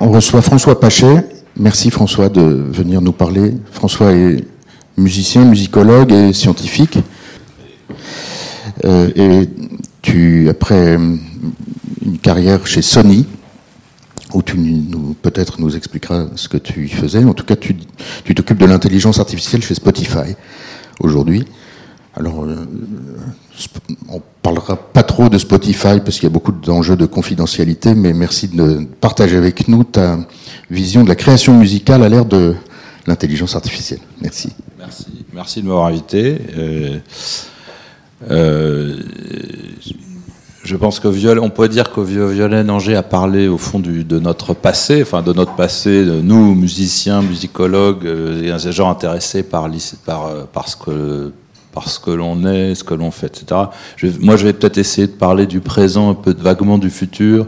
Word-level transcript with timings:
On 0.00 0.12
reçoit 0.12 0.42
François 0.42 0.78
Pachet. 0.78 1.26
Merci 1.56 1.90
François 1.90 2.28
de 2.28 2.40
venir 2.40 3.00
nous 3.00 3.10
parler. 3.10 3.54
François 3.72 4.12
est 4.12 4.44
musicien, 4.96 5.44
musicologue 5.44 6.12
et 6.12 6.32
scientifique. 6.32 7.00
Euh, 8.84 9.10
et 9.16 9.48
tu, 10.00 10.48
après 10.48 10.94
une 10.94 12.18
carrière 12.22 12.64
chez 12.64 12.80
Sony, 12.80 13.26
où 14.34 14.42
tu 14.42 14.56
nous, 14.56 15.16
peut-être 15.20 15.60
nous 15.60 15.76
expliqueras 15.76 16.26
ce 16.36 16.48
que 16.48 16.58
tu 16.58 16.86
y 16.86 16.88
faisais. 16.88 17.24
En 17.24 17.34
tout 17.34 17.44
cas, 17.44 17.56
tu, 17.56 17.74
tu 18.22 18.36
t'occupes 18.36 18.58
de 18.58 18.66
l'intelligence 18.66 19.18
artificielle 19.18 19.64
chez 19.64 19.74
Spotify 19.74 20.36
aujourd'hui. 21.00 21.44
Alors, 22.18 22.44
euh, 22.44 22.56
on 24.08 24.20
parlera 24.42 24.76
pas 24.76 25.04
trop 25.04 25.28
de 25.28 25.38
Spotify 25.38 26.00
parce 26.04 26.16
qu'il 26.16 26.24
y 26.24 26.26
a 26.26 26.30
beaucoup 26.30 26.50
d'enjeux 26.50 26.96
de 26.96 27.06
confidentialité, 27.06 27.94
mais 27.94 28.12
merci 28.12 28.48
de 28.48 28.88
partager 29.00 29.36
avec 29.36 29.68
nous 29.68 29.84
ta 29.84 30.18
vision 30.68 31.04
de 31.04 31.08
la 31.08 31.14
création 31.14 31.56
musicale 31.56 32.02
à 32.02 32.08
l'ère 32.08 32.24
de 32.24 32.56
l'intelligence 33.06 33.54
artificielle. 33.54 34.00
Merci. 34.20 34.50
Merci, 34.78 35.06
merci 35.32 35.62
de 35.62 35.68
m'avoir 35.68 35.86
invité. 35.86 36.38
Euh, 36.56 36.98
euh, 38.32 38.96
je 40.64 40.76
pense 40.76 40.98
que 40.98 41.06
Violet, 41.06 41.40
on 41.40 41.50
pourrait 41.50 41.68
dire 41.68 41.92
que 41.92 42.00
Violet 42.00 42.68
Angers 42.68 42.96
a 42.96 43.04
parlé 43.04 43.46
au 43.46 43.58
fond 43.58 43.78
de 43.78 44.18
notre 44.18 44.54
passé, 44.54 45.02
enfin 45.02 45.22
de 45.22 45.32
notre 45.32 45.54
passé, 45.54 46.04
de 46.04 46.20
nous 46.20 46.56
musiciens, 46.56 47.22
musicologues, 47.22 48.06
euh, 48.06 48.56
et 48.56 48.72
gens 48.72 48.90
intéressés 48.90 49.44
par, 49.44 49.70
par 50.52 50.68
ce 50.68 50.76
que 50.76 51.32
parce 51.72 51.98
que 51.98 52.10
l'on 52.10 52.44
est, 52.46 52.74
ce 52.74 52.84
que 52.84 52.94
l'on 52.94 53.10
fait, 53.10 53.26
etc. 53.26 53.62
moi, 54.20 54.36
je 54.36 54.44
vais 54.44 54.52
peut-être 54.52 54.78
essayer 54.78 55.06
de 55.06 55.12
parler 55.12 55.46
du 55.46 55.60
présent, 55.60 56.10
un 56.10 56.14
peu 56.14 56.34
vaguement 56.38 56.78
du 56.78 56.90
futur. 56.90 57.46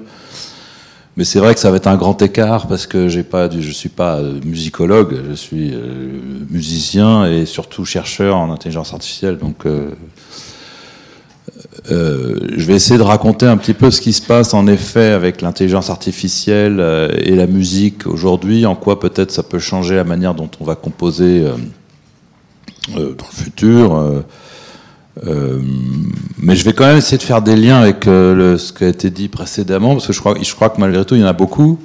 Mais 1.16 1.24
c'est 1.24 1.40
vrai 1.40 1.54
que 1.54 1.60
ça 1.60 1.70
va 1.70 1.76
être 1.76 1.88
un 1.88 1.96
grand 1.96 2.22
écart 2.22 2.66
parce 2.66 2.86
que 2.86 3.08
j'ai 3.08 3.24
pas, 3.24 3.50
je 3.50 3.70
suis 3.72 3.88
pas 3.88 4.16
euh, 4.16 4.40
musicologue, 4.44 5.16
je 5.28 5.34
suis 5.34 5.70
euh, 5.74 6.18
musicien 6.48 7.26
et 7.26 7.46
surtout 7.46 7.84
chercheur 7.84 8.36
en 8.36 8.50
intelligence 8.52 8.92
artificielle. 8.92 9.36
Donc, 9.36 9.66
euh, 9.66 9.90
je 11.88 12.64
vais 12.64 12.74
essayer 12.74 12.96
de 12.96 13.02
raconter 13.02 13.46
un 13.46 13.56
petit 13.56 13.74
peu 13.74 13.90
ce 13.90 14.00
qui 14.00 14.12
se 14.12 14.22
passe 14.22 14.54
en 14.54 14.66
effet 14.66 15.08
avec 15.08 15.42
l'intelligence 15.42 15.90
artificielle 15.90 16.80
et 17.18 17.34
la 17.34 17.46
musique 17.46 18.06
aujourd'hui, 18.06 18.64
en 18.64 18.76
quoi 18.76 19.00
peut-être 19.00 19.30
ça 19.30 19.42
peut 19.42 19.58
changer 19.58 19.96
la 19.96 20.04
manière 20.04 20.34
dont 20.34 20.50
on 20.60 20.64
va 20.64 20.74
composer 20.74 21.44
dans 22.94 23.26
le 23.30 23.32
futur. 23.32 23.94
Euh, 23.94 24.20
euh, 25.26 25.60
mais 26.38 26.56
je 26.56 26.64
vais 26.64 26.72
quand 26.72 26.86
même 26.86 26.96
essayer 26.96 27.18
de 27.18 27.22
faire 27.22 27.42
des 27.42 27.56
liens 27.56 27.80
avec 27.80 28.04
ce 28.04 28.72
qui 28.72 28.84
a 28.84 28.88
été 28.88 29.10
dit 29.10 29.28
précédemment, 29.28 29.92
parce 29.92 30.06
que 30.06 30.12
je 30.12 30.20
crois, 30.20 30.70
que 30.70 30.80
malgré 30.80 31.04
tout, 31.04 31.14
il 31.14 31.20
y 31.20 31.24
en 31.24 31.28
a 31.28 31.32
beaucoup. 31.32 31.78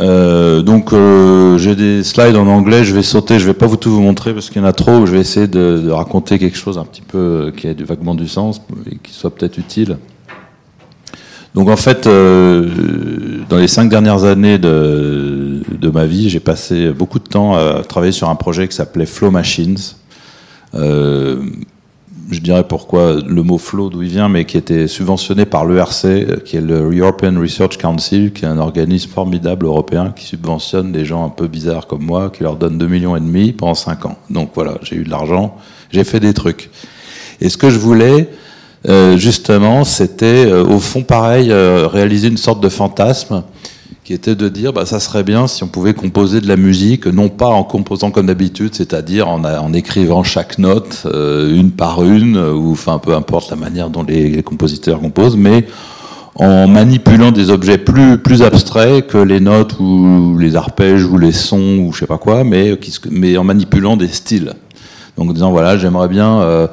donc 0.00 0.92
j'ai 1.58 1.76
des 1.76 2.02
slides 2.02 2.36
en 2.36 2.46
anglais, 2.46 2.84
je 2.84 2.94
vais 2.94 3.02
sauter, 3.02 3.38
je 3.38 3.46
vais 3.46 3.54
pas 3.54 3.66
vous 3.66 3.76
tout 3.76 3.90
vous 3.90 4.00
montrer 4.00 4.32
parce 4.32 4.50
qu'il 4.50 4.60
y 4.60 4.64
en 4.64 4.68
a 4.68 4.72
trop. 4.72 5.06
Je 5.06 5.12
vais 5.12 5.20
essayer 5.20 5.46
de, 5.46 5.90
raconter 5.90 6.38
quelque 6.38 6.58
chose 6.58 6.78
un 6.78 6.84
petit 6.84 7.02
peu 7.02 7.52
qui 7.56 7.68
ait 7.68 7.74
vaguement 7.74 8.14
du 8.14 8.26
sens 8.26 8.60
et 8.90 8.96
qui 8.96 9.12
soit 9.12 9.30
peut-être 9.34 9.58
utile. 9.58 9.98
Donc 11.54 11.68
en 11.68 11.76
fait, 11.76 12.06
dans 12.06 13.58
les 13.58 13.68
cinq 13.68 13.88
dernières 13.88 14.24
années 14.24 14.58
de, 14.58 15.41
de 15.70 15.88
ma 15.90 16.06
vie, 16.06 16.30
j'ai 16.30 16.40
passé 16.40 16.92
beaucoup 16.92 17.18
de 17.18 17.28
temps 17.28 17.54
à 17.54 17.82
travailler 17.82 18.12
sur 18.12 18.28
un 18.28 18.34
projet 18.34 18.68
qui 18.68 18.76
s'appelait 18.76 19.06
Flow 19.06 19.30
Machines. 19.30 19.78
Euh, 20.74 21.42
je 22.30 22.40
dirais 22.40 22.66
pourquoi 22.66 23.16
le 23.26 23.42
mot 23.42 23.58
flow, 23.58 23.90
d'où 23.90 24.02
il 24.02 24.08
vient, 24.08 24.28
mais 24.28 24.44
qui 24.44 24.56
était 24.56 24.86
subventionné 24.86 25.44
par 25.44 25.66
l'ERC, 25.66 26.42
qui 26.44 26.56
est 26.56 26.62
le 26.62 26.96
European 26.96 27.38
Research 27.38 27.76
Council, 27.76 28.32
qui 28.32 28.44
est 28.44 28.48
un 28.48 28.58
organisme 28.58 29.10
formidable 29.10 29.66
européen 29.66 30.12
qui 30.16 30.24
subventionne 30.24 30.92
des 30.92 31.04
gens 31.04 31.24
un 31.26 31.28
peu 31.28 31.46
bizarres 31.46 31.86
comme 31.86 32.04
moi, 32.04 32.30
qui 32.30 32.42
leur 32.42 32.56
donne 32.56 32.78
2 32.78 32.86
millions 32.86 33.16
et 33.16 33.20
demi 33.20 33.52
pendant 33.52 33.74
5 33.74 34.06
ans. 34.06 34.16
Donc 34.30 34.50
voilà, 34.54 34.78
j'ai 34.82 34.96
eu 34.96 35.04
de 35.04 35.10
l'argent, 35.10 35.56
j'ai 35.90 36.04
fait 36.04 36.20
des 36.20 36.32
trucs. 36.32 36.70
Et 37.40 37.48
ce 37.48 37.58
que 37.58 37.68
je 37.68 37.78
voulais, 37.78 38.30
euh, 38.88 39.18
justement, 39.18 39.84
c'était 39.84 40.46
euh, 40.46 40.64
au 40.64 40.78
fond 40.78 41.02
pareil, 41.02 41.52
réaliser 41.52 42.28
une 42.28 42.38
sorte 42.38 42.62
de 42.62 42.68
fantasme 42.68 43.42
qui 44.04 44.14
était 44.14 44.34
de 44.34 44.48
dire 44.48 44.72
bah, 44.72 44.84
ça 44.84 44.98
serait 45.00 45.22
bien 45.22 45.46
si 45.46 45.62
on 45.62 45.68
pouvait 45.68 45.94
composer 45.94 46.40
de 46.40 46.48
la 46.48 46.56
musique, 46.56 47.06
non 47.06 47.28
pas 47.28 47.46
en 47.46 47.62
composant 47.62 48.10
comme 48.10 48.26
d'habitude, 48.26 48.74
c'est-à-dire 48.74 49.28
en, 49.28 49.44
en, 49.44 49.72
écrivant 49.72 50.24
chaque 50.24 50.58
note 50.58 51.02
euh, 51.06 51.54
une 51.54 51.70
par 51.70 52.02
une, 52.02 52.36
ou 52.36 52.72
enfin 52.72 52.98
peu 52.98 53.14
importe 53.14 53.50
la 53.50 53.56
manière 53.56 53.90
dont 53.90 54.02
les, 54.02 54.42
compositeurs 54.42 55.00
composent, 55.00 55.36
mais 55.36 55.66
en 56.34 56.66
manipulant 56.66 57.30
des 57.30 57.50
objets 57.50 57.78
plus, 57.78 58.18
plus 58.18 58.42
abstraits 58.42 59.06
que 59.06 59.18
les 59.18 59.38
notes 59.38 59.78
ou 59.78 60.36
les 60.38 60.56
arpèges 60.56 61.04
ou 61.04 61.18
les 61.18 61.32
sons 61.32 61.78
ou 61.78 61.92
je 61.92 62.00
sais 62.00 62.06
pas 62.06 62.18
quoi, 62.18 62.42
mais, 62.42 62.78
mais 63.10 63.36
en 63.36 63.44
manipulant 63.44 63.96
des 63.96 64.08
styles. 64.08 64.54
Donc 65.16 65.30
en 65.30 65.32
disant 65.32 65.50
voilà 65.52 65.78
j'aimerais 65.78 66.08
bien... 66.08 66.40
Euh, 66.40 66.66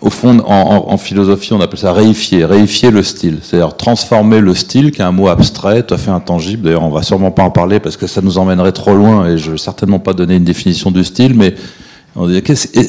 au 0.00 0.10
fond, 0.10 0.38
en, 0.46 0.96
philosophie, 0.96 1.52
on 1.52 1.60
appelle 1.60 1.78
ça 1.78 1.92
réifier, 1.92 2.44
réifier 2.44 2.90
le 2.90 3.02
style. 3.02 3.38
C'est-à-dire 3.42 3.76
transformer 3.76 4.40
le 4.40 4.54
style, 4.54 4.92
qui 4.92 5.00
est 5.00 5.04
un 5.04 5.12
mot 5.12 5.28
abstrait, 5.28 5.82
tout 5.82 5.94
à 5.94 5.98
fait 5.98 6.10
intangible. 6.10 6.64
D'ailleurs, 6.64 6.84
on 6.84 6.90
va 6.90 7.02
sûrement 7.02 7.32
pas 7.32 7.42
en 7.42 7.50
parler 7.50 7.80
parce 7.80 7.96
que 7.96 8.06
ça 8.06 8.20
nous 8.20 8.38
emmènerait 8.38 8.72
trop 8.72 8.94
loin 8.94 9.26
et 9.26 9.38
je 9.38 9.52
vais 9.52 9.58
certainement 9.58 9.98
pas 9.98 10.12
donner 10.12 10.36
une 10.36 10.44
définition 10.44 10.90
du 10.90 11.02
style, 11.02 11.34
mais 11.34 11.54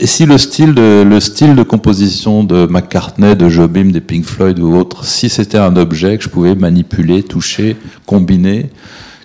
si 0.05 0.25
le 0.25 0.37
style 0.37 0.73
de, 0.73 1.03
le 1.03 1.19
style 1.19 1.55
de 1.55 1.63
composition 1.63 2.43
de 2.43 2.65
McCartney, 2.67 3.35
de 3.35 3.49
Jobim, 3.49 3.91
des 3.91 4.01
Pink 4.01 4.25
Floyd 4.25 4.59
ou 4.59 4.75
autres, 4.75 5.05
si 5.05 5.29
c'était 5.29 5.57
un 5.57 5.75
objet 5.75 6.17
que 6.17 6.23
je 6.23 6.29
pouvais 6.29 6.55
manipuler, 6.55 7.23
toucher, 7.23 7.75
combiner, 8.05 8.69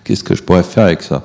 qu'est-ce 0.05 0.23
que 0.23 0.35
je 0.35 0.43
pourrais 0.43 0.63
faire 0.63 0.85
avec 0.85 1.03
ça? 1.03 1.25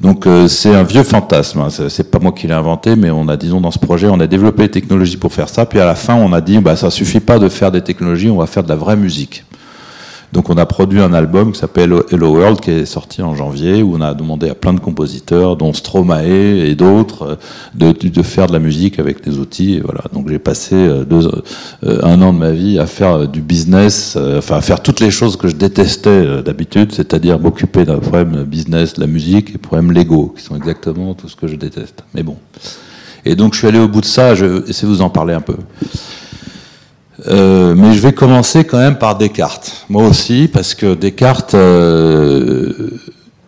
Donc 0.00 0.26
euh, 0.26 0.48
c'est 0.48 0.74
un 0.74 0.82
vieux 0.82 1.04
fantasme, 1.04 1.60
hein. 1.60 1.68
c'est 1.70 2.10
pas 2.10 2.18
moi 2.18 2.32
qui 2.32 2.46
l'ai 2.46 2.54
inventé, 2.54 2.96
mais 2.96 3.10
on 3.10 3.28
a, 3.28 3.36
disons, 3.36 3.60
dans 3.60 3.70
ce 3.70 3.78
projet, 3.78 4.08
on 4.08 4.20
a 4.20 4.26
développé 4.26 4.64
des 4.64 4.70
technologies 4.70 5.16
pour 5.16 5.32
faire 5.32 5.48
ça, 5.48 5.64
puis 5.64 5.80
à 5.80 5.86
la 5.86 5.94
fin, 5.94 6.14
on 6.14 6.32
a 6.32 6.40
dit, 6.40 6.58
bah 6.58 6.76
ça 6.76 6.90
suffit 6.90 7.20
pas 7.20 7.38
de 7.38 7.48
faire 7.48 7.70
des 7.70 7.82
technologies, 7.82 8.28
on 8.28 8.36
va 8.36 8.46
faire 8.46 8.64
de 8.64 8.68
la 8.68 8.76
vraie 8.76 8.96
musique. 8.96 9.44
Donc 10.36 10.50
on 10.50 10.58
a 10.58 10.66
produit 10.66 11.00
un 11.00 11.14
album 11.14 11.52
qui 11.52 11.58
s'appelle 11.58 11.94
Hello 12.10 12.36
World 12.36 12.60
qui 12.60 12.70
est 12.70 12.84
sorti 12.84 13.22
en 13.22 13.34
janvier 13.34 13.82
où 13.82 13.96
on 13.96 14.02
a 14.02 14.12
demandé 14.12 14.50
à 14.50 14.54
plein 14.54 14.74
de 14.74 14.80
compositeurs 14.80 15.56
dont 15.56 15.72
Stromae 15.72 16.26
et 16.26 16.74
d'autres 16.74 17.38
de, 17.74 17.92
de, 17.92 18.22
faire 18.22 18.46
de 18.46 18.52
la 18.52 18.58
musique 18.58 18.98
avec 18.98 19.24
des 19.24 19.38
outils 19.38 19.80
voilà. 19.82 20.02
Donc 20.12 20.28
j'ai 20.28 20.38
passé 20.38 20.74
euh, 20.74 21.06
euh, 21.84 22.00
un 22.02 22.20
an 22.20 22.34
de 22.34 22.38
ma 22.38 22.50
vie 22.50 22.78
à 22.78 22.84
faire 22.84 23.26
du 23.26 23.40
business, 23.40 24.12
euh, 24.18 24.36
enfin 24.36 24.58
à 24.58 24.60
faire 24.60 24.82
toutes 24.82 25.00
les 25.00 25.10
choses 25.10 25.38
que 25.38 25.48
je 25.48 25.56
détestais 25.56 26.42
d'habitude, 26.42 26.92
c'est-à-dire 26.92 27.40
m'occuper 27.40 27.86
d'un 27.86 27.96
problème 27.96 28.42
business, 28.42 28.92
de 28.92 29.00
la 29.00 29.06
musique 29.06 29.54
et 29.54 29.56
problèmes 29.56 29.90
légaux 29.90 30.34
qui 30.36 30.44
sont 30.44 30.54
exactement 30.54 31.14
tout 31.14 31.30
ce 31.30 31.36
que 31.36 31.46
je 31.46 31.56
déteste. 31.56 32.04
Mais 32.12 32.22
bon. 32.22 32.36
Et 33.24 33.36
donc 33.36 33.54
je 33.54 33.60
suis 33.60 33.68
allé 33.68 33.78
au 33.78 33.88
bout 33.88 34.02
de 34.02 34.04
ça, 34.04 34.34
je 34.34 34.44
vais 34.44 34.72
vous 34.82 35.00
en 35.00 35.08
parler 35.08 35.32
un 35.32 35.40
peu. 35.40 35.56
Euh, 37.28 37.74
mais 37.76 37.94
je 37.94 38.00
vais 38.00 38.12
commencer 38.12 38.64
quand 38.64 38.78
même 38.78 38.96
par 38.96 39.16
Descartes. 39.16 39.86
Moi 39.88 40.06
aussi, 40.06 40.48
parce 40.52 40.74
que 40.74 40.94
Descartes, 40.94 41.54
euh, 41.54 42.90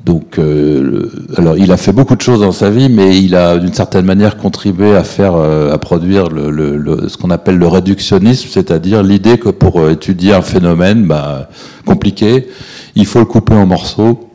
donc, 0.04 0.38
euh, 0.38 1.10
alors 1.36 1.58
il 1.58 1.70
a 1.70 1.76
fait 1.76 1.92
beaucoup 1.92 2.16
de 2.16 2.22
choses 2.22 2.40
dans 2.40 2.52
sa 2.52 2.70
vie, 2.70 2.88
mais 2.88 3.20
il 3.20 3.34
a 3.34 3.58
d'une 3.58 3.74
certaine 3.74 4.06
manière 4.06 4.38
contribué 4.38 4.96
à 4.96 5.04
faire, 5.04 5.34
à 5.34 5.76
produire 5.78 6.28
le, 6.28 6.50
le, 6.50 7.08
ce 7.08 7.18
qu'on 7.18 7.30
appelle 7.30 7.58
le 7.58 7.66
réductionnisme, 7.66 8.48
c'est-à-dire 8.50 9.02
l'idée 9.02 9.38
que 9.38 9.50
pour 9.50 9.88
étudier 9.90 10.32
un 10.32 10.42
phénomène 10.42 11.04
bah, 11.04 11.50
compliqué, 11.84 12.48
il 12.94 13.04
faut 13.04 13.18
le 13.18 13.26
couper 13.26 13.54
en 13.54 13.66
morceaux 13.66 14.27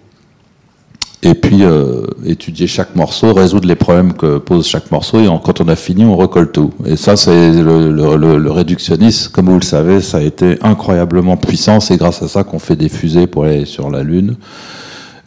et 1.24 1.36
puis 1.36 1.64
euh, 1.64 2.06
étudier 2.26 2.68
chaque 2.68 2.96
morceau, 2.98 3.34
résoudre 3.34 3.66
les 3.66 3.76
problèmes 3.76 4.12
que 4.14 4.40
pose 4.40 4.68
chaque 4.68 4.92
morceau, 4.92 5.22
et 5.22 5.28
quand 5.44 5.62
on 5.62 5.68
a 5.70 5.78
fini, 5.78 6.04
on 6.04 6.18
recolle 6.18 6.52
tout. 6.52 6.72
Et 6.86 6.98
ça, 6.98 7.16
c'est 7.16 7.52
le, 7.54 8.52
réductionnisme, 8.52 9.32
comme 9.32 9.48
vous 9.48 9.60
le 9.60 9.62
savez, 9.62 10.02
ça 10.02 10.18
a 10.18 10.22
été 10.22 10.58
incroyablement 10.62 11.38
puissant, 11.38 11.80
c'est 11.80 11.96
grâce 11.96 12.22
à 12.22 12.28
ça 12.28 12.44
qu'on 12.44 12.60
fait 12.60 12.76
des 12.76 12.90
fusées 12.90 13.26
pour 13.26 13.46
aller 13.46 13.64
sur 13.64 13.90
la 13.90 14.04
Lune, 14.04 14.36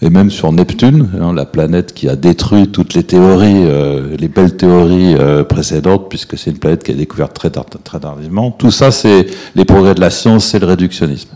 et 0.03 0.11
même 0.11 0.31
sur 0.31 0.53
Neptune, 0.53 1.09
hein, 1.19 1.33
la 1.33 1.47
planète 1.47 1.95
qui 1.95 2.11
a 2.11 2.17
détruit 2.17 2.69
toutes 2.69 2.93
les 2.93 3.03
théories, 3.03 3.65
euh, 3.65 4.15
les 4.19 4.29
belles 4.29 4.55
théories 4.55 5.15
euh, 5.15 5.45
précédentes, 5.45 6.11
puisque 6.11 6.37
c'est 6.37 6.51
une 6.51 6.59
planète 6.59 6.85
qui 6.85 6.93
a 6.93 6.95
découvert 6.95 7.33
très, 7.33 7.49
très 7.51 8.01
tardivement. 8.01 8.51
Tout 8.51 8.71
ça, 8.71 8.91
c'est 8.91 9.27
les 9.55 9.65
progrès 9.65 9.95
de 9.95 10.01
la 10.01 10.11
science, 10.11 10.45
c'est 10.45 10.59
le 10.59 10.67
réductionnisme. 10.67 11.31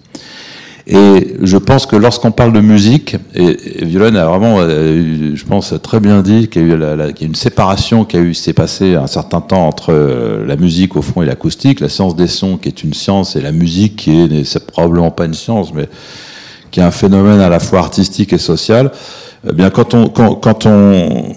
Et 0.87 1.37
je 1.43 1.57
pense 1.57 1.87
que 1.87 1.97
lorsqu'on 1.97 2.31
parle 2.31 2.53
de 2.53 2.61
musique, 2.61 3.17
et, 3.35 3.85
Violaine 3.85 4.17
a 4.17 4.27
vraiment, 4.27 4.57
euh, 4.61 5.33
je 5.35 5.45
pense, 5.45 5.75
très 5.83 6.01
bien 6.01 6.23
dit 6.23 6.49
qu'il 6.49 6.67
y 6.67 6.73
a 6.73 6.75
eu 6.75 6.79
la, 6.79 7.09
une 7.21 7.35
séparation 7.35 8.05
qui 8.05 8.17
a 8.17 8.21
eu, 8.21 8.35
s'est 8.35 8.53
passé 8.53 8.95
un 8.95 9.07
certain 9.07 9.41
temps 9.41 9.67
entre 9.67 9.93
euh, 9.93 10.47
la 10.47 10.57
musique 10.57 10.97
au 10.97 11.03
fond 11.03 11.23
et 11.23 11.27
l'acoustique, 11.27 11.81
la 11.81 11.89
science 11.89 12.17
des 12.17 12.27
sons 12.27 12.57
qui 12.57 12.69
est 12.69 12.83
une 12.83 12.95
science 12.95 13.37
et 13.37 13.41
la 13.41 13.53
musique 13.53 13.97
qui 13.97 14.21
est, 14.21 14.45
c'est 14.45 14.67
probablement 14.67 15.11
pas 15.11 15.27
une 15.27 15.35
science, 15.35 15.73
mais 15.75 15.89
qui 16.71 16.81
est 16.81 16.85
un 16.85 16.91
phénomène 16.91 17.41
à 17.41 17.49
la 17.49 17.61
fois 17.61 17.81
artistique 17.81 18.33
et 18.33 18.39
social. 18.39 18.91
Eh 19.49 19.53
bien, 19.53 19.71
quand 19.71 19.95
on, 19.95 20.09
quand, 20.09 20.67
on, 20.67 21.33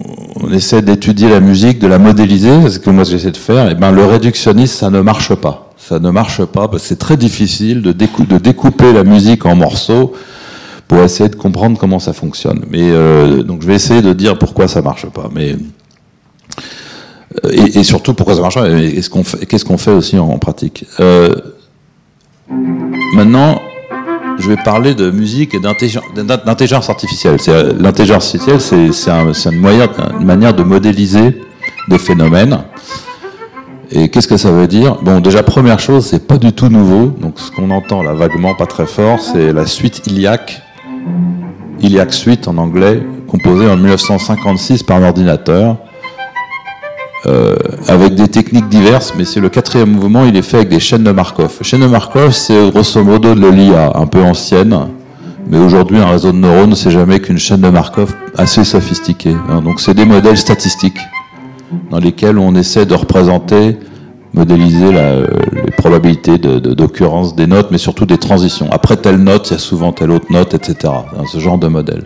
essaie 0.52 0.82
d'étudier 0.82 1.30
la 1.30 1.40
musique, 1.40 1.78
de 1.78 1.86
la 1.86 1.98
modéliser, 1.98 2.62
c'est 2.64 2.70
ce 2.70 2.78
que 2.78 2.90
moi 2.90 3.04
j'essaie 3.04 3.30
de 3.30 3.36
faire, 3.36 3.66
et 3.66 3.72
eh 3.72 3.74
ben 3.74 3.92
le 3.92 4.04
réductionnisme, 4.04 4.78
ça 4.78 4.90
ne 4.90 5.00
marche 5.00 5.34
pas 5.34 5.63
ça 5.86 5.98
ne 5.98 6.10
marche 6.10 6.44
pas 6.44 6.66
parce 6.68 6.82
que 6.82 6.88
c'est 6.88 6.98
très 6.98 7.16
difficile 7.18 7.82
de, 7.82 7.92
découper 7.92 8.92
la 8.92 9.04
musique 9.04 9.44
en 9.44 9.54
morceaux 9.54 10.14
pour 10.88 10.98
essayer 10.98 11.28
de 11.28 11.36
comprendre 11.36 11.78
comment 11.78 11.98
ça 11.98 12.14
fonctionne. 12.14 12.64
Mais 12.70 12.90
donc 13.42 13.60
je 13.62 13.66
vais 13.66 13.74
essayer 13.74 14.00
de 14.00 14.14
dire 14.14 14.38
pourquoi 14.38 14.66
ça 14.66 14.80
marche 14.80 15.06
pas. 15.06 15.28
Mais 15.34 15.56
et, 17.50 17.82
surtout 17.82 18.14
pourquoi 18.14 18.36
ça 18.36 18.40
marche 18.40 18.54
pas 18.54 18.68
et 18.70 18.94
qu'est-ce 19.46 19.64
qu'on 19.64 19.76
fait, 19.78 19.90
aussi 19.90 20.18
en, 20.18 20.38
pratique? 20.38 20.86
maintenant, 23.14 23.60
je 24.38 24.48
vais 24.48 24.56
parler 24.56 24.94
de 24.94 25.10
musique 25.10 25.54
et 25.54 25.60
d'intelligence 25.60 26.88
artificielle. 26.88 27.36
L'intelligence 27.78 28.34
artificielle, 28.34 28.60
c'est 28.92 29.10
une, 29.10 29.64
une 30.18 30.26
manière 30.26 30.54
de 30.54 30.62
modéliser 30.62 31.38
des 31.88 31.98
phénomènes. 31.98 32.58
Et 33.90 34.08
qu'est-ce 34.08 34.28
que 34.28 34.36
ça 34.36 34.50
veut 34.50 34.66
dire? 34.66 34.96
Bon, 35.02 35.20
déjà, 35.20 35.42
première 35.42 35.78
chose, 35.78 36.06
c'est 36.06 36.26
pas 36.26 36.38
du 36.38 36.52
tout 36.52 36.68
nouveau. 36.68 37.06
Donc, 37.06 37.38
ce 37.38 37.50
qu'on 37.50 37.70
entend 37.70 38.02
là 38.02 38.12
vaguement, 38.12 38.54
pas 38.54 38.66
très 38.66 38.86
fort, 38.86 39.20
c'est 39.20 39.52
la 39.52 39.66
suite 39.66 40.06
Iliac, 40.06 40.62
Iliac 41.80 42.12
Suite 42.12 42.48
en 42.48 42.56
anglais, 42.56 43.02
composée 43.28 43.68
en 43.68 43.76
1956 43.76 44.82
par 44.82 44.98
un 44.98 45.04
ordinateur. 45.04 45.76
Euh, 47.26 47.56
avec 47.88 48.14
des 48.14 48.28
techniques 48.28 48.68
diverses, 48.68 49.14
mais 49.16 49.24
c'est 49.24 49.40
le 49.40 49.48
quatrième 49.48 49.90
mouvement, 49.92 50.26
il 50.26 50.36
est 50.36 50.42
fait 50.42 50.58
avec 50.58 50.68
des 50.68 50.80
chaînes 50.80 51.04
de 51.04 51.10
Markov. 51.10 51.56
Chaîne 51.62 51.80
de 51.80 51.86
Markov, 51.86 52.32
c'est 52.32 52.70
grosso 52.70 53.02
modo 53.02 53.34
de 53.34 53.48
l'IA 53.48 53.92
un 53.94 54.06
peu 54.06 54.20
ancienne, 54.20 54.78
mais 55.48 55.56
aujourd'hui, 55.56 55.98
un 55.98 56.06
réseau 56.06 56.32
de 56.32 56.36
neurones, 56.36 56.74
c'est 56.74 56.90
jamais 56.90 57.20
qu'une 57.20 57.38
chaîne 57.38 57.62
de 57.62 57.70
Markov 57.70 58.14
assez 58.36 58.62
sophistiquée. 58.62 59.36
Hein. 59.48 59.62
Donc, 59.62 59.80
c'est 59.80 59.94
des 59.94 60.04
modèles 60.04 60.36
statistiques 60.36 60.98
dans 61.90 61.98
lesquels 61.98 62.38
on 62.38 62.54
essaie 62.54 62.86
de 62.86 62.94
représenter, 62.94 63.78
modéliser 64.32 64.92
les 64.92 65.70
probabilités 65.70 66.38
d'occurrence 66.38 67.34
des 67.36 67.46
notes, 67.46 67.68
mais 67.70 67.78
surtout 67.78 68.06
des 68.06 68.18
transitions. 68.18 68.68
Après 68.72 68.96
telle 68.96 69.18
note, 69.18 69.48
il 69.50 69.54
y 69.54 69.56
a 69.56 69.58
souvent 69.58 69.92
telle 69.92 70.10
autre 70.10 70.26
note, 70.30 70.54
etc. 70.54 70.92
Ce 71.30 71.38
genre 71.38 71.58
de 71.58 71.68
modèle. 71.68 72.04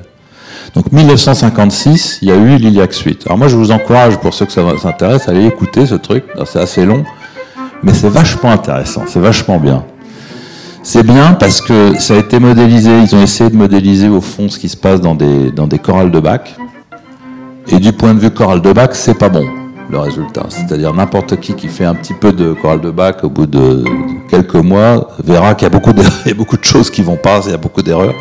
Donc 0.75 0.93
1956, 0.93 2.19
il 2.23 2.29
y 2.29 2.31
a 2.31 2.37
eu 2.37 2.57
l'Iliac 2.57 2.93
Suite. 2.93 3.23
Alors 3.27 3.39
moi, 3.39 3.49
je 3.49 3.57
vous 3.57 3.71
encourage, 3.71 4.19
pour 4.19 4.35
ceux 4.35 4.45
que 4.45 4.53
ça 4.53 4.63
s'intéresse, 4.79 5.29
à 5.29 5.31
aller 5.31 5.47
écouter 5.47 5.87
ce 5.87 5.95
truc. 5.95 6.25
C'est 6.45 6.61
assez 6.61 6.85
long, 6.85 7.05
mais 7.83 7.95
c'est 7.95 8.11
vachement 8.11 8.51
intéressant, 8.51 9.05
c'est 9.07 9.21
vachement 9.21 9.59
bien. 9.59 9.85
C'est 10.83 11.03
bien 11.03 11.33
parce 11.33 11.61
que 11.61 11.99
ça 11.99 12.15
a 12.15 12.19
été 12.19 12.39
modélisé, 12.39 12.91
ils 13.03 13.15
ont 13.15 13.23
essayé 13.23 13.51
de 13.51 13.57
modéliser 13.57 14.09
au 14.09 14.21
fond 14.21 14.49
ce 14.49 14.59
qui 14.59 14.69
se 14.69 14.77
passe 14.77 15.01
dans 15.01 15.15
des, 15.15 15.51
dans 15.51 15.67
des 15.67 15.79
chorales 15.79 16.11
de 16.11 16.21
Bach. 16.21 16.41
Et 17.71 17.79
du 17.79 17.93
point 17.93 18.15
de 18.15 18.21
vue 18.21 18.31
chorale 18.31 18.63
de 18.63 18.73
Bach, 18.73 18.91
c'est 18.93 19.19
pas 19.19 19.29
bon 19.29 19.47
le 19.91 19.99
résultat. 19.99 20.45
C'est-à-dire 20.51 20.93
n'importe 20.93 21.41
qui 21.41 21.55
qui 21.55 21.69
fait 21.69 21.87
un 21.87 21.95
petit 21.95 22.13
peu 22.13 22.33
de 22.33 22.53
chorale 22.53 22.81
de 22.81 22.91
Bach 22.91 23.17
au 23.23 23.31
bout 23.31 23.47
de 23.47 23.85
quelques 24.29 24.55
mois 24.55 25.09
verra 25.25 25.55
qu'il 25.55 25.65
y 25.65 25.67
a 25.67 25.71
beaucoup 25.71 25.95
de, 25.95 26.03
beaucoup 26.37 26.59
de 26.59 26.65
choses 26.65 26.91
qui 26.91 27.03
vont 27.03 27.17
pas, 27.17 27.41
il 27.47 27.53
y 27.53 27.55
a 27.55 27.59
beaucoup 27.59 27.83
d'erreurs 27.83 28.15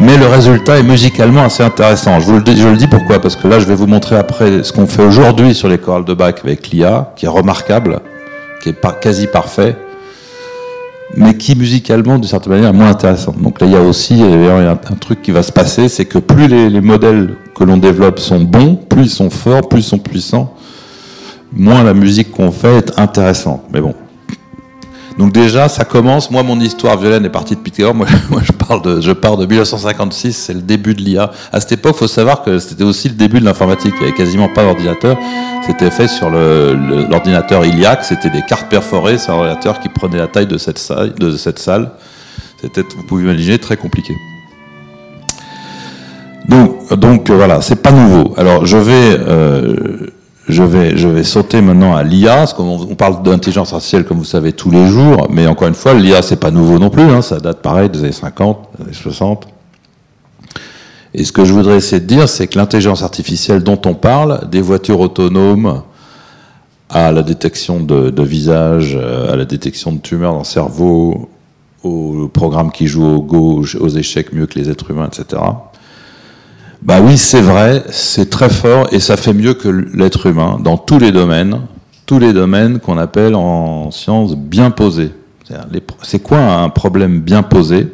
mais 0.00 0.16
le 0.16 0.26
résultat 0.26 0.78
est 0.78 0.82
musicalement 0.82 1.44
assez 1.44 1.62
intéressant. 1.62 2.18
Je, 2.18 2.26
vous 2.26 2.36
le 2.36 2.42
dis, 2.42 2.56
je 2.56 2.66
le 2.66 2.76
dis 2.76 2.88
pourquoi? 2.88 3.20
Parce 3.20 3.36
que 3.36 3.46
là, 3.46 3.60
je 3.60 3.66
vais 3.66 3.74
vous 3.74 3.86
montrer 3.86 4.16
après 4.16 4.64
ce 4.64 4.72
qu'on 4.72 4.86
fait 4.86 5.04
aujourd'hui 5.04 5.54
sur 5.54 5.68
les 5.68 5.78
chorales 5.78 6.04
de 6.04 6.14
Bach 6.14 6.34
avec 6.42 6.70
l'IA, 6.70 7.12
qui 7.14 7.26
est 7.26 7.28
remarquable, 7.28 8.00
qui 8.62 8.70
est 8.70 9.00
quasi 9.00 9.26
parfait, 9.26 9.76
mais 11.16 11.36
qui 11.36 11.54
musicalement, 11.56 12.16
d'une 12.18 12.28
certaine 12.28 12.52
manière, 12.52 12.70
est 12.70 12.72
moins 12.72 12.90
intéressant. 12.90 13.34
Donc 13.38 13.60
là, 13.60 13.66
il 13.66 13.72
y 13.72 13.76
a 13.76 13.82
aussi 13.82 14.22
a 14.22 14.70
un, 14.70 14.76
truc 14.76 15.22
qui 15.22 15.30
va 15.30 15.42
se 15.42 15.52
passer, 15.52 15.88
c'est 15.88 16.04
que 16.04 16.18
plus 16.18 16.48
les, 16.48 16.70
les 16.70 16.80
modèles 16.80 17.36
que 17.54 17.64
l'on 17.64 17.76
développe 17.76 18.18
sont 18.18 18.40
bons, 18.40 18.76
plus 18.76 19.04
ils 19.04 19.10
sont 19.10 19.30
forts, 19.30 19.68
plus 19.68 19.80
ils 19.80 19.88
sont 19.88 19.98
puissants, 19.98 20.54
moins 21.52 21.82
la 21.82 21.94
musique 21.94 22.30
qu'on 22.30 22.50
fait 22.50 22.76
est 22.78 22.98
intéressante. 22.98 23.62
Mais 23.72 23.80
bon, 23.80 23.94
donc 25.18 25.32
déjà, 25.32 25.68
ça 25.68 25.84
commence. 25.84 26.30
Moi, 26.30 26.42
mon 26.42 26.58
histoire 26.60 26.96
violaine 26.96 27.24
est 27.24 27.30
partie 27.30 27.54
de 27.54 27.60
Pythagore. 27.60 27.94
Moi, 27.94 28.06
je 28.42 28.52
parle 28.52 28.82
de, 28.82 29.12
pars 29.12 29.36
de 29.36 29.46
1956. 29.46 30.32
C'est 30.32 30.54
le 30.54 30.62
début 30.62 30.94
de 30.94 31.02
l'IA. 31.02 31.30
À 31.52 31.60
cette 31.60 31.72
époque, 31.72 31.96
faut 31.96 32.08
savoir 32.08 32.42
que 32.42 32.58
c'était 32.58 32.84
aussi 32.84 33.08
le 33.08 33.14
début 33.14 33.40
de 33.40 33.44
l'informatique. 33.44 33.94
Il 33.98 34.02
y 34.02 34.08
avait 34.08 34.16
quasiment 34.16 34.48
pas 34.48 34.62
d'ordinateur. 34.62 35.18
C'était 35.66 35.90
fait 35.90 36.08
sur 36.08 36.30
l'ordinateur 36.30 37.64
Iliac. 37.64 38.04
C'était 38.04 38.30
des 38.30 38.42
cartes 38.42 38.68
perforées. 38.68 39.18
C'est 39.18 39.30
un 39.30 39.34
ordinateur 39.34 39.80
qui 39.80 39.88
prenait 39.88 40.18
la 40.18 40.28
taille 40.28 40.46
de 40.46 40.58
cette 40.58 40.78
salle. 40.78 41.14
De 41.14 41.36
cette 41.36 41.58
salle. 41.58 41.90
C'était, 42.60 42.82
vous 42.96 43.02
pouvez 43.04 43.24
imaginer, 43.24 43.58
très 43.58 43.76
compliqué. 43.76 44.14
Donc, 46.48 46.92
donc 46.94 47.30
voilà, 47.30 47.60
c'est 47.60 47.82
pas 47.82 47.92
nouveau. 47.92 48.34
Alors, 48.36 48.66
je 48.66 48.76
vais 48.76 49.16
euh, 49.18 50.06
je 50.48 50.62
vais, 50.62 51.24
sauter 51.24 51.60
maintenant 51.60 51.94
à 51.94 52.02
l'IA, 52.02 52.46
qu'on 52.56 52.80
on 52.90 52.94
parle 52.94 53.22
d'intelligence 53.22 53.72
artificielle, 53.72 54.04
comme 54.04 54.18
vous 54.18 54.24
savez, 54.24 54.52
tous 54.52 54.70
les 54.70 54.86
jours, 54.86 55.28
mais 55.30 55.46
encore 55.46 55.68
une 55.68 55.74
fois, 55.74 55.94
l'IA, 55.94 56.22
c'est 56.22 56.40
pas 56.40 56.50
nouveau 56.50 56.78
non 56.78 56.90
plus, 56.90 57.02
hein, 57.02 57.22
ça 57.22 57.38
date 57.38 57.62
pareil 57.62 57.88
des 57.90 58.00
années 58.00 58.12
50, 58.12 58.70
des 58.78 58.84
années 58.84 58.92
60. 58.92 59.46
Et 61.14 61.24
ce 61.24 61.32
que 61.32 61.44
je 61.44 61.52
voudrais 61.52 61.76
essayer 61.76 62.00
de 62.00 62.06
dire, 62.06 62.28
c'est 62.28 62.46
que 62.48 62.58
l'intelligence 62.58 63.02
artificielle 63.02 63.62
dont 63.62 63.80
on 63.84 63.94
parle, 63.94 64.48
des 64.50 64.60
voitures 64.60 65.00
autonomes, 65.00 65.82
à 66.88 67.12
la 67.12 67.22
détection 67.22 67.80
de, 67.80 68.10
de 68.10 68.22
visage, 68.22 68.96
à 68.96 69.36
la 69.36 69.44
détection 69.44 69.92
de 69.92 69.98
tumeurs 69.98 70.32
dans 70.32 70.40
le 70.40 70.44
cerveau, 70.44 71.30
au 71.82 72.28
programme 72.28 72.70
qui 72.70 72.86
joue 72.86 73.04
au 73.04 73.22
Go, 73.22 73.64
aux 73.80 73.88
échecs 73.88 74.32
mieux 74.32 74.46
que 74.46 74.58
les 74.58 74.70
êtres 74.70 74.90
humains, 74.90 75.08
etc. 75.08 75.40
Bah 76.82 77.00
oui, 77.00 77.16
c'est 77.16 77.40
vrai, 77.40 77.84
c'est 77.90 78.28
très 78.28 78.50
fort 78.50 78.88
et 78.90 78.98
ça 78.98 79.16
fait 79.16 79.32
mieux 79.32 79.54
que 79.54 79.68
l'être 79.68 80.26
humain 80.26 80.58
dans 80.60 80.76
tous 80.76 80.98
les 80.98 81.12
domaines, 81.12 81.60
tous 82.06 82.18
les 82.18 82.32
domaines 82.32 82.80
qu'on 82.80 82.98
appelle 82.98 83.36
en 83.36 83.92
sciences 83.92 84.34
bien 84.34 84.72
posés. 84.72 85.12
C'est 86.02 86.20
quoi 86.20 86.38
un 86.40 86.68
problème 86.70 87.20
bien 87.20 87.44
posé? 87.44 87.86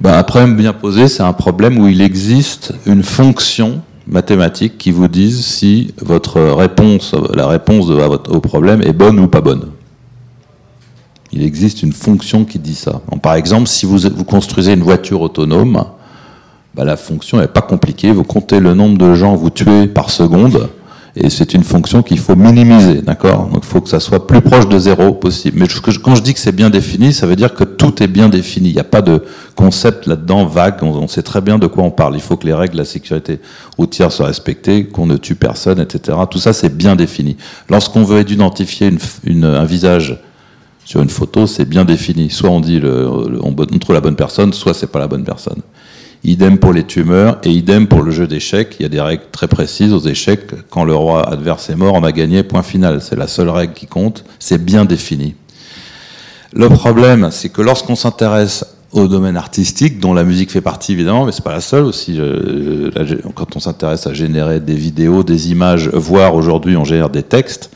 Ben, 0.00 0.14
Un 0.14 0.24
problème 0.24 0.56
bien 0.56 0.72
posé, 0.72 1.06
c'est 1.06 1.22
un 1.22 1.32
problème 1.32 1.78
où 1.78 1.86
il 1.86 2.00
existe 2.00 2.74
une 2.84 3.04
fonction 3.04 3.80
mathématique 4.08 4.76
qui 4.76 4.90
vous 4.90 5.06
dise 5.06 5.46
si 5.46 5.94
votre 6.00 6.40
réponse, 6.40 7.14
la 7.32 7.46
réponse 7.46 7.86
au 8.28 8.40
problème 8.40 8.82
est 8.82 8.92
bonne 8.92 9.20
ou 9.20 9.28
pas 9.28 9.40
bonne. 9.40 9.68
Il 11.30 11.44
existe 11.44 11.84
une 11.84 11.92
fonction 11.92 12.44
qui 12.44 12.58
dit 12.58 12.74
ça. 12.74 13.02
par 13.22 13.34
exemple, 13.34 13.68
si 13.68 13.86
vous, 13.86 13.98
vous 13.98 14.24
construisez 14.24 14.72
une 14.72 14.82
voiture 14.82 15.20
autonome, 15.20 15.84
bah, 16.74 16.84
la 16.84 16.96
fonction 16.96 17.38
n'est 17.38 17.48
pas 17.48 17.60
compliquée. 17.60 18.12
Vous 18.12 18.24
comptez 18.24 18.60
le 18.60 18.74
nombre 18.74 18.98
de 18.98 19.14
gens 19.14 19.34
vous 19.34 19.50
tuez 19.50 19.86
par 19.86 20.10
seconde, 20.10 20.68
et 21.14 21.28
c'est 21.28 21.52
une 21.52 21.62
fonction 21.62 22.02
qu'il 22.02 22.18
faut 22.18 22.36
minimiser, 22.36 23.02
d'accord? 23.02 23.46
Donc 23.48 23.64
il 23.64 23.66
faut 23.66 23.82
que 23.82 23.90
ça 23.90 24.00
soit 24.00 24.26
plus 24.26 24.40
proche 24.40 24.66
de 24.66 24.78
zéro 24.78 25.12
possible. 25.12 25.58
Mais 25.60 25.66
quand 26.02 26.14
je 26.14 26.22
dis 26.22 26.32
que 26.32 26.40
c'est 26.40 26.52
bien 26.56 26.70
défini, 26.70 27.12
ça 27.12 27.26
veut 27.26 27.36
dire 27.36 27.52
que 27.52 27.64
tout 27.64 28.02
est 28.02 28.06
bien 28.06 28.30
défini. 28.30 28.70
Il 28.70 28.74
n'y 28.74 28.80
a 28.80 28.84
pas 28.84 29.02
de 29.02 29.22
concept 29.54 30.06
là-dedans 30.06 30.46
vague. 30.46 30.82
On, 30.82 31.06
sait 31.08 31.22
très 31.22 31.42
bien 31.42 31.58
de 31.58 31.66
quoi 31.66 31.84
on 31.84 31.90
parle. 31.90 32.14
Il 32.14 32.22
faut 32.22 32.38
que 32.38 32.46
les 32.46 32.54
règles 32.54 32.72
de 32.72 32.78
la 32.78 32.86
sécurité 32.86 33.40
routière 33.76 34.10
soient 34.10 34.26
respectées, 34.26 34.86
qu'on 34.86 35.04
ne 35.04 35.18
tue 35.18 35.34
personne, 35.34 35.80
etc. 35.80 36.16
Tout 36.30 36.38
ça, 36.38 36.54
c'est 36.54 36.74
bien 36.74 36.96
défini. 36.96 37.36
Lorsqu'on 37.68 38.04
veut 38.04 38.22
identifier 38.22 38.90
un 39.26 39.64
visage 39.64 40.18
sur 40.86 41.02
une 41.02 41.10
photo, 41.10 41.46
c'est 41.46 41.66
bien 41.66 41.84
défini. 41.84 42.30
Soit 42.30 42.48
on 42.48 42.60
dit 42.60 42.80
le, 42.80 43.06
on 43.42 43.50
montre 43.50 43.92
la 43.92 44.00
bonne 44.00 44.16
personne, 44.16 44.54
soit 44.54 44.72
c'est 44.72 44.90
pas 44.90 44.98
la 44.98 45.08
bonne 45.08 45.24
personne. 45.24 45.60
Idem 46.24 46.58
pour 46.58 46.72
les 46.72 46.84
tumeurs 46.84 47.38
et 47.42 47.50
idem 47.50 47.88
pour 47.88 48.02
le 48.02 48.12
jeu 48.12 48.28
d'échecs. 48.28 48.76
Il 48.78 48.82
y 48.84 48.86
a 48.86 48.88
des 48.88 49.00
règles 49.00 49.24
très 49.32 49.48
précises 49.48 49.92
aux 49.92 50.00
échecs. 50.00 50.52
Quand 50.70 50.84
le 50.84 50.94
roi 50.94 51.28
adverse 51.28 51.68
est 51.68 51.74
mort, 51.74 51.94
on 51.94 52.04
a 52.04 52.12
gagné, 52.12 52.44
point 52.44 52.62
final. 52.62 53.00
C'est 53.02 53.16
la 53.16 53.26
seule 53.26 53.48
règle 53.48 53.72
qui 53.72 53.86
compte. 53.86 54.24
C'est 54.38 54.64
bien 54.64 54.84
défini. 54.84 55.34
Le 56.52 56.68
problème, 56.68 57.30
c'est 57.32 57.48
que 57.48 57.60
lorsqu'on 57.60 57.96
s'intéresse 57.96 58.64
au 58.92 59.08
domaine 59.08 59.36
artistique, 59.36 59.98
dont 59.98 60.12
la 60.14 60.22
musique 60.22 60.52
fait 60.52 60.60
partie 60.60 60.92
évidemment, 60.92 61.24
mais 61.24 61.32
c'est 61.32 61.44
pas 61.44 61.54
la 61.54 61.60
seule 61.60 61.84
aussi. 61.84 62.20
quand 63.34 63.56
on 63.56 63.60
s'intéresse 63.60 64.06
à 64.06 64.12
générer 64.12 64.60
des 64.60 64.74
vidéos, 64.74 65.24
des 65.24 65.50
images, 65.50 65.88
voire 65.88 66.34
aujourd'hui 66.34 66.76
on 66.76 66.84
gère 66.84 67.08
des 67.08 67.22
textes, 67.22 67.70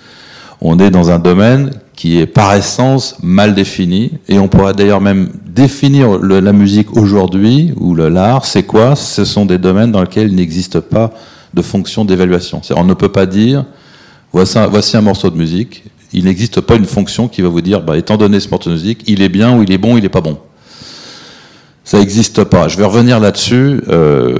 on 0.60 0.78
est 0.78 0.90
dans 0.90 1.10
un 1.10 1.18
domaine 1.18 1.70
qui 1.94 2.18
est 2.18 2.26
par 2.26 2.54
essence 2.54 3.16
mal 3.22 3.54
défini, 3.54 4.12
et 4.28 4.38
on 4.38 4.48
pourrait 4.48 4.74
d'ailleurs 4.74 5.00
même 5.00 5.30
définir 5.46 6.18
la 6.18 6.52
musique 6.52 6.94
aujourd'hui, 6.96 7.72
ou 7.76 7.94
l'art, 7.94 8.44
c'est 8.44 8.64
quoi? 8.64 8.94
Ce 8.96 9.24
sont 9.24 9.46
des 9.46 9.58
domaines 9.58 9.92
dans 9.92 10.02
lesquels 10.02 10.28
il 10.28 10.34
n'existe 10.34 10.80
pas 10.80 11.12
de 11.54 11.62
fonction 11.62 12.04
d'évaluation. 12.04 12.60
On 12.76 12.84
ne 12.84 12.94
peut 12.94 13.08
pas 13.08 13.24
dire, 13.24 13.64
voici 14.32 14.58
un, 14.58 14.66
voici 14.66 14.96
un 14.96 15.00
morceau 15.00 15.30
de 15.30 15.36
musique, 15.36 15.84
il 16.12 16.24
n'existe 16.24 16.60
pas 16.60 16.76
une 16.76 16.84
fonction 16.84 17.28
qui 17.28 17.40
va 17.42 17.48
vous 17.48 17.62
dire, 17.62 17.80
bah, 17.82 17.96
étant 17.96 18.16
donné 18.16 18.40
ce 18.40 18.48
morceau 18.50 18.70
de 18.70 18.74
musique, 18.74 19.02
il 19.06 19.22
est 19.22 19.28
bien 19.30 19.56
ou 19.56 19.62
il 19.62 19.72
est 19.72 19.78
bon, 19.78 19.96
il 19.96 20.02
n'est 20.02 20.08
pas 20.10 20.20
bon. 20.20 20.38
Ça 21.86 22.00
n'existe 22.00 22.42
pas. 22.42 22.66
Je 22.66 22.76
vais 22.76 22.84
revenir 22.84 23.20
là-dessus. 23.20 23.80
Euh, 23.88 24.36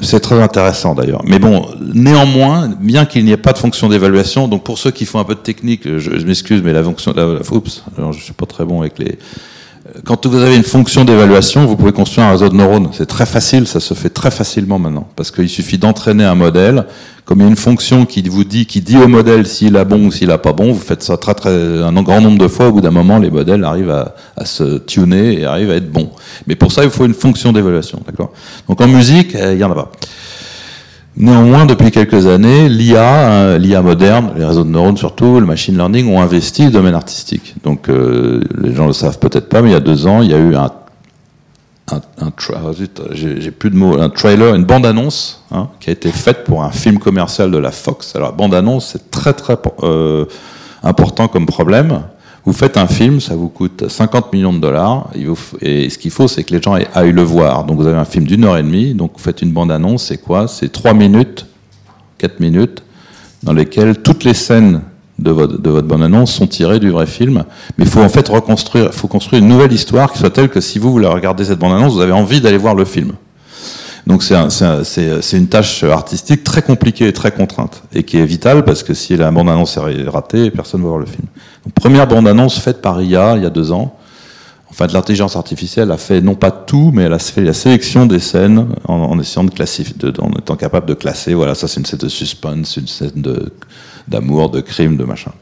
c'est 0.00 0.20
très 0.20 0.40
intéressant 0.40 0.94
d'ailleurs. 0.94 1.20
Mais 1.26 1.38
bon, 1.38 1.68
néanmoins, 1.94 2.70
bien 2.80 3.04
qu'il 3.04 3.26
n'y 3.26 3.30
ait 3.30 3.36
pas 3.36 3.52
de 3.52 3.58
fonction 3.58 3.90
d'évaluation, 3.90 4.48
donc 4.48 4.64
pour 4.64 4.78
ceux 4.78 4.90
qui 4.90 5.04
font 5.04 5.18
un 5.18 5.24
peu 5.24 5.34
de 5.34 5.40
technique, 5.40 5.98
je, 5.98 6.26
m'excuse, 6.26 6.62
mais 6.62 6.72
la 6.72 6.82
fonction, 6.82 7.12
la, 7.14 7.40
oups, 7.52 7.84
alors 7.98 8.14
je 8.14 8.22
suis 8.22 8.32
pas 8.32 8.46
très 8.46 8.64
bon 8.64 8.80
avec 8.80 8.98
les. 8.98 9.18
Quand 10.04 10.26
vous 10.26 10.38
avez 10.38 10.56
une 10.56 10.62
fonction 10.62 11.04
d'évaluation, 11.04 11.66
vous 11.66 11.76
pouvez 11.76 11.92
construire 11.92 12.26
un 12.26 12.32
réseau 12.32 12.48
de 12.48 12.54
neurones. 12.54 12.90
C'est 12.92 13.06
très 13.06 13.26
facile, 13.26 13.66
ça 13.66 13.80
se 13.80 13.94
fait 13.94 14.10
très 14.10 14.30
facilement 14.30 14.78
maintenant. 14.78 15.08
Parce 15.16 15.30
qu'il 15.30 15.48
suffit 15.48 15.78
d'entraîner 15.78 16.24
un 16.24 16.34
modèle. 16.34 16.86
Comme 17.24 17.40
il 17.40 17.42
y 17.42 17.46
a 17.46 17.50
une 17.50 17.56
fonction 17.56 18.06
qui 18.06 18.22
vous 18.22 18.44
dit, 18.44 18.64
qui 18.64 18.80
dit 18.80 18.96
au 18.96 19.06
modèle 19.06 19.46
s'il 19.46 19.76
a 19.76 19.84
bon 19.84 20.06
ou 20.06 20.10
s'il 20.12 20.30
a 20.30 20.38
pas 20.38 20.54
bon, 20.54 20.72
vous 20.72 20.80
faites 20.80 21.02
ça 21.02 21.18
très, 21.18 21.34
très, 21.34 21.50
un 21.50 22.02
grand 22.02 22.22
nombre 22.22 22.38
de 22.38 22.48
fois. 22.48 22.68
Au 22.68 22.72
bout 22.72 22.80
d'un 22.80 22.90
moment, 22.90 23.18
les 23.18 23.30
modèles 23.30 23.64
arrivent 23.64 23.90
à, 23.90 24.14
à, 24.36 24.46
se 24.46 24.78
tuner 24.78 25.40
et 25.40 25.44
arrivent 25.44 25.70
à 25.70 25.76
être 25.76 25.92
bons. 25.92 26.10
Mais 26.46 26.54
pour 26.54 26.72
ça, 26.72 26.84
il 26.84 26.90
faut 26.90 27.04
une 27.04 27.14
fonction 27.14 27.52
d'évaluation, 27.52 28.00
d'accord? 28.06 28.32
Donc 28.66 28.80
en 28.80 28.88
musique, 28.88 29.34
euh, 29.34 29.52
il 29.52 29.60
y 29.60 29.64
en 29.64 29.70
a 29.70 29.74
pas. 29.74 29.92
Néanmoins, 31.20 31.66
depuis 31.66 31.90
quelques 31.90 32.28
années, 32.28 32.68
l'IA, 32.68 33.54
hein, 33.54 33.58
l'IA 33.58 33.82
moderne, 33.82 34.30
les 34.36 34.44
réseaux 34.44 34.62
de 34.62 34.68
neurones 34.68 34.96
surtout, 34.96 35.40
le 35.40 35.46
machine 35.46 35.76
learning 35.76 36.08
ont 36.08 36.20
investi 36.20 36.66
le 36.66 36.70
domaine 36.70 36.94
artistique. 36.94 37.56
Donc, 37.64 37.88
euh, 37.88 38.40
les 38.56 38.72
gens 38.72 38.86
le 38.86 38.92
savent 38.92 39.18
peut-être 39.18 39.48
pas, 39.48 39.60
mais 39.60 39.70
il 39.70 39.72
y 39.72 39.76
a 39.76 39.80
deux 39.80 40.06
ans, 40.06 40.22
il 40.22 40.30
y 40.30 40.34
a 40.34 40.38
eu 40.38 40.54
un, 40.54 40.70
un, 41.90 42.00
oh, 42.20 42.72
j'ai 43.10 43.50
plus 43.50 43.70
de 43.70 43.76
mots, 43.76 44.00
un 44.00 44.10
trailer, 44.10 44.54
une 44.54 44.64
bande-annonce 44.64 45.42
hein, 45.50 45.70
qui 45.80 45.90
a 45.90 45.92
été 45.92 46.12
faite 46.12 46.44
pour 46.44 46.62
un 46.62 46.70
film 46.70 47.00
commercial 47.00 47.50
de 47.50 47.58
la 47.58 47.72
Fox. 47.72 48.14
Alors, 48.14 48.32
bande-annonce, 48.34 48.90
c'est 48.92 49.10
très 49.10 49.32
très 49.32 49.56
euh, 49.82 50.24
important 50.84 51.26
comme 51.26 51.46
problème 51.46 52.02
vous 52.44 52.52
faites 52.52 52.76
un 52.76 52.86
film, 52.86 53.20
ça 53.20 53.34
vous 53.34 53.48
coûte 53.48 53.88
50 53.88 54.32
millions 54.32 54.52
de 54.52 54.58
dollars, 54.58 55.10
et 55.60 55.90
ce 55.90 55.98
qu'il 55.98 56.10
faut, 56.10 56.28
c'est 56.28 56.44
que 56.44 56.54
les 56.54 56.62
gens 56.62 56.76
aillent 56.94 57.12
le 57.12 57.22
voir. 57.22 57.64
Donc 57.64 57.78
vous 57.78 57.86
avez 57.86 57.98
un 57.98 58.04
film 58.04 58.24
d'une 58.24 58.44
heure 58.44 58.56
et 58.56 58.62
demie, 58.62 58.94
donc 58.94 59.12
vous 59.16 59.22
faites 59.22 59.42
une 59.42 59.52
bande-annonce, 59.52 60.04
c'est 60.04 60.18
quoi? 60.18 60.48
C'est 60.48 60.70
trois 60.70 60.94
minutes, 60.94 61.46
quatre 62.16 62.40
minutes, 62.40 62.82
dans 63.42 63.52
lesquelles 63.52 63.98
toutes 63.98 64.24
les 64.24 64.34
scènes 64.34 64.80
de 65.18 65.30
votre, 65.30 65.60
de 65.60 65.70
votre 65.70 65.86
bande-annonce 65.86 66.32
sont 66.32 66.46
tirées 66.46 66.78
du 66.78 66.90
vrai 66.90 67.06
film. 67.06 67.44
Mais 67.76 67.84
il 67.84 67.90
faut 67.90 68.00
en 68.00 68.08
fait 68.08 68.28
reconstruire, 68.28 68.94
faut 68.94 69.08
construire 69.08 69.42
une 69.42 69.48
nouvelle 69.48 69.72
histoire 69.72 70.12
qui 70.12 70.18
soit 70.18 70.30
telle 70.30 70.48
que 70.48 70.60
si 70.60 70.78
vous 70.78 70.90
voulez 70.90 71.08
regarder 71.08 71.44
cette 71.44 71.58
bande-annonce, 71.58 71.94
vous 71.94 72.00
avez 72.00 72.12
envie 72.12 72.40
d'aller 72.40 72.56
voir 72.56 72.74
le 72.74 72.84
film. 72.84 73.12
Donc 74.06 74.22
c'est 74.22 75.36
une 75.36 75.48
tâche 75.48 75.84
artistique 75.84 76.44
très 76.44 76.62
compliquée 76.62 77.08
et 77.08 77.12
très 77.12 77.30
contrainte, 77.30 77.82
et 77.94 78.04
qui 78.04 78.18
est 78.18 78.24
vitale 78.24 78.64
parce 78.64 78.82
que 78.82 78.94
si 78.94 79.16
la 79.16 79.30
bande-annonce 79.30 79.76
est 79.76 80.08
ratée, 80.08 80.50
personne 80.50 80.80
ne 80.80 80.84
va 80.84 80.90
voir 80.90 81.00
le 81.00 81.06
film. 81.06 81.26
Première 81.74 82.06
bande-annonce 82.06 82.58
faite 82.58 82.80
par 82.80 83.02
IA 83.02 83.36
il 83.36 83.42
y 83.42 83.46
a 83.46 83.50
deux 83.50 83.72
ans. 83.72 83.96
Enfin, 84.70 84.86
l'intelligence 84.92 85.34
artificielle 85.34 85.90
a 85.90 85.96
fait 85.96 86.20
non 86.20 86.34
pas 86.34 86.50
tout, 86.50 86.90
mais 86.94 87.04
elle 87.04 87.12
a 87.12 87.18
fait 87.18 87.40
la 87.40 87.54
sélection 87.54 88.06
des 88.06 88.20
scènes 88.20 88.68
en, 88.86 89.18
essayant 89.18 89.44
de 89.44 89.50
classifier, 89.50 89.94
en 90.20 90.30
étant 90.38 90.56
capable 90.56 90.86
de 90.86 90.94
classer. 90.94 91.34
Voilà, 91.34 91.54
ça 91.54 91.66
c'est 91.66 91.80
une 91.80 91.86
scène 91.86 91.98
de 91.98 92.08
suspense, 92.08 92.76
une 92.76 92.86
scène 92.86 93.24
d'amour, 94.06 94.50
de, 94.50 94.60
crime, 94.60 94.96
de 94.96 95.04
machin. 95.04 95.32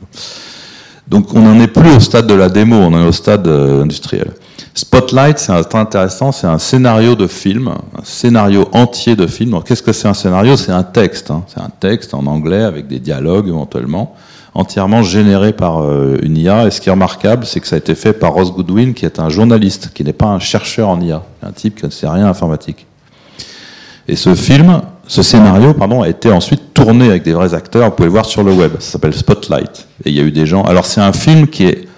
Donc 1.08 1.34
on 1.34 1.40
n'en 1.40 1.60
est 1.60 1.68
plus 1.68 1.90
au 1.90 2.00
stade 2.00 2.26
de 2.26 2.34
la 2.34 2.48
démo, 2.48 2.76
on 2.76 2.92
est 2.98 3.06
au 3.06 3.12
stade 3.12 3.46
euh, 3.46 3.82
industriel. 3.82 4.32
Spotlight, 4.76 5.38
c'est 5.38 5.74
intéressant, 5.74 6.32
c'est 6.32 6.46
un 6.46 6.58
scénario 6.58 7.14
de 7.14 7.26
film, 7.26 7.68
un 7.68 8.04
scénario 8.04 8.68
entier 8.72 9.16
de 9.16 9.26
film. 9.26 9.58
qu'est-ce 9.64 9.82
que 9.82 9.94
c'est 9.94 10.06
un 10.06 10.12
scénario? 10.12 10.54
C'est 10.58 10.70
un 10.70 10.82
texte, 10.82 11.30
hein. 11.30 11.44
c'est 11.46 11.60
un 11.60 11.70
texte 11.70 12.12
en 12.12 12.26
anglais 12.26 12.62
avec 12.62 12.86
des 12.86 12.98
dialogues 12.98 13.48
éventuellement, 13.48 14.14
entièrement 14.52 15.02
généré 15.02 15.54
par 15.54 15.78
euh, 15.78 16.18
une 16.20 16.36
IA. 16.36 16.66
Et 16.66 16.70
ce 16.70 16.82
qui 16.82 16.90
est 16.90 16.92
remarquable, 16.92 17.46
c'est 17.46 17.58
que 17.58 17.66
ça 17.66 17.76
a 17.76 17.78
été 17.78 17.94
fait 17.94 18.12
par 18.12 18.34
Ross 18.34 18.52
Goodwin, 18.52 18.92
qui 18.92 19.06
est 19.06 19.18
un 19.18 19.30
journaliste, 19.30 19.92
qui 19.94 20.04
n'est 20.04 20.12
pas 20.12 20.26
un 20.26 20.40
chercheur 20.40 20.90
en 20.90 21.00
IA, 21.00 21.22
un 21.42 21.52
type 21.52 21.76
qui 21.76 21.86
ne 21.86 21.90
sait 21.90 22.06
rien 22.06 22.26
informatique. 22.26 22.84
Et 24.06 24.14
ce 24.14 24.34
film, 24.34 24.82
ce 25.08 25.22
scénario, 25.22 25.72
pardon, 25.72 26.02
a 26.02 26.08
été 26.10 26.30
ensuite 26.30 26.74
tourné 26.74 27.08
avec 27.08 27.22
des 27.22 27.32
vrais 27.32 27.54
acteurs. 27.54 27.86
Vous 27.86 27.96
pouvez 27.96 28.08
le 28.08 28.12
voir 28.12 28.26
sur 28.26 28.42
le 28.42 28.52
web. 28.52 28.72
Ça 28.78 28.92
s'appelle 28.92 29.14
Spotlight. 29.14 29.88
Et 30.04 30.10
il 30.10 30.14
y 30.14 30.20
a 30.20 30.22
eu 30.22 30.32
des 30.32 30.44
gens. 30.44 30.64
Alors 30.64 30.84
c'est 30.84 31.00
un 31.00 31.14
film 31.14 31.48
qui 31.48 31.64
est, 31.64 31.88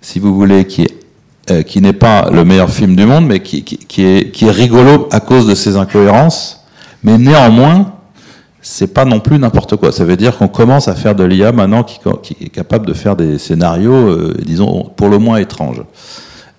si 0.00 0.20
vous 0.20 0.32
voulez, 0.32 0.64
qui 0.64 0.82
est 0.82 1.01
euh, 1.52 1.62
qui 1.62 1.80
n'est 1.80 1.92
pas 1.92 2.30
le 2.30 2.44
meilleur 2.44 2.70
film 2.70 2.96
du 2.96 3.04
monde, 3.04 3.26
mais 3.26 3.40
qui, 3.40 3.58
est, 3.58 4.30
qui 4.30 4.44
est 4.44 4.50
rigolo 4.50 5.08
à 5.10 5.20
cause 5.20 5.46
de 5.46 5.54
ses 5.54 5.76
incohérences. 5.76 6.64
Mais 7.02 7.18
néanmoins, 7.18 7.92
c'est 8.62 8.94
pas 8.94 9.04
non 9.04 9.20
plus 9.20 9.38
n'importe 9.38 9.76
quoi. 9.76 9.92
Ça 9.92 10.04
veut 10.04 10.16
dire 10.16 10.38
qu'on 10.38 10.48
commence 10.48 10.88
à 10.88 10.94
faire 10.94 11.14
de 11.14 11.24
l'IA 11.24 11.52
maintenant 11.52 11.82
qui, 11.82 12.36
est 12.40 12.48
capable 12.48 12.86
de 12.86 12.94
faire 12.94 13.16
des 13.16 13.38
scénarios, 13.38 13.92
euh, 13.92 14.36
disons, 14.44 14.84
pour 14.96 15.08
le 15.08 15.18
moins 15.18 15.38
étranges 15.38 15.82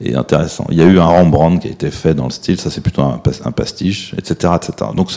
et 0.01 0.15
intéressants. 0.15 0.67
Il 0.69 0.77
y 0.77 0.81
a 0.81 0.85
eu 0.85 0.99
un 0.99 1.05
Rembrandt 1.05 1.61
qui 1.61 1.69
a 1.69 1.71
été 1.71 1.89
fait 1.89 2.13
dans 2.13 2.25
le 2.25 2.31
style, 2.31 2.59
ça 2.59 2.69
c'est 2.69 2.81
plutôt 2.81 3.01
un, 3.01 3.21
un, 3.45 3.51
pastiche, 3.51 4.13
etc. 4.17 4.53
etc. 4.55 4.91
Donc 4.95 5.11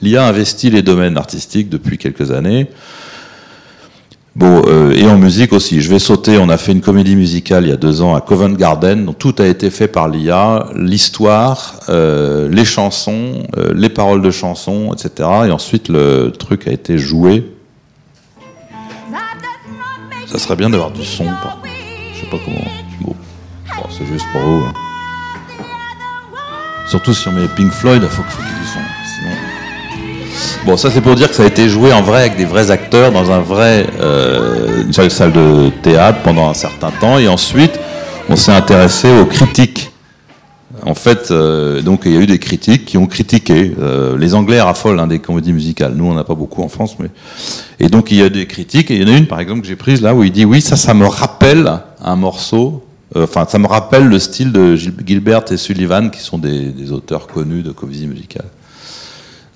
l'IA 0.00 0.24
investit 0.24 0.70
les 0.70 0.82
domaines 0.82 1.18
artistiques 1.18 1.68
depuis 1.68 1.98
quelques 1.98 2.30
années. 2.30 2.68
Bon, 4.36 4.62
euh, 4.68 4.92
et 4.92 5.06
en 5.08 5.18
musique 5.18 5.52
aussi. 5.52 5.80
Je 5.80 5.90
vais 5.90 5.98
sauter. 5.98 6.38
On 6.38 6.48
a 6.48 6.56
fait 6.56 6.72
une 6.72 6.80
comédie 6.80 7.16
musicale 7.16 7.64
il 7.64 7.70
y 7.70 7.72
a 7.72 7.76
deux 7.76 8.00
ans 8.00 8.14
à 8.14 8.20
Covent 8.20 8.56
Garden. 8.56 9.04
Donc 9.04 9.18
tout 9.18 9.34
a 9.38 9.46
été 9.46 9.70
fait 9.70 9.88
par 9.88 10.08
l'IA, 10.08 10.68
l'histoire, 10.76 11.80
euh, 11.88 12.48
les 12.48 12.64
chansons, 12.64 13.42
euh, 13.56 13.72
les 13.74 13.88
paroles 13.88 14.22
de 14.22 14.30
chansons, 14.30 14.94
etc. 14.94 15.28
Et 15.46 15.50
ensuite 15.50 15.88
le 15.88 16.30
truc 16.30 16.68
a 16.68 16.72
été 16.72 16.96
joué. 16.96 17.52
Ça 20.26 20.38
serait 20.38 20.56
bien 20.56 20.70
d'avoir 20.70 20.92
du 20.92 21.04
son. 21.04 21.26
Je 22.14 22.20
sais 22.20 22.30
pas 22.30 22.38
comment. 22.44 23.14
Bon, 23.76 23.86
c'est 23.90 24.06
juste 24.06 24.26
pour 24.32 24.42
vous. 24.42 24.64
Hein. 24.64 24.72
Surtout 26.88 27.14
si 27.14 27.26
on 27.28 27.32
met 27.32 27.48
Pink 27.56 27.72
Floyd, 27.72 28.02
il 28.02 28.08
faut, 28.08 28.22
faut 28.22 28.42
qu'il 28.42 28.56
y 28.56 28.60
du 28.60 28.66
son. 28.66 28.89
Bon, 30.66 30.76
ça 30.76 30.90
c'est 30.90 31.00
pour 31.00 31.14
dire 31.14 31.28
que 31.30 31.34
ça 31.34 31.42
a 31.42 31.46
été 31.46 31.68
joué 31.68 31.92
en 31.92 32.02
vrai 32.02 32.20
avec 32.20 32.36
des 32.36 32.44
vrais 32.44 32.70
acteurs 32.70 33.12
dans 33.12 33.30
un 33.30 33.40
vrai 33.40 33.86
euh, 34.00 34.84
une 34.84 34.92
salle 34.92 35.32
de 35.32 35.70
théâtre 35.82 36.18
pendant 36.22 36.48
un 36.50 36.54
certain 36.54 36.90
temps, 36.90 37.18
et 37.18 37.28
ensuite 37.28 37.80
on 38.28 38.36
s'est 38.36 38.52
intéressé 38.52 39.08
aux 39.10 39.24
critiques. 39.24 39.90
En 40.86 40.94
fait, 40.94 41.30
euh, 41.30 41.82
donc 41.82 42.02
il 42.04 42.12
y 42.12 42.16
a 42.16 42.20
eu 42.20 42.26
des 42.26 42.38
critiques 42.38 42.84
qui 42.84 42.98
ont 42.98 43.06
critiqué. 43.06 43.74
Euh, 43.80 44.16
les 44.18 44.34
Anglais 44.34 44.60
raffolent 44.60 45.00
hein, 45.00 45.06
des 45.06 45.18
comédies 45.18 45.52
musicales. 45.52 45.92
Nous, 45.94 46.04
on 46.04 46.14
n'a 46.14 46.24
pas 46.24 46.34
beaucoup 46.34 46.62
en 46.62 46.68
France, 46.68 46.96
mais 46.98 47.08
et 47.78 47.88
donc 47.88 48.10
il 48.10 48.18
y 48.18 48.22
a 48.22 48.28
des 48.28 48.46
critiques. 48.46 48.90
Et 48.90 48.96
il 48.96 49.08
y 49.08 49.10
en 49.10 49.14
a 49.14 49.16
une, 49.16 49.26
par 49.26 49.40
exemple, 49.40 49.62
que 49.62 49.66
j'ai 49.66 49.76
prise 49.76 50.00
là 50.00 50.14
où 50.14 50.22
il 50.24 50.30
dit 50.30 50.44
oui, 50.44 50.60
ça, 50.60 50.76
ça 50.76 50.94
me 50.94 51.06
rappelle 51.06 51.70
un 52.02 52.16
morceau. 52.16 52.84
euh, 53.16 53.24
Enfin, 53.24 53.44
ça 53.48 53.58
me 53.58 53.66
rappelle 53.66 54.06
le 54.06 54.18
style 54.18 54.52
de 54.52 54.76
Gilbert 54.76 55.42
et 55.50 55.56
Sullivan, 55.56 56.10
qui 56.10 56.20
sont 56.20 56.38
des 56.38 56.92
auteurs 56.92 57.26
connus 57.26 57.62
de 57.62 57.72
comédies 57.72 58.06
musicales. 58.06 58.48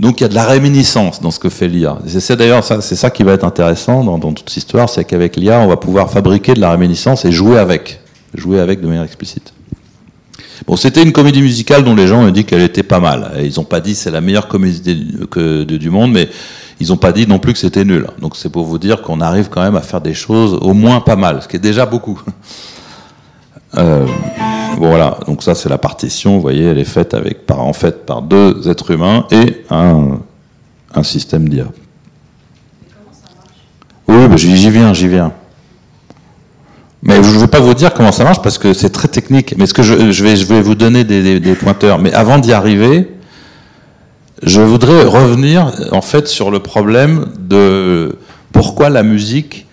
Donc 0.00 0.20
il 0.20 0.24
y 0.24 0.26
a 0.26 0.28
de 0.28 0.34
la 0.34 0.46
réminiscence 0.46 1.20
dans 1.20 1.30
ce 1.30 1.38
que 1.38 1.48
fait 1.48 1.68
l'IA. 1.68 1.98
C'est 2.06 2.36
d'ailleurs 2.36 2.64
ça, 2.64 2.80
ça 2.80 3.10
qui 3.10 3.22
va 3.22 3.32
être 3.32 3.44
intéressant 3.44 4.02
dans, 4.02 4.18
toute 4.18 4.50
cette 4.50 4.56
histoire, 4.56 4.88
c'est 4.88 5.04
qu'avec 5.04 5.36
l'IA, 5.36 5.60
on 5.60 5.68
va 5.68 5.76
pouvoir 5.76 6.10
fabriquer 6.10 6.54
de 6.54 6.60
la 6.60 6.70
réminiscence 6.70 7.24
et 7.24 7.32
jouer 7.32 7.58
avec, 7.58 8.00
jouer 8.34 8.60
avec 8.60 8.80
de 8.80 8.88
manière 8.88 9.04
explicite. 9.04 9.52
Bon, 10.66 10.76
c'était 10.76 11.02
une 11.02 11.12
comédie 11.12 11.42
musicale 11.42 11.84
dont 11.84 11.94
les 11.94 12.06
gens 12.06 12.22
ont 12.22 12.30
dit 12.30 12.44
qu'elle 12.44 12.62
était 12.62 12.82
pas 12.82 13.00
mal. 13.00 13.32
Ils 13.42 13.54
n'ont 13.56 13.64
pas 13.64 13.80
dit 13.80 13.94
c'est 13.94 14.10
la 14.10 14.20
meilleure 14.20 14.48
comédie 14.48 14.96
du 15.78 15.90
monde, 15.90 16.12
mais 16.12 16.28
ils 16.80 16.88
n'ont 16.88 16.96
pas 16.96 17.12
dit 17.12 17.26
non 17.26 17.38
plus 17.38 17.52
que 17.52 17.58
c'était 17.58 17.84
nul. 17.84 18.06
Donc 18.20 18.36
c'est 18.36 18.48
pour 18.48 18.64
vous 18.64 18.78
dire 18.78 19.02
qu'on 19.02 19.20
arrive 19.20 19.48
quand 19.48 19.62
même 19.62 19.76
à 19.76 19.80
faire 19.80 20.00
des 20.00 20.14
choses 20.14 20.54
au 20.54 20.74
moins 20.74 21.00
pas 21.00 21.16
mal, 21.16 21.42
ce 21.42 21.48
qui 21.48 21.56
est 21.56 21.60
déjà 21.60 21.86
beaucoup. 21.86 22.20
Euh, 23.76 24.06
voilà, 24.76 25.18
donc 25.26 25.42
ça 25.42 25.54
c'est 25.54 25.68
la 25.68 25.78
partition, 25.78 26.34
vous 26.34 26.40
voyez, 26.40 26.64
elle 26.64 26.78
est 26.78 26.84
faite 26.84 27.14
avec, 27.14 27.46
par, 27.46 27.60
en 27.60 27.72
fait 27.72 28.06
par 28.06 28.22
deux 28.22 28.68
êtres 28.68 28.90
humains 28.90 29.26
et 29.30 29.64
un, 29.70 30.20
système 31.02 31.48
d'IA. 31.48 31.66
Oui, 34.06 34.28
bah, 34.28 34.36
j'y 34.36 34.70
viens, 34.70 34.92
j'y 34.94 35.08
viens. 35.08 35.32
Mais 37.02 37.22
je 37.22 37.34
ne 37.34 37.40
vais 37.40 37.46
pas 37.48 37.60
vous 37.60 37.74
dire 37.74 37.92
comment 37.92 38.12
ça 38.12 38.24
marche 38.24 38.40
parce 38.40 38.58
que 38.58 38.72
c'est 38.72 38.90
très 38.90 39.08
technique. 39.08 39.54
Mais 39.58 39.66
ce 39.66 39.74
que 39.74 39.82
je, 39.82 39.94
vais, 39.94 40.36
je 40.36 40.44
vais 40.46 40.62
vous 40.62 40.74
donner 40.74 41.04
des, 41.04 41.40
des 41.40 41.54
pointeurs. 41.54 41.98
Mais 41.98 42.12
avant 42.14 42.38
d'y 42.38 42.52
arriver, 42.52 43.10
je 44.42 44.60
voudrais 44.60 45.04
revenir 45.04 45.72
en 45.92 46.00
fait 46.00 46.28
sur 46.28 46.50
le 46.50 46.60
problème 46.60 47.26
de 47.38 48.16
pourquoi 48.52 48.88
la 48.88 49.02
musique 49.02 49.66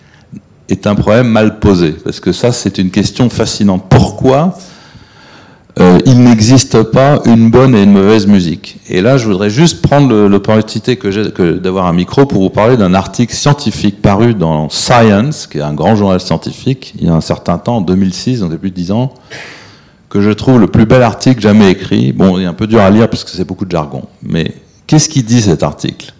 est 0.68 0.86
un 0.86 0.94
problème 0.94 1.28
mal 1.28 1.58
posé. 1.58 1.92
Parce 1.92 2.20
que 2.20 2.32
ça, 2.32 2.52
c'est 2.52 2.78
une 2.78 2.90
question 2.90 3.30
fascinante. 3.30 3.84
Pourquoi 3.88 4.56
euh, 5.80 5.98
il 6.04 6.22
n'existe 6.22 6.82
pas 6.82 7.22
une 7.24 7.50
bonne 7.50 7.74
et 7.74 7.82
une 7.82 7.92
mauvaise 7.92 8.26
musique 8.26 8.76
Et 8.90 9.00
là, 9.00 9.16
je 9.16 9.26
voudrais 9.26 9.48
juste 9.48 9.80
prendre 9.80 10.14
l'opportunité 10.28 10.96
que 10.96 11.10
j'ai 11.10 11.24
d'avoir 11.60 11.86
un 11.86 11.94
micro 11.94 12.26
pour 12.26 12.42
vous 12.42 12.50
parler 12.50 12.76
d'un 12.76 12.92
article 12.92 13.34
scientifique 13.34 14.02
paru 14.02 14.34
dans 14.34 14.68
Science, 14.68 15.46
qui 15.46 15.58
est 15.58 15.62
un 15.62 15.72
grand 15.72 15.96
journal 15.96 16.20
scientifique, 16.20 16.92
il 16.98 17.06
y 17.06 17.08
a 17.08 17.14
un 17.14 17.22
certain 17.22 17.56
temps, 17.56 17.78
en 17.78 17.80
2006, 17.80 18.40
donc 18.40 18.50
depuis 18.50 18.70
10 18.70 18.92
ans, 18.92 19.14
que 20.10 20.20
je 20.20 20.30
trouve 20.30 20.60
le 20.60 20.66
plus 20.66 20.84
bel 20.84 21.02
article 21.02 21.40
jamais 21.40 21.70
écrit. 21.70 22.12
Bon, 22.12 22.38
il 22.38 22.42
est 22.42 22.46
un 22.46 22.52
peu 22.52 22.66
dur 22.66 22.82
à 22.82 22.90
lire 22.90 23.08
parce 23.08 23.24
que 23.24 23.30
c'est 23.30 23.46
beaucoup 23.46 23.64
de 23.64 23.70
jargon. 23.70 24.02
Mais 24.22 24.52
qu'est-ce 24.86 25.08
qu'il 25.08 25.24
dit 25.24 25.40
cet 25.40 25.62
article? 25.62 26.12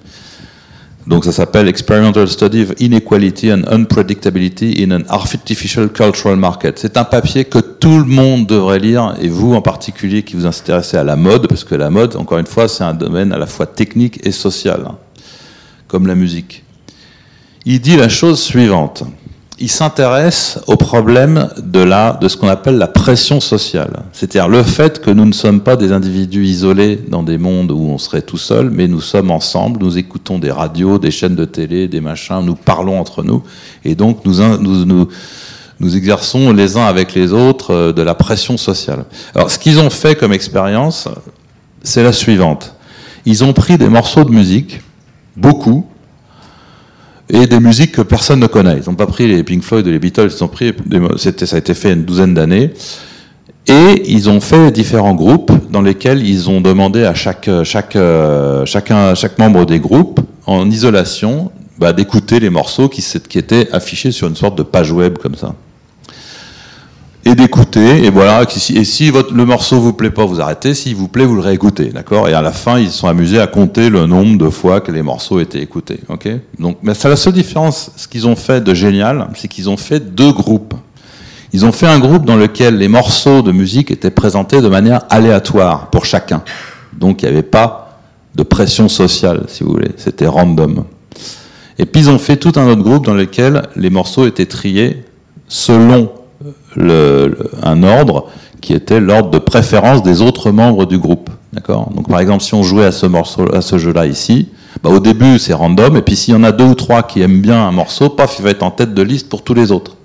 Donc 1.06 1.25
ça 1.25 1.32
s'appelle 1.32 1.68
Experimental 1.68 2.28
Study 2.28 2.62
of 2.62 2.75
Inequality 2.78 3.52
and 3.52 3.62
Unpredictability 3.71 4.85
in 4.85 4.92
an 4.92 5.02
Artificial 5.09 5.88
Cultural 5.88 6.37
Market. 6.37 6.78
C'est 6.78 6.97
un 6.97 7.04
papier 7.04 7.44
que 7.44 7.59
tout 7.59 7.99
le 7.99 8.04
monde 8.04 8.47
devrait 8.47 8.78
lire, 8.78 9.14
et 9.21 9.28
vous 9.28 9.54
en 9.54 9.62
particulier 9.62 10.23
qui 10.23 10.37
vous 10.37 10.47
intéressez 10.47 10.97
à 10.97 11.04
la 11.04 11.16
mode, 11.16 11.49
parce 11.49 11.64
que 11.64 11.75
la 11.75 11.90
mode, 11.90 12.16
encore 12.16 12.38
une 12.38 12.47
fois, 12.47 12.68
c'est 12.68 12.85
un 12.85 12.94
domaine 12.94 13.32
à 13.32 13.38
la 13.38 13.47
fois 13.47 13.66
technique 13.66 14.25
et 14.25 14.32
social, 14.32 14.85
hein, 14.87 14.97
comme 15.88 16.06
la 16.06 16.14
musique. 16.14 16.62
Il 17.64 17.80
dit 17.80 17.97
la 17.97 18.09
chose 18.09 18.40
suivante. 18.40 19.04
Il 19.62 19.71
s'intéresse 19.71 20.59
au 20.66 20.76
problème 20.76 21.49
de, 21.57 22.19
de 22.21 22.28
ce 22.28 22.37
qu'on 22.37 22.49
appelle 22.49 22.78
la 22.78 22.88
pression 22.88 23.38
sociale. 23.38 24.02
C'est-à-dire 24.12 24.49
le 24.49 24.64
fait 24.64 25.00
que 25.00 25.09
nous 25.09 25.25
ne 25.25 25.33
sommes 25.33 25.61
pas 25.61 25.76
des 25.76 25.92
individus 25.92 26.45
isolés 26.45 26.97
dans 27.09 27.23
des 27.23 27.38
mondes 27.38 27.71
où 27.71 27.88
on 27.88 27.97
serait 27.97 28.23
tout 28.23 28.38
seul, 28.38 28.71
mais 28.71 28.88
nous 28.88 29.00
sommes 29.00 29.31
ensemble, 29.31 29.78
nous 29.81 29.99
écoutons 29.99 30.40
des 30.40 30.50
radios, 30.50 30.99
des 30.99 31.12
chaînes 31.12 31.37
de 31.37 31.45
télé, 31.45 31.87
des 31.87 32.00
machins, 32.00 32.40
nous 32.45 32.57
parlons 32.57 32.99
entre 32.99 33.23
nous, 33.23 33.45
et 33.85 33.95
donc 33.95 34.25
nous, 34.25 34.40
nous, 34.59 34.85
nous, 34.85 35.09
nous 35.78 35.97
exerçons 35.97 36.52
les 36.52 36.76
uns 36.76 36.87
avec 36.87 37.14
les 37.14 37.33
autres 37.33 37.73
euh, 37.73 37.92
de 37.92 38.02
la 38.02 38.16
pression 38.16 38.57
sociale. 38.57 39.04
Alors 39.33 39.49
ce 39.49 39.61
qu'ils 39.61 39.78
ont 39.78 39.90
fait 39.90 40.16
comme 40.16 40.33
expérience, 40.33 41.07
c'est 41.85 42.02
la 42.02 42.12
suivante. 42.12 42.75
Ils 43.26 43.45
ont 43.45 43.52
pris 43.52 43.78
des 43.78 43.88
morceaux 43.88 44.25
de 44.25 44.33
musique, 44.33 44.81
beaucoup, 45.37 45.87
et 47.33 47.47
des 47.47 47.59
musiques 47.59 47.93
que 47.93 48.03
personne 48.03 48.41
ne 48.41 48.47
connaît. 48.47 48.79
Ils 48.79 48.89
n'ont 48.89 48.95
pas 48.95 49.07
pris 49.07 49.27
les 49.27 49.43
Pink 49.43 49.62
Floyd 49.62 49.87
les 49.87 49.99
Beatles, 49.99 50.31
ils 50.37 50.45
ont 50.45 50.49
pris, 50.49 50.73
ça 51.17 51.57
a 51.57 51.59
été 51.59 51.75
fait 51.75 51.95
une 51.95 52.05
douzaine 52.05 52.35
d'années, 52.35 52.71
et 53.67 54.03
ils 54.07 54.29
ont 54.29 54.41
fait 54.41 54.71
différents 54.71 55.15
groupes 55.15 55.51
dans 55.71 55.83
lesquels 55.83 56.25
ils 56.27 56.51
ont 56.51 56.61
demandé 56.61 57.05
à 57.05 57.15
chaque, 57.15 57.49
chaque, 57.65 57.97
chacun, 58.67 59.15
chaque 59.15 59.39
membre 59.39 59.65
des 59.65 59.81
groupes, 59.81 60.21
en 60.47 60.71
isolation, 60.71 61.51
bah, 61.79 61.93
d'écouter 61.93 62.39
les 62.39 62.51
morceaux 62.51 62.89
qui, 62.89 63.03
qui 63.29 63.39
étaient 63.39 63.69
affichés 63.73 64.12
sur 64.12 64.29
une 64.29 64.37
sorte 64.37 64.59
de 64.59 64.62
page 64.62 64.93
web 64.93 65.19
comme 65.19 65.35
ça 65.35 65.55
et 67.25 67.35
d'écouter. 67.35 68.05
Et 68.05 68.11
voilà. 68.11 68.43
Et 68.43 68.85
si 68.85 69.11
le 69.11 69.45
morceau 69.45 69.81
vous 69.81 69.93
plaît 69.93 70.11
pas, 70.11 70.25
vous 70.25 70.41
arrêtez. 70.41 70.75
S'il 70.75 70.97
vous 70.97 71.09
plaît, 71.09 71.25
vous 71.25 71.37
le 71.37 71.41
réécoutez. 71.41 71.87
D'accord? 71.87 72.29
Et 72.29 72.35
à 72.35 72.43
la 72.43 72.52
fin, 72.52 72.79
ils 72.79 72.91
se 72.91 72.99
sont 72.99 73.09
amusés 73.09 73.41
à 73.41 73.47
compter 73.47 73.91
le 73.91 74.07
nombre 74.07 74.38
de 74.38 74.50
fois 74.50 74.81
que 74.81 74.91
les 74.93 75.02
morceaux 75.02 75.41
étaient 75.41 75.62
écoutés. 75.62 76.00
Ok? 76.09 76.29
Donc, 76.59 76.79
mais 76.83 76.95
c'est 76.95 77.09
la 77.09 77.17
seule 77.17 77.33
différence. 77.33 77.91
Ce 77.97 78.09
qu'ils 78.09 78.26
ont 78.26 78.37
fait 78.37 78.62
de 78.62 78.75
génial, 78.75 79.29
c'est 79.35 79.49
qu'ils 79.49 79.71
ont 79.71 79.76
fait 79.76 80.14
deux 80.14 80.33
groupes. 80.33 80.75
Ils 81.52 81.67
ont 81.67 81.73
fait 81.73 81.87
un 81.87 81.99
groupe 81.99 82.25
dans 82.25 82.37
lequel 82.37 82.79
les 82.79 82.88
morceaux 82.88 83.43
de 83.43 83.52
musique 83.52 83.91
étaient 83.91 84.11
présentés 84.11 84.62
de 84.62 84.69
manière 84.69 85.02
aléatoire 85.11 85.91
pour 85.91 86.07
chacun. 86.07 86.43
Donc, 86.95 87.23
il 87.23 87.26
n'y 87.26 87.33
avait 87.33 87.43
pas 87.43 87.99
de 88.35 88.43
pression 88.43 88.88
sociale, 88.88 89.45
si 89.49 89.62
vous 89.62 89.73
voulez. 89.73 89.91
C'était 89.99 90.26
random. 90.26 90.85
Et 91.79 91.85
puis, 91.85 92.02
ils 92.02 92.11
ont 92.11 92.19
fait 92.19 92.37
tout 92.37 92.52
un 92.57 92.67
autre 92.69 92.83
groupe 92.83 93.05
dans 93.05 93.14
lequel 93.14 93.69
les 93.76 93.91
morceaux 93.91 94.26
étaient 94.26 94.47
triés 94.47 95.05
selon 95.47 96.11
le, 96.76 97.37
un 97.62 97.83
ordre 97.83 98.26
qui 98.61 98.75
était 98.75 99.00
l'ordre 99.00 99.31
de 99.31 99.38
préférence 99.38 100.02
des 100.02 100.23
autres 100.23 100.50
membres 100.50 100.87
du 100.87 100.99
groupe. 100.99 101.31
D'accord? 101.52 101.91
Donc 101.95 102.09
par 102.09 102.21
exemple, 102.21 102.43
si 102.43 102.55
on 102.55 102.62
jouait 102.62 102.87
à 102.87 102.93
ce 102.93 103.07
morceau, 103.07 103.45
à 103.55 103.61
ce 103.61 103.79
jeu-là 103.79 104.07
ici, 104.07 104.49
bah, 104.83 104.91
au 104.91 105.00
début 105.00 105.38
c'est 105.38 105.52
random, 105.52 105.97
et 105.97 106.02
puis 106.02 106.17
s'il 106.17 106.35
y 106.35 106.37
en 106.37 106.45
a 106.45 106.52
deux 106.52 106.64
ou 106.64 106.75
trois 106.75 107.02
qui 107.02 107.21
aiment 107.21 107.41
bien 107.41 107.67
un 107.67 107.73
morceau, 107.73 108.09
paf, 108.09 108.37
il 108.38 108.43
va 108.45 108.50
être 108.50 108.62
en 108.62 108.71
tête 108.71 108.95
de 108.95 109.02
liste 109.02 109.29
pour 109.29 109.43
tous 109.43 109.55
les 109.55 109.71
autres. 109.71 109.97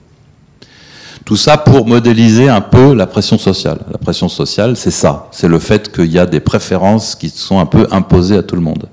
Tout 1.24 1.36
ça 1.36 1.58
pour 1.58 1.86
modéliser 1.86 2.48
un 2.48 2.62
peu 2.62 2.94
la 2.94 3.06
pression 3.06 3.38
sociale. 3.38 3.80
La 3.92 3.98
pression 3.98 4.30
sociale, 4.30 4.78
c'est 4.78 4.92
ça. 4.92 5.28
C'est 5.32 5.50
le 5.50 5.60
fait 5.60 5.92
qu'il 5.92 6.10
y 6.10 6.20
a 6.20 6.26
des 6.26 6.40
préférences 6.40 7.16
qui 7.16 7.30
sont 7.30 7.60
un 7.60 7.66
peu 7.66 7.86
imposées 7.92 8.38
à 8.38 8.44
tout 8.44 8.56
le 8.56 8.62
monde. 8.62 8.88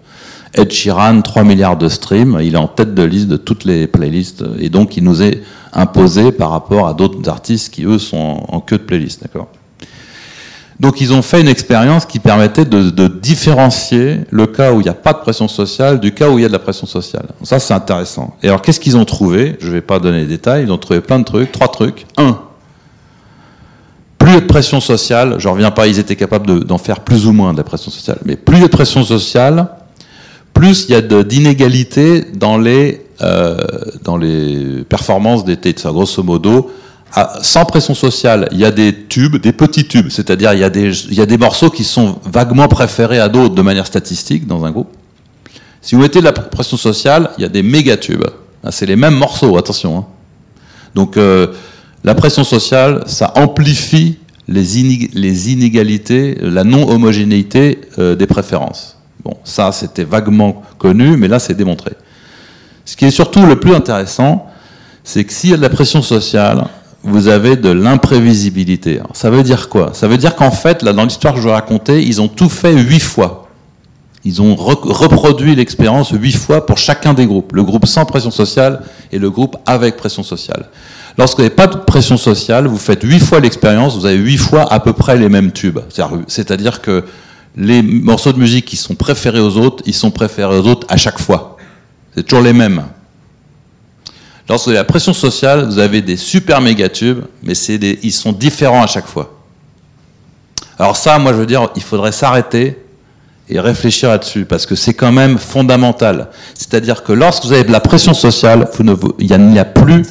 Ed 0.54 0.70
Sheeran, 0.70 1.22
3 1.22 1.44
milliards 1.44 1.76
de 1.76 1.88
streams, 1.88 2.38
il 2.42 2.54
est 2.54 2.58
en 2.58 2.68
tête 2.68 2.94
de 2.94 3.02
liste 3.02 3.28
de 3.28 3.36
toutes 3.36 3.64
les 3.64 3.86
playlists, 3.86 4.44
et 4.58 4.68
donc 4.68 4.96
il 4.96 5.04
nous 5.04 5.22
est 5.22 5.42
imposé 5.72 6.30
par 6.30 6.50
rapport 6.50 6.86
à 6.86 6.94
d'autres 6.94 7.28
artistes 7.28 7.72
qui, 7.72 7.84
eux, 7.84 7.98
sont 7.98 8.44
en, 8.48 8.60
queue 8.60 8.78
de 8.78 8.84
playlist. 8.84 9.22
D'accord? 9.22 9.48
Donc 10.78 11.00
ils 11.00 11.12
ont 11.12 11.22
fait 11.22 11.40
une 11.40 11.48
expérience 11.48 12.06
qui 12.06 12.18
permettait 12.18 12.64
de, 12.64 13.08
différencier 13.08 14.20
le 14.30 14.46
cas 14.46 14.72
où 14.72 14.80
il 14.80 14.84
n'y 14.84 14.90
a 14.90 14.94
pas 14.94 15.12
de 15.12 15.18
pression 15.18 15.48
sociale 15.48 16.00
du 16.00 16.12
cas 16.12 16.28
où 16.28 16.38
il 16.38 16.42
y 16.42 16.44
a 16.44 16.48
de 16.48 16.52
la 16.52 16.58
pression 16.58 16.86
sociale. 16.86 17.26
Ça 17.42 17.58
c'est 17.58 17.74
intéressant. 17.74 18.36
Et 18.42 18.48
alors 18.48 18.62
qu'est-ce 18.62 18.80
qu'ils 18.80 18.96
ont 18.96 19.04
trouvé? 19.04 19.56
Je 19.60 19.68
ne 19.68 19.72
vais 19.72 19.80
pas 19.80 19.98
donner 19.98 20.20
les 20.20 20.26
détails, 20.26 20.64
ils 20.64 20.72
ont 20.72 20.78
trouvé 20.78 21.00
plein 21.00 21.18
de 21.18 21.24
trucs, 21.24 21.52
trois 21.52 21.68
trucs. 21.68 22.06
Un, 22.16 22.38
plus 24.18 24.30
il 24.30 24.34
y 24.34 24.38
a 24.38 24.40
de 24.40 24.46
pression 24.46 24.80
sociale, 24.80 25.36
je 25.38 25.48
reviens 25.48 25.70
pas, 25.70 25.86
ils 25.86 25.98
étaient 25.98 26.16
capables 26.16 26.64
d'en 26.64 26.78
faire 26.78 27.00
plus 27.00 27.26
ou 27.26 27.32
moins 27.32 27.52
de 27.52 27.58
la 27.58 27.64
pression 27.64 27.90
sociale, 27.90 28.18
mais 28.24 28.36
plus 28.36 28.56
il 28.56 28.60
y 28.60 28.64
a 28.64 28.68
de 28.68 28.72
pression 28.72 29.04
sociale, 29.04 29.68
plus 30.54 30.86
il 30.88 30.92
y 30.92 30.94
a 30.94 31.02
d'inégalités 31.02 32.24
dans 32.32 32.56
les 32.56 33.02
euh, 33.20 33.56
dans 34.02 34.16
les 34.16 34.84
performances 34.88 35.44
des 35.44 35.56
têtes. 35.56 35.86
Grosso 35.86 36.22
modo, 36.22 36.70
sans 37.42 37.64
pression 37.64 37.94
sociale, 37.94 38.48
il 38.50 38.58
y 38.58 38.64
a 38.64 38.70
des 38.70 38.92
tubes, 39.08 39.36
des 39.36 39.52
petits 39.52 39.86
tubes, 39.86 40.08
c'est-à-dire 40.08 40.52
il, 40.52 40.60
y 40.60 40.64
a 40.64 40.70
des, 40.70 40.90
il 41.04 41.14
y 41.14 41.20
a 41.20 41.26
des 41.26 41.38
morceaux 41.38 41.70
qui 41.70 41.84
sont 41.84 42.18
vaguement 42.24 42.66
préférés 42.66 43.20
à 43.20 43.28
d'autres 43.28 43.54
de 43.54 43.62
manière 43.62 43.86
statistique 43.86 44.46
dans 44.46 44.64
un 44.64 44.70
groupe. 44.72 44.88
Si 45.80 45.94
vous 45.94 46.00
mettez 46.00 46.20
de 46.20 46.24
la 46.24 46.32
pression 46.32 46.76
sociale, 46.76 47.30
il 47.38 47.42
y 47.42 47.44
a 47.44 47.48
des 47.48 47.62
méga 47.62 47.96
tubes. 47.96 48.24
Ah, 48.64 48.72
c'est 48.72 48.86
les 48.86 48.96
mêmes 48.96 49.14
morceaux, 49.14 49.56
attention. 49.56 49.98
Hein. 49.98 50.06
Donc 50.94 51.16
euh, 51.16 51.48
la 52.02 52.14
pression 52.14 52.42
sociale, 52.42 53.04
ça 53.06 53.32
amplifie 53.36 54.18
les, 54.48 54.78
inégalités, 55.52 56.36
la 56.40 56.64
non-homogénéité 56.64 57.80
euh, 57.98 58.14
des 58.16 58.26
préférences. 58.26 58.98
Bon, 59.24 59.36
ça 59.44 59.72
c'était 59.72 60.04
vaguement 60.04 60.62
connu, 60.78 61.16
mais 61.16 61.28
là 61.28 61.38
c'est 61.38 61.54
démontré. 61.54 61.92
Ce 62.84 62.96
qui 62.96 63.06
est 63.06 63.10
surtout 63.10 63.46
le 63.46 63.58
plus 63.58 63.74
intéressant, 63.74 64.46
c'est 65.02 65.24
que 65.24 65.32
s'il 65.32 65.50
y 65.50 65.54
a 65.54 65.56
de 65.56 65.62
la 65.62 65.70
pression 65.70 66.02
sociale, 66.02 66.66
vous 67.02 67.28
avez 67.28 67.56
de 67.56 67.70
l'imprévisibilité. 67.70 69.00
Ça 69.12 69.30
veut 69.30 69.42
dire 69.42 69.68
quoi? 69.68 69.90
Ça 69.92 70.08
veut 70.08 70.16
dire 70.16 70.34
qu'en 70.36 70.50
fait, 70.50 70.82
là, 70.82 70.92
dans 70.92 71.04
l'histoire 71.04 71.34
que 71.34 71.40
je 71.40 71.44
vous 71.44 71.52
racontais, 71.52 72.02
ils 72.02 72.20
ont 72.20 72.28
tout 72.28 72.48
fait 72.48 72.72
huit 72.72 73.00
fois. 73.00 73.48
Ils 74.24 74.40
ont 74.40 74.54
reproduit 74.54 75.54
l'expérience 75.54 76.10
huit 76.12 76.32
fois 76.32 76.64
pour 76.64 76.78
chacun 76.78 77.12
des 77.12 77.26
groupes. 77.26 77.52
Le 77.52 77.62
groupe 77.62 77.84
sans 77.84 78.06
pression 78.06 78.30
sociale 78.30 78.82
et 79.12 79.18
le 79.18 79.30
groupe 79.30 79.56
avec 79.66 79.98
pression 79.98 80.22
sociale. 80.22 80.70
Lorsque 81.18 81.36
vous 81.36 81.42
n'avez 81.42 81.54
pas 81.54 81.66
de 81.66 81.76
pression 81.76 82.16
sociale, 82.16 82.66
vous 82.66 82.78
faites 82.78 83.02
huit 83.02 83.20
fois 83.20 83.38
l'expérience, 83.40 83.96
vous 83.96 84.06
avez 84.06 84.16
huit 84.16 84.38
fois 84.38 84.72
à 84.72 84.80
peu 84.80 84.94
près 84.94 85.18
les 85.18 85.28
mêmes 85.28 85.52
tubes. 85.52 85.80
C'est-à-dire 86.26 86.80
que 86.80 87.04
les 87.56 87.82
morceaux 87.82 88.32
de 88.32 88.38
musique 88.38 88.64
qui 88.64 88.76
sont 88.76 88.94
préférés 88.94 89.40
aux 89.40 89.56
autres, 89.56 89.82
ils 89.86 89.94
sont 89.94 90.10
préférés 90.10 90.58
aux 90.58 90.66
autres 90.66 90.86
à 90.90 90.96
chaque 90.96 91.18
fois. 91.18 91.56
C'est 92.14 92.24
toujours 92.24 92.44
les 92.44 92.52
mêmes. 92.52 92.84
Lorsque 94.48 94.64
vous 94.64 94.70
avez 94.70 94.78
la 94.78 94.84
pression 94.84 95.12
sociale, 95.12 95.64
vous 95.66 95.78
avez 95.78 96.02
des 96.02 96.16
super 96.16 96.60
mégatubes, 96.60 97.20
mais 97.42 97.54
des, 97.54 97.98
ils 98.02 98.12
sont 98.12 98.32
différents 98.32 98.82
à 98.82 98.86
chaque 98.86 99.06
fois. 99.06 99.32
Alors 100.78 100.96
ça, 100.96 101.18
moi 101.18 101.32
je 101.32 101.38
veux 101.38 101.46
dire, 101.46 101.68
il 101.76 101.82
faudrait 101.82 102.12
s'arrêter 102.12 102.78
et 103.48 103.60
réfléchir 103.60 104.08
là-dessus, 104.08 104.44
parce 104.44 104.66
que 104.66 104.74
c'est 104.74 104.94
quand 104.94 105.12
même 105.12 105.38
fondamental. 105.38 106.30
C'est-à-dire 106.54 107.02
que 107.04 107.12
lorsque 107.12 107.44
vous 107.44 107.52
avez 107.52 107.64
de 107.64 107.72
la 107.72 107.80
pression 107.80 108.14
sociale, 108.14 108.68
il 109.18 109.38
n'y 109.38 109.58
a, 109.58 109.64
plus, 109.64 110.06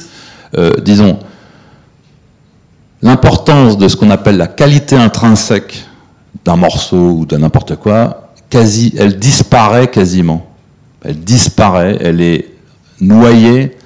euh, 0.56 0.72
disons, 0.80 1.18
l'importance 3.02 3.76
de 3.76 3.88
ce 3.88 3.96
qu'on 3.96 4.10
appelle 4.10 4.36
la 4.36 4.46
qualité 4.46 4.96
intrinsèque 4.96 5.84
d'un 6.44 6.56
morceau 6.56 7.10
ou 7.10 7.26
de 7.26 7.36
n'importe 7.36 7.76
quoi, 7.76 8.32
quasi, 8.50 8.94
elle 8.98 9.18
disparaît 9.18 9.88
quasiment 9.88 10.54
elle 11.04 11.20
disparaît, 11.20 11.98
elle 12.00 12.20
est 12.20 12.48
noyée 13.00 13.76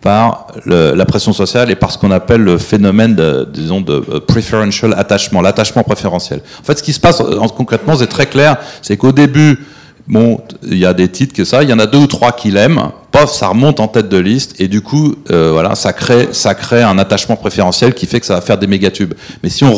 par 0.00 0.48
la 0.66 1.04
pression 1.04 1.32
sociale 1.32 1.70
et 1.70 1.76
par 1.76 1.92
ce 1.92 1.98
qu'on 1.98 2.10
appelle 2.10 2.40
le 2.40 2.58
phénomène 2.58 3.14
de, 3.14 3.48
disons, 3.52 3.80
de 3.80 3.92
euh, 3.92 4.18
preferential 4.18 4.94
attachment, 4.96 5.42
l'attachement 5.42 5.84
préférentiel. 5.84 6.40
En 6.60 6.64
fait, 6.64 6.78
ce 6.78 6.82
qui 6.82 6.92
se 6.92 6.98
passe 6.98 7.20
euh, 7.20 7.38
concrètement, 7.56 7.94
c'est 7.94 8.08
très 8.08 8.26
clair, 8.26 8.56
c'est 8.80 8.96
qu'au 8.96 9.12
début, 9.12 9.64
bon, 10.08 10.40
il 10.64 10.78
y 10.78 10.86
a 10.86 10.92
des 10.92 11.08
titres 11.08 11.34
que 11.34 11.44
ça, 11.44 11.62
il 11.62 11.70
y 11.70 11.72
en 11.72 11.78
a 11.78 11.86
deux 11.86 11.98
ou 11.98 12.06
trois 12.08 12.32
qui 12.32 12.50
l'aiment, 12.50 12.90
pof, 13.12 13.32
ça 13.32 13.46
remonte 13.46 13.78
en 13.78 13.86
tête 13.86 14.08
de 14.08 14.16
liste 14.16 14.60
et 14.60 14.66
du 14.66 14.80
coup, 14.80 15.14
euh, 15.30 15.50
voilà, 15.52 15.76
ça 15.76 15.92
crée, 15.92 16.30
ça 16.32 16.56
crée 16.56 16.82
un 16.82 16.98
attachement 16.98 17.36
préférentiel 17.36 17.94
qui 17.94 18.06
fait 18.06 18.18
que 18.18 18.26
ça 18.26 18.34
va 18.34 18.40
faire 18.40 18.58
des 18.58 18.66
mégatubes. 18.66 19.14
Mais 19.44 19.50
si 19.50 19.62
on 19.62 19.74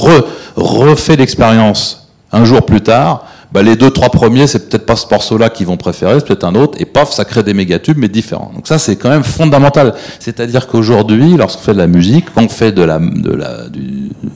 refait 0.56 1.16
l'expérience 1.16 2.03
un 2.34 2.44
jour 2.44 2.66
plus 2.66 2.80
tard, 2.80 3.26
bah, 3.52 3.62
les 3.62 3.76
deux, 3.76 3.90
trois 3.90 4.10
premiers, 4.10 4.48
c'est 4.48 4.68
peut-être 4.68 4.84
pas 4.84 4.96
ce 4.96 5.06
morceau-là 5.08 5.48
qu'ils 5.48 5.68
vont 5.68 5.76
préférer, 5.76 6.14
c'est 6.18 6.26
peut-être 6.26 6.42
un 6.42 6.56
autre, 6.56 6.76
et 6.80 6.84
paf, 6.84 7.12
ça 7.12 7.24
crée 7.24 7.44
des 7.44 7.54
mégatubes, 7.54 7.96
mais 7.96 8.08
différents. 8.08 8.50
Donc 8.52 8.66
ça, 8.66 8.78
c'est 8.78 8.96
quand 8.96 9.10
même 9.10 9.22
fondamental. 9.22 9.94
C'est-à-dire 10.18 10.66
qu'aujourd'hui, 10.66 11.36
lorsqu'on 11.36 11.62
fait 11.62 11.72
de 11.72 11.78
la 11.78 11.86
musique, 11.86 12.26
quand 12.34 12.42
on 12.42 12.48
fait 12.48 12.72
de 12.72 12.82
la, 12.82 12.98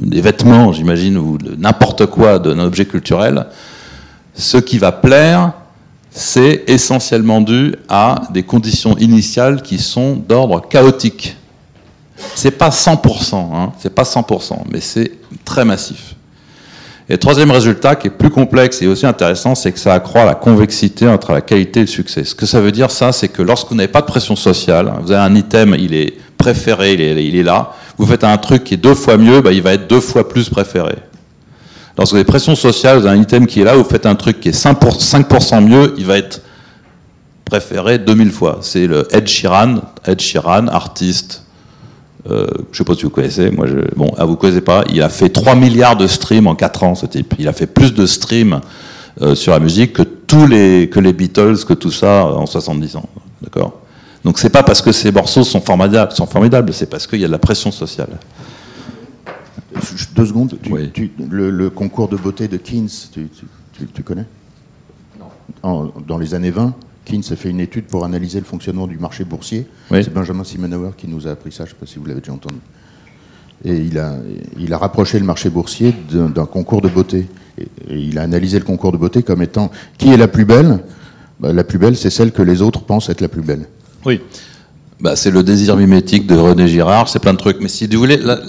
des 0.00 0.20
vêtements, 0.20 0.72
j'imagine, 0.72 1.18
ou 1.18 1.37
n'importe 1.58 2.06
quoi, 2.06 2.38
d'un 2.38 2.61
objet 2.61 2.84
culturel, 2.84 3.46
ce 4.34 4.56
qui 4.56 4.78
va 4.78 4.92
plaire, 4.92 5.52
c'est 6.11 6.62
essentiellement 6.68 7.40
dû 7.40 7.74
à 7.88 8.22
des 8.30 8.44
conditions 8.44 8.96
initiales 8.98 9.62
qui 9.62 9.78
sont 9.78 10.14
d'ordre 10.14 10.61
chaotique. 10.68 11.37
C'est 12.37 12.52
pas 12.52 12.70
100%, 12.70 13.34
hein, 13.34 13.72
c'est 13.78 13.92
pas 13.92 14.04
100%, 14.04 14.58
mais 14.70 14.80
c'est 14.80 15.11
très 15.44 15.64
massif. 15.64 16.14
Et 17.09 17.14
le 17.14 17.18
troisième 17.18 17.51
résultat, 17.51 17.97
qui 17.97 18.09
est 18.09 18.11
plus 18.11 18.29
complexe 18.29 18.83
et 18.83 18.87
aussi 18.87 19.07
intéressant, 19.07 19.55
c'est 19.55 19.73
que 19.73 19.79
ça 19.79 19.94
accroît 19.94 20.27
la 20.27 20.35
convexité 20.35 21.09
entre 21.09 21.33
la 21.33 21.40
qualité 21.40 21.81
et 21.81 21.85
le 21.85 21.88
succès. 21.88 22.23
Ce 22.25 22.35
que 22.35 22.44
ça 22.44 22.61
veut 22.61 22.71
dire, 22.71 22.90
ça, 22.90 23.12
c'est 23.12 23.29
que 23.29 23.40
lorsque 23.40 23.68
vous 23.71 23.77
n'avez 23.77 23.88
pas 23.88 24.03
de 24.03 24.07
pression 24.07 24.37
sociale, 24.37 24.92
vous 25.01 25.11
avez 25.12 25.23
un 25.23 25.35
item, 25.35 25.75
il 25.79 25.94
est 25.94 26.14
préféré, 26.37 26.92
il 26.92 27.37
est, 27.37 27.42
là, 27.42 27.73
vous 27.97 28.07
faites 28.07 28.25
un 28.25 28.37
truc 28.37 28.64
qui 28.64 28.75
est 28.75 28.79
deux 28.79 28.94
fois 28.94 29.16
mieux, 29.16 29.40
bah, 29.40 29.53
il 29.53 29.62
va 29.62 29.73
être 29.73 29.88
deux 29.88 30.01
fois 30.01 30.29
plus 30.29 30.51
préféré. 30.51 30.97
Lorsque 31.97 32.12
vous 32.12 32.16
avez 32.18 32.25
pression 32.25 32.55
sociale, 32.55 32.99
vous 32.99 33.07
avez 33.07 33.18
un 33.18 33.23
item 33.23 33.47
qui 33.47 33.62
est 33.62 33.64
là, 33.64 33.75
vous 33.75 33.85
faites 33.85 34.05
un 34.05 34.14
truc 34.14 34.38
qui 34.40 34.51
est 34.51 34.64
5%, 34.64 35.40
5 35.40 35.61
mieux, 35.62 35.94
il 35.97 36.05
va 36.05 36.18
être 36.18 36.42
préféré 37.47 37.99
2000 37.99 38.31
fois. 38.31 38.59
C'est 38.61 38.87
le 38.87 39.09
Ed 39.11 39.27
Sheeran, 39.27 39.77
Ed 40.07 40.21
Sheeran, 40.21 40.68
artiste 40.68 41.42
Euh, 42.28 42.46
je 42.72 42.78
sais 42.78 42.85
pas 42.85 42.94
si 42.94 43.04
vous 43.04 43.11
connaissez, 43.11 43.50
moi 43.50 43.66
je, 43.66 43.76
bon, 43.96 44.12
ah, 44.18 44.24
vous 44.24 44.37
connaissez 44.37 44.61
pas, 44.61 44.85
il 44.90 45.00
a 45.02 45.09
fait 45.09 45.28
3 45.28 45.54
milliards 45.54 45.96
de 45.96 46.07
streams 46.07 46.46
en 46.48 46.54
4 46.57 46.83
ans 46.83 46.94
ce 46.94 47.07
type. 47.07 47.35
Il 47.38 47.46
a 47.48 47.52
fait 47.52 47.66
plus 47.68 47.94
de 47.94 48.07
streams 48.07 48.61
euh, 49.22 49.35
sur 49.35 49.52
la 49.52 49.61
musique 49.61 49.92
que 49.94 50.02
tous 50.02 50.46
les 50.46 50.90
que 50.90 51.00
les 51.00 51.12
Beatles, 51.12 51.64
que 51.66 51.74
tout 51.74 51.92
ça 51.92 52.26
en 52.26 52.44
70 52.46 52.96
ans. 52.96 53.09
D'accord? 53.42 53.81
Donc 54.24 54.38
c'est 54.40 54.50
pas 54.50 54.64
parce 54.64 54.83
que 54.83 54.90
ces 54.92 55.12
morceaux 55.12 55.44
sont 55.44 55.61
formidables, 55.61 56.12
sont 56.12 56.26
formidables, 56.26 56.72
c'est 56.74 56.90
parce 56.90 57.07
qu'il 57.07 57.20
y 57.20 57.24
a 57.24 57.28
de 57.28 57.33
la 57.33 57.38
pression 57.38 57.70
sociale. 57.70 58.11
Deux 60.16 60.26
secondes. 60.26 60.59
Tu, 60.62 60.72
Oui. 60.72 60.90
tu- 60.92 61.12
le, 61.31 61.50
le 61.50 61.70
concours 61.70 62.09
de 62.09 62.16
beauté 62.16 62.48
de 62.48 62.57
Keynes, 62.57 62.88
tu, 63.12 63.28
tu- 63.28 63.46
tu- 63.72 63.87
tu 63.87 64.02
connais? 64.02 64.24
Non. 65.64 65.92
dans 66.07 66.18
les 66.18 66.35
années 66.35 66.50
20, 66.50 66.74
Keynes 67.09 67.23
a 67.31 67.37
fait 67.37 67.51
une 67.51 67.61
étude 67.61 67.87
pour 67.87 68.05
analyser 68.05 68.38
le 68.38 68.44
fonctionnement 68.44 68.87
du 68.87 68.99
marché 68.99 69.25
boursier. 69.25 69.66
Oui. 69.90 70.05
C'est 70.05 70.12
Benjamin 70.12 70.44
Simonauer 70.44 70.90
qui 70.97 71.09
nous 71.09 71.27
a 71.27 71.31
appris 71.31 71.51
ça, 71.53 71.64
je 71.64 71.71
ne 71.71 71.75
sais 71.75 71.81
pas 71.81 71.87
si 71.87 71.99
vous 71.99 72.05
l'avez 72.05 72.21
déjà 72.21 72.33
entendu. 72.33 72.57
Et 73.64 73.75
il 73.77 73.99
a, 73.99 74.16
il 74.59 74.73
a 74.73 74.79
rapproché 74.79 75.18
le 75.18 75.25
marché 75.25 75.51
boursier 75.51 75.94
d'un 76.11 76.47
concours 76.47 76.81
de 76.81 76.88
beauté. 76.88 77.27
Et, 77.59 77.62
et 77.88 77.99
il 77.99 78.18
a 78.18 78.23
analysé 78.23 78.59
le 78.59 78.64
concours 78.64 78.92
de 78.92 78.99
beauté 78.99 79.23
comme 79.23 79.42
étant 79.42 79.71
qui 79.97 80.11
est 80.12 80.16
la 80.16 80.29
plus 80.29 80.44
belle? 80.44 80.79
Bah, 81.40 81.53
La 81.53 81.64
plus 81.64 81.79
belle, 81.79 81.97
c'est 81.97 82.11
celle 82.11 82.31
que 82.33 82.42
les 82.42 82.62
autres 82.62 82.83
pensent 82.85 83.09
être 83.09 83.21
la 83.21 83.29
plus 83.29 83.42
belle. 83.42 83.66
Oui. 84.05 84.21
Bah, 85.00 85.14
c'est 85.14 85.30
le 85.30 85.44
désir 85.44 85.76
mimétique 85.76 86.26
de 86.26 86.34
René 86.34 86.66
Girard, 86.66 87.08
c'est 87.08 87.20
plein 87.20 87.32
de 87.32 87.38
trucs. 87.38 87.61
Mais 87.61 87.68
si 87.68 87.87
vous 87.87 87.98
voulez, 87.98 88.16
là, 88.16 88.40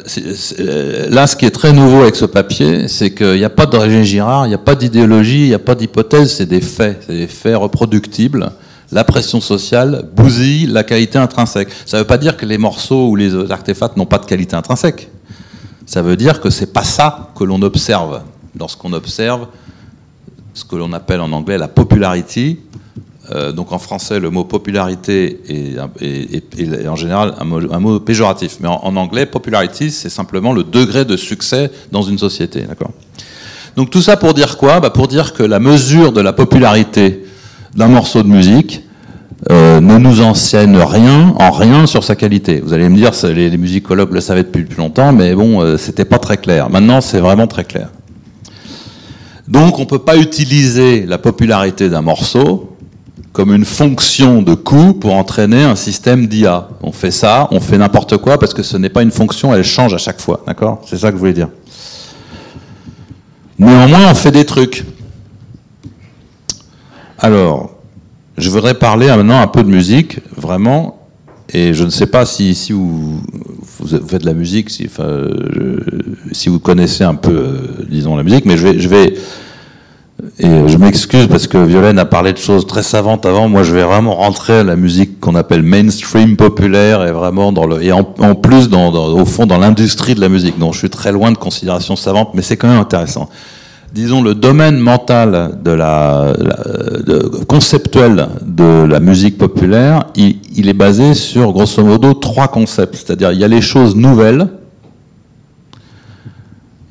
euh, 0.60 1.28
ce 1.28 1.36
qui 1.36 1.46
est 1.46 1.52
très 1.52 1.74
nouveau 1.74 2.02
avec 2.02 2.16
ce 2.16 2.26
papier, 2.26 2.88
c'est 2.88 3.14
qu'il 3.14 3.36
n'y 3.36 3.44
a 3.44 3.52
pas 3.52 3.68
de 3.68 3.78
René 3.78 4.04
Girard, 4.04 4.48
il 4.48 4.50
n'y 4.50 4.56
a 4.56 4.60
pas 4.60 4.74
d'idéologie, 4.74 5.44
il 5.44 5.50
n'y 5.50 5.54
a 5.54 5.60
pas 5.60 5.76
d'hypothèse, 5.76 6.34
c'est 6.38 6.48
des 6.48 6.62
faits, 6.62 7.04
c'est 7.06 7.14
des 7.14 7.28
faits 7.28 7.56
reproductibles. 7.56 8.50
La 8.92 9.04
pression 9.04 9.42
sociale 9.42 10.10
bousille 10.16 10.66
la 10.66 10.84
qualité 10.84 11.20
intrinsèque. 11.20 11.70
Ça 11.86 11.98
ne 11.98 12.02
veut 12.02 12.08
pas 12.08 12.18
dire 12.18 12.36
que 12.36 12.48
les 12.48 12.58
morceaux 12.58 13.10
ou 13.10 13.16
les 13.16 13.52
artefacts 13.52 13.96
n'ont 13.96 14.08
pas 14.08 14.18
de 14.18 14.26
qualité 14.26 14.56
intrinsèque. 14.56 15.12
Ça 15.86 16.02
veut 16.02 16.16
dire 16.16 16.42
que 16.42 16.50
c'est 16.50 16.74
pas 16.74 16.84
ça 16.84 17.30
que 17.36 17.44
l'on 17.44 17.62
observe 17.62 18.24
lorsqu'on 18.60 18.94
observe 18.94 19.46
ce 20.56 20.66
que 20.66 20.76
l'on 20.76 20.94
appelle 20.94 21.22
en 21.22 21.32
anglais 21.32 21.60
la 21.60 21.68
popularity, 21.68 22.58
euh, 23.32 23.52
donc 23.52 23.72
en 23.72 23.80
français, 23.80 24.20
le 24.20 24.30
mot 24.30 24.44
popularité 24.44 25.40
est, 25.48 26.88
en 26.88 26.96
général 26.96 27.36
un 27.40 27.80
mot, 27.80 28.00
péjoratif. 28.00 28.58
Mais 28.62 28.68
en, 28.68 28.96
anglais, 28.96 29.26
popularity, 29.26 29.92
c'est 29.92 30.10
simplement 30.10 30.54
le 30.54 30.64
degré 30.64 31.06
de 31.06 31.16
succès 31.16 31.72
dans 31.92 32.02
une 32.02 32.18
société. 32.18 32.66
Donc 33.76 33.90
tout 33.90 34.02
ça 34.02 34.18
pour 34.18 34.34
dire 34.34 34.58
quoi? 34.58 34.80
Bah 34.80 34.90
Pour 34.90 35.08
dire 35.08 35.34
que 35.34 35.44
la 35.44 35.60
mesure 35.60 36.12
de 36.12 36.22
la 36.22 36.34
popularité 36.34 37.24
d'un 37.76 37.88
morceau 37.88 38.24
de 38.24 38.28
musique 38.28 38.84
euh, 39.52 39.80
ne 39.80 39.98
nous 39.98 40.22
enseigne 40.22 40.78
rien, 40.78 41.34
en 41.40 41.52
rien 41.52 41.86
sur 41.86 42.04
sa 42.04 42.16
qualité. 42.16 42.62
Vous 42.62 42.74
allez 42.74 42.90
me 42.90 42.96
dire, 42.98 43.12
les 43.24 43.58
musicologues 43.58 44.12
le 44.12 44.22
savaient 44.22 44.44
depuis 44.44 44.64
plus 44.64 44.78
longtemps, 44.78 45.14
mais 45.14 45.34
bon, 45.34 45.62
euh, 45.62 45.78
c'était 45.78 46.04
pas 46.04 46.20
très 46.20 46.38
clair. 46.38 46.70
Maintenant, 46.70 47.00
c'est 47.00 47.20
vraiment 47.20 47.48
très 47.48 47.64
clair. 47.64 47.90
Donc 49.48 49.80
on 49.80 49.84
ne 49.84 49.88
peut 49.88 50.00
pas 50.00 50.18
utiliser 50.18 51.06
la 51.06 51.18
popularité 51.18 51.90
d'un 51.90 52.02
morceau 52.02 52.76
comme 53.34 53.54
une 53.54 53.66
fonction 53.66 54.42
de 54.42 54.54
coût 54.56 54.94
pour 54.94 55.14
entraîner 55.14 55.64
un 55.64 55.76
système 55.76 56.28
d'IA. 56.28 56.68
On 56.82 56.92
fait 56.92 57.12
ça, 57.12 57.48
on 57.52 57.60
fait 57.60 57.78
n'importe 57.78 58.18
quoi 58.18 58.38
parce 58.40 58.54
que 58.54 58.64
ce 58.64 58.76
n'est 58.78 58.90
pas 58.90 59.04
une 59.04 59.12
fonction, 59.12 59.54
elle 59.54 59.64
change 59.64 59.94
à 59.94 59.98
chaque 59.98 60.20
fois. 60.20 60.42
D'accord? 60.48 60.82
C'est 60.88 60.98
ça 60.98 61.10
que 61.10 61.16
je 61.16 61.20
voulais 61.20 61.34
dire. 61.34 61.50
Néanmoins, 63.58 64.10
on 64.12 64.16
fait 64.16 64.32
des 64.32 64.46
trucs. 64.46 64.84
Alors, 67.18 67.72
je 68.38 68.50
voudrais 68.50 68.74
parler 68.74 69.08
maintenant 69.08 69.42
un 69.42 69.48
peu 69.48 69.64
de 69.64 69.70
musique, 69.70 70.20
vraiment. 70.36 70.96
Et 71.52 71.74
je 71.74 71.84
ne 71.84 71.90
sais 71.90 72.06
pas 72.08 72.26
si, 72.26 72.56
si 72.56 72.72
vous, 72.72 73.22
faites 74.08 74.22
de 74.22 74.26
la 74.26 74.34
musique, 74.34 74.70
si, 74.70 74.88
je- 74.88 75.80
si 76.32 76.48
vous 76.48 76.60
connaissez 76.60 77.04
un 77.04 77.16
peu, 77.16 77.32
euh, 77.32 77.86
disons, 77.90 78.16
la 78.16 78.24
musique, 78.24 78.46
mais 78.46 78.56
je 78.56 78.68
vais, 78.68 78.80
je 78.80 78.88
vais 78.88 79.16
et 80.38 80.68
je 80.68 80.78
m'excuse 80.78 81.28
parce 81.28 81.48
que 81.48 81.58
Violaine 81.58 82.00
a 82.00 82.06
parlé 82.06 82.34
de 82.34 82.38
choses 82.38 82.66
très 82.68 82.84
savantes 82.84 83.26
avant. 83.26 83.48
Moi, 83.48 83.64
je 83.64 83.74
vais 83.74 83.84
vraiment 83.84 84.16
rentrer 84.16 84.60
à 84.60 84.64
la 84.64 84.76
musique 84.76 85.20
qu'on 85.20 85.36
appelle 85.36 85.64
mainstream 85.64 86.36
populaire 86.36 87.06
et 87.06 87.12
vraiment 87.12 87.52
dans 87.52 87.66
le 87.66 87.82
et 87.82 87.92
en, 87.92 88.04
plus 88.04 88.70
dans, 88.70 88.94
au 88.94 89.26
fond 89.26 89.46
dans 89.46 89.58
l'industrie 89.58 90.16
de 90.16 90.22
la 90.22 90.30
musique. 90.30 90.60
Donc, 90.60 90.74
je 90.74 90.80
suis 90.80 90.90
très 90.90 91.12
loin 91.12 91.32
de 91.32 91.38
considérations 91.38 91.96
savantes, 91.96 92.32
mais 92.34 92.42
c'est 92.42 92.58
quand 92.58 92.68
même 92.68 92.80
intéressant. 92.80 93.30
Disons 93.94 94.22
le 94.22 94.36
domaine 94.36 94.78
mental 94.78 95.58
de 95.64 95.72
la, 95.72 96.34
conceptuel 97.48 98.28
de 98.46 98.84
la 98.84 99.00
musique 99.00 99.38
populaire, 99.38 100.06
il 100.16 100.70
est 100.70 100.74
basé 100.74 101.16
sur 101.16 101.54
grosso 101.54 101.84
modo 101.84 102.14
trois 102.14 102.50
concepts. 102.50 102.96
C'est-à-dire, 102.96 103.32
il 103.32 103.40
y 103.40 103.44
a 103.44 103.48
les 103.48 103.62
choses 103.62 103.96
nouvelles, 103.96 104.48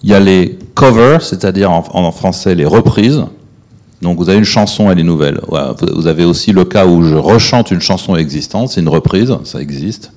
il 0.02 0.10
y 0.10 0.14
a 0.14 0.20
les 0.20 0.58
covers, 0.78 1.22
c'est-à-dire 1.22 1.70
en, 1.72 2.12
français 2.12 2.54
les 2.54 2.64
reprises. 2.64 3.24
Donc 4.00 4.18
vous 4.18 4.28
avez 4.28 4.38
une 4.38 4.44
chanson, 4.44 4.90
elle 4.90 5.00
est 5.00 5.04
nouvelle. 5.04 5.40
Vous 5.94 6.06
avez 6.06 6.24
aussi 6.24 6.52
le 6.52 6.64
cas 6.64 6.86
où 6.86 7.02
je 7.02 7.16
rechante 7.16 7.72
une 7.72 7.80
chanson 7.80 8.14
existante, 8.14 8.70
c'est 8.70 8.80
une 8.80 8.88
reprise, 8.88 9.36
ça 9.42 9.60
existe. 9.60 10.12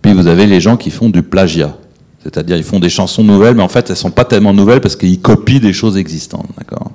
Puis 0.00 0.14
vous 0.14 0.26
avez 0.26 0.46
les 0.46 0.60
gens 0.60 0.78
qui 0.78 0.90
font 0.90 1.10
du 1.10 1.22
plagiat. 1.22 1.76
C'est-à-dire 2.22 2.56
ils 2.56 2.64
font 2.64 2.80
des 2.80 2.88
chansons 2.88 3.22
nouvelles, 3.22 3.54
mais 3.54 3.62
en 3.62 3.68
fait 3.68 3.90
elles 3.90 3.96
sont 3.96 4.10
pas 4.10 4.24
tellement 4.24 4.54
nouvelles 4.54 4.80
parce 4.80 4.96
qu'ils 4.96 5.20
copient 5.20 5.60
des 5.60 5.74
choses 5.74 5.98
existantes. 5.98 6.48
D'accord? 6.56 6.90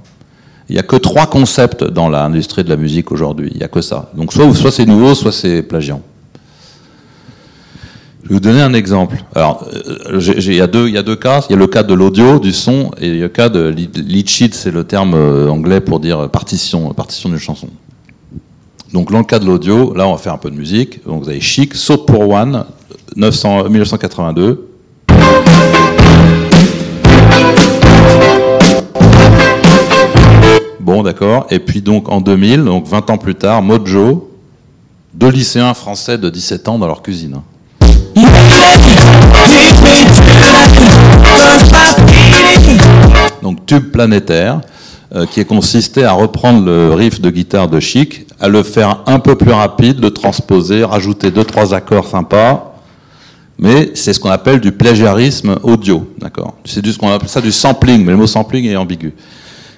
Il 0.69 0.73
n'y 0.73 0.79
a 0.79 0.83
que 0.83 0.95
trois 0.95 1.27
concepts 1.27 1.83
dans 1.83 2.09
l'industrie 2.09 2.63
de 2.63 2.69
la 2.69 2.77
musique 2.77 3.11
aujourd'hui. 3.11 3.51
Il 3.53 3.57
n'y 3.57 3.63
a 3.63 3.67
que 3.67 3.81
ça. 3.81 4.11
Donc 4.15 4.33
soit, 4.33 4.51
soit 4.55 4.71
c'est 4.71 4.85
nouveau, 4.85 5.13
soit 5.13 5.31
c'est 5.31 5.61
plagiant. 5.61 6.01
Je 8.27 8.33
vais 8.33 8.35
vous 8.35 8.39
donner 8.41 8.61
un 8.61 8.73
exemple. 8.73 9.23
Alors, 9.35 9.65
euh, 9.73 10.19
il 10.19 10.53
y, 10.53 10.59
a 10.59 10.67
deux- 10.67 11.15
cas. 11.15 11.45
Il 11.49 11.53
y 11.53 11.55
a 11.55 11.57
le 11.57 11.67
cas 11.67 11.83
de 11.83 11.93
l'audio, 11.93 12.39
du 12.39 12.51
son, 12.51 12.91
et 12.99 13.07
il 13.07 13.15
y 13.15 13.19
a 13.19 13.23
le 13.23 13.29
cas 13.29 13.47
de 13.47 13.69
lead 13.69 14.27
sheet, 14.27 14.49
c'est 14.51 14.71
le 14.71 14.83
terme 14.83 15.13
euh, 15.13 15.47
anglais 15.47 15.79
pour 15.79 16.01
dire 16.01 16.29
partition, 16.29 16.93
partition 16.93 17.29
d'une 17.29 17.37
chanson. 17.37 17.69
Donc, 18.93 19.13
dans 19.13 19.19
le 19.19 19.23
cas 19.23 19.39
de 19.39 19.45
l'audio, 19.45 19.93
là, 19.93 20.05
on 20.09 20.11
va 20.11 20.17
faire 20.17 20.33
un 20.33 20.37
peu 20.37 20.51
de 20.51 20.57
musique. 20.57 21.05
Donc, 21.05 21.23
vous 21.23 21.29
avez 21.29 21.39
Chic, 21.39 21.73
Saute 21.73 22.05
pour 22.05 22.29
One, 22.29 22.65
900 23.15 23.69
1982. 23.69 24.67
Bon, 30.81 31.03
d'accord. 31.03 31.47
Et 31.49 31.59
puis, 31.59 31.81
donc, 31.81 32.09
en 32.09 32.21
2000, 32.21 32.63
donc 32.63 32.87
20 32.87 33.09
ans 33.09 33.17
plus 33.17 33.35
tard, 33.35 33.61
Mojo, 33.61 34.31
deux 35.13 35.29
lycéens 35.29 35.73
français 35.73 36.17
de 36.17 36.29
17 36.29 36.67
ans 36.69 36.77
dans 36.79 36.87
leur 36.87 37.01
cuisine. 37.01 37.41
Donc 43.41 43.65
tube 43.65 43.91
planétaire, 43.91 44.61
euh, 45.15 45.25
qui 45.25 45.45
consistait 45.45 46.03
à 46.03 46.13
reprendre 46.13 46.65
le 46.65 46.93
riff 46.93 47.21
de 47.21 47.29
guitare 47.29 47.67
de 47.67 47.79
Chic, 47.79 48.25
à 48.39 48.47
le 48.47 48.63
faire 48.63 49.03
un 49.05 49.19
peu 49.19 49.35
plus 49.35 49.51
rapide, 49.51 49.99
le 50.01 50.11
transposer, 50.11 50.83
rajouter 50.83 51.31
deux 51.31 51.43
trois 51.43 51.73
accords 51.73 52.07
sympas. 52.07 52.73
Mais 53.59 53.91
c'est 53.95 54.13
ce 54.13 54.19
qu'on 54.19 54.29
appelle 54.29 54.59
du 54.59 54.71
plagiarisme 54.71 55.57
audio, 55.63 56.07
d'accord? 56.19 56.55
C'est 56.63 56.85
ce 56.85 56.97
qu'on 56.97 57.09
appelle 57.09 57.29
ça 57.29 57.41
du 57.41 57.51
sampling, 57.51 58.05
mais 58.05 58.11
le 58.11 58.17
mot 58.17 58.27
sampling 58.27 58.65
est 58.65 58.75
ambigu. 58.75 59.13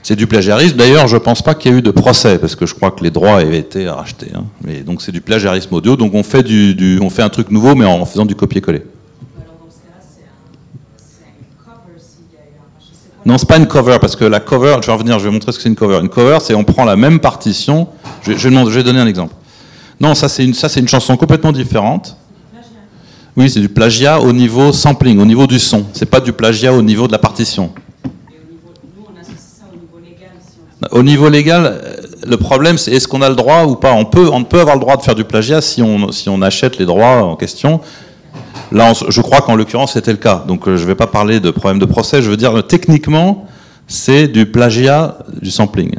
C'est 0.01 0.15
du 0.15 0.27
plagiarisme. 0.27 0.77
D'ailleurs, 0.77 1.07
je 1.07 1.17
pense 1.17 1.41
pas 1.41 1.53
qu'il 1.53 1.71
y 1.71 1.75
ait 1.75 1.77
eu 1.77 1.81
de 1.81 1.91
procès 1.91 2.37
parce 2.39 2.55
que 2.55 2.65
je 2.65 2.73
crois 2.73 2.91
que 2.91 3.03
les 3.03 3.11
droits 3.11 3.37
avaient 3.37 3.59
été 3.59 3.87
rachetés. 3.89 4.31
hein. 4.33 4.45
Donc 4.85 5.01
c'est 5.01 5.11
du 5.11 5.21
plagiarisme 5.21 5.73
audio. 5.75 5.95
Donc 5.95 6.13
on 6.13 6.23
fait 6.23 6.41
du, 6.43 6.99
on 7.01 7.09
fait 7.09 7.21
un 7.21 7.29
truc 7.29 7.51
nouveau, 7.51 7.75
mais 7.75 7.85
en 7.85 8.05
faisant 8.05 8.25
du 8.25 8.35
copier-coller. 8.35 8.83
Non, 13.25 13.37
c'est 13.37 13.47
pas 13.47 13.57
une 13.57 13.67
cover, 13.67 13.97
parce 13.99 14.15
que 14.15 14.23
la 14.25 14.39
cover, 14.39 14.77
je 14.81 14.87
vais 14.87 14.93
revenir, 14.93 15.19
je 15.19 15.25
vais 15.25 15.31
montrer 15.31 15.51
ce 15.51 15.57
que 15.57 15.63
c'est 15.63 15.69
une 15.69 15.75
cover. 15.75 15.99
Une 16.01 16.09
cover, 16.09 16.37
c'est 16.41 16.55
on 16.55 16.63
prend 16.63 16.85
la 16.85 16.95
même 16.95 17.19
partition. 17.19 17.87
Je, 18.23 18.31
vais- 18.31 18.37
je 18.37 18.47
vais 18.49 18.83
donner 18.83 18.99
un 19.01 19.07
exemple. 19.07 19.35
Non, 19.99 20.15
ça 20.15 20.29
c'est 20.29 20.45
une, 20.45 20.53
ça 20.53 20.69
une 20.79 20.87
chanson 20.87 21.17
complètement 21.17 21.51
différente. 21.51 22.15
Oui, 23.35 23.49
c'est 23.49 23.59
du 23.59 23.69
plagiat 23.69 24.19
au 24.21 24.31
niveau 24.33 24.71
sampling, 24.71 25.19
au 25.19 25.25
niveau 25.25 25.45
du 25.47 25.59
son. 25.59 25.85
C'est 25.93 26.05
pas 26.09 26.21
du 26.21 26.31
plagiat 26.33 26.73
au 26.73 26.81
niveau 26.81 27.07
de 27.07 27.11
la 27.11 27.19
partition. 27.19 27.71
Et 28.05 28.07
au 28.07 28.51
niveau, 28.51 28.73
nous, 28.97 29.03
on 29.05 29.19
associe 29.19 29.37
ça 29.59 29.65
au 29.71 29.75
niveau 29.75 29.99
légal. 30.03 30.29
Si 30.41 30.55
on 30.65 30.68
Au 30.91 31.03
niveau 31.03 31.27
légal, 31.29 31.65
euh, 31.65 31.95
le 32.25 32.37
problème 32.37 32.77
c'est 32.77 32.91
est-ce 32.91 33.07
qu'on 33.07 33.21
a 33.21 33.29
le 33.29 33.35
droit 33.35 33.63
ou 33.65 33.75
pas? 33.75 33.93
On 33.93 34.05
peut, 34.05 34.29
on 34.31 34.43
peut 34.43 34.61
avoir 34.61 34.75
le 34.75 34.81
droit 34.81 34.95
de 34.95 35.01
faire 35.01 35.15
du 35.15 35.25
plagiat 35.25 35.61
si 35.61 35.81
on, 35.81 36.41
achète 36.41 36.77
les 36.77 36.85
droits 36.85 37.23
en 37.23 37.35
question. 37.35 37.81
Là, 38.71 38.93
je 39.07 39.21
crois 39.21 39.41
qu'en 39.41 39.55
l'occurrence 39.55 39.93
c'était 39.93 40.11
le 40.11 40.17
cas. 40.17 40.43
Donc 40.47 40.67
euh, 40.67 40.77
je 40.77 40.83
ne 40.83 40.87
vais 40.87 40.95
pas 40.95 41.07
parler 41.07 41.39
de 41.39 41.51
problème 41.51 41.79
de 41.79 41.85
procès. 41.85 42.21
Je 42.21 42.29
veux 42.29 42.37
dire 42.37 42.65
techniquement, 42.65 43.45
c'est 43.87 44.27
du 44.27 44.45
plagiat 44.45 45.17
du 45.41 45.51
sampling. 45.51 45.95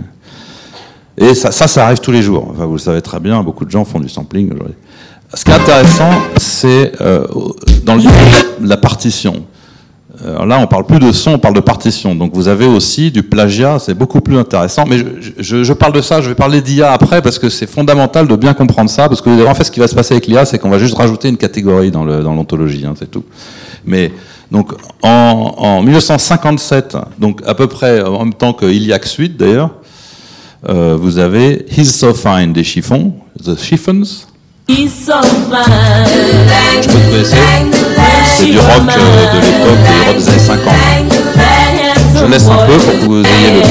Et 1.19 1.35
ça, 1.35 1.51
ça, 1.51 1.85
arrive 1.85 1.99
tous 1.99 2.13
les 2.13 2.23
jours. 2.23 2.55
Vous 2.57 2.73
le 2.73 2.79
savez 2.79 3.03
très 3.03 3.21
bien, 3.21 3.43
beaucoup 3.43 3.67
de 3.67 3.71
gens 3.71 3.85
font 3.85 4.01
du 4.01 4.09
sampling 4.09 4.51
aujourd'hui. 4.55 4.77
Ce 5.35 5.45
qui 5.45 5.51
est 5.51 5.55
intéressant, 5.55 6.11
c'est 6.39 6.93
euh, 7.03 7.27
dans 7.85 7.97
le- 7.97 8.03
la 8.63 8.79
partition. 8.79 9.45
Alors 10.25 10.47
là, 10.47 10.59
on 10.61 10.67
parle 10.67 10.85
plus 10.85 10.99
de 10.99 11.13
son, 11.13 11.33
on 11.33 11.39
parle 11.39 11.55
de 11.55 11.61
partition. 11.61 12.15
Donc 12.15 12.35
vous 12.35 12.49
avez 12.49 12.67
aussi 12.67 13.11
du 13.11 13.23
plagiat, 13.23 13.79
c'est 13.79 13.95
beaucoup 13.95 14.21
plus 14.21 14.39
intéressant. 14.39 14.85
Mais 14.87 14.99
je, 15.39 15.73
parle 15.73 15.93
de 15.93 16.03
ça, 16.03 16.21
je 16.21 16.29
vais 16.29 16.35
parler 16.35 16.61
d'IA 16.61 16.93
après 16.93 17.23
parce 17.23 17.39
que 17.39 17.49
c'est 17.49 17.67
fondamental 17.67 18.29
de 18.29 18.37
bien 18.37 18.53
comprendre 18.53 18.91
ça. 18.91 19.09
Parce 19.09 19.23
que 19.23 19.47
en 19.47 19.55
fait, 19.55 19.65
ce 19.65 19.71
qui 19.71 19.81
va 19.81 19.89
se 19.89 19.95
passer 19.95 20.15
avec 20.15 20.27
l'IA, 20.27 20.45
c'est 20.45 20.59
qu'on 20.59 20.71
va 20.71 20.79
juste 20.79 20.97
rajouter 20.97 21.29
une 21.29 21.39
catégorie 21.39 21.91
dans 21.91 22.05
l'ontologie, 22.05 22.85
hein, 22.87 22.95
c'est 22.99 23.11
tout. 23.11 23.25
Mais 23.87 24.13
donc 24.51 24.73
en, 25.03 25.55
en 25.57 25.83
1957, 25.83 26.97
donc 27.19 27.41
à 27.47 27.55
peu 27.55 27.67
près 27.67 28.03
en 28.03 28.25
même 28.25 28.35
temps 28.35 28.53
que 28.53 28.67
Iliac 28.67 29.07
Suite 29.07 29.37
d'ailleurs, 29.37 29.71
euh, 30.69 30.97
vous 31.01 31.19
avez 31.19 31.65
He's 31.71 31.97
So 31.97 32.13
Fine 32.13 32.53
des 32.53 32.65
chiffons, 32.65 33.15
The 33.43 33.59
Chiffons. 33.59 34.03
Je 36.81 36.87
peux 36.87 36.99
te 37.11 37.17
laisser. 37.17 37.37
C'est 38.25 38.47
du 38.47 38.59
rock 38.59 38.69
euh, 38.69 39.35
de 39.35 39.41
l'époque, 39.45 39.81
des 39.83 40.07
rock 40.07 40.17
des 40.17 40.29
années 40.29 40.39
50. 40.39 40.75
Je 42.17 42.25
laisse 42.27 42.49
un 42.49 42.67
peu 42.67 42.77
pour 42.79 42.93
que 42.93 43.05
vous 43.07 43.19
ayez 43.19 43.53
le 43.55 43.61
B. 43.63 43.65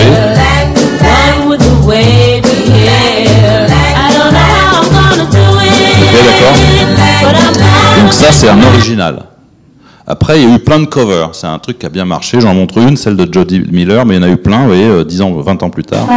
D'accord. 6.26 6.58
Donc 8.02 8.14
ça, 8.14 8.32
c'est 8.32 8.50
un 8.50 8.62
original. 8.62 9.24
Après, 10.06 10.42
il 10.42 10.50
y 10.50 10.52
a 10.52 10.56
eu 10.56 10.60
plein 10.60 10.80
de 10.80 10.86
covers. 10.86 11.30
C'est 11.34 11.48
un 11.48 11.60
truc 11.60 11.80
qui 11.80 11.86
a 11.86 11.90
bien 11.90 12.04
marché. 12.06 12.42
J'en 12.42 12.54
montre 12.54 12.78
une, 12.80 12.98
celle 12.98 13.16
de 13.16 13.32
Jody 13.32 13.62
Miller, 13.72 14.06
mais 14.06 14.16
il 14.16 14.22
y 14.22 14.26
en 14.26 14.28
a 14.28 14.32
eu 14.32 14.38
plein, 14.38 14.62
vous 14.62 14.68
voyez, 14.68 14.88
euh, 14.88 15.06
10 15.06 15.22
ans, 15.22 15.32
20 15.32 15.64
ans 15.64 15.70
plus 15.70 15.84
tard. 15.84 16.08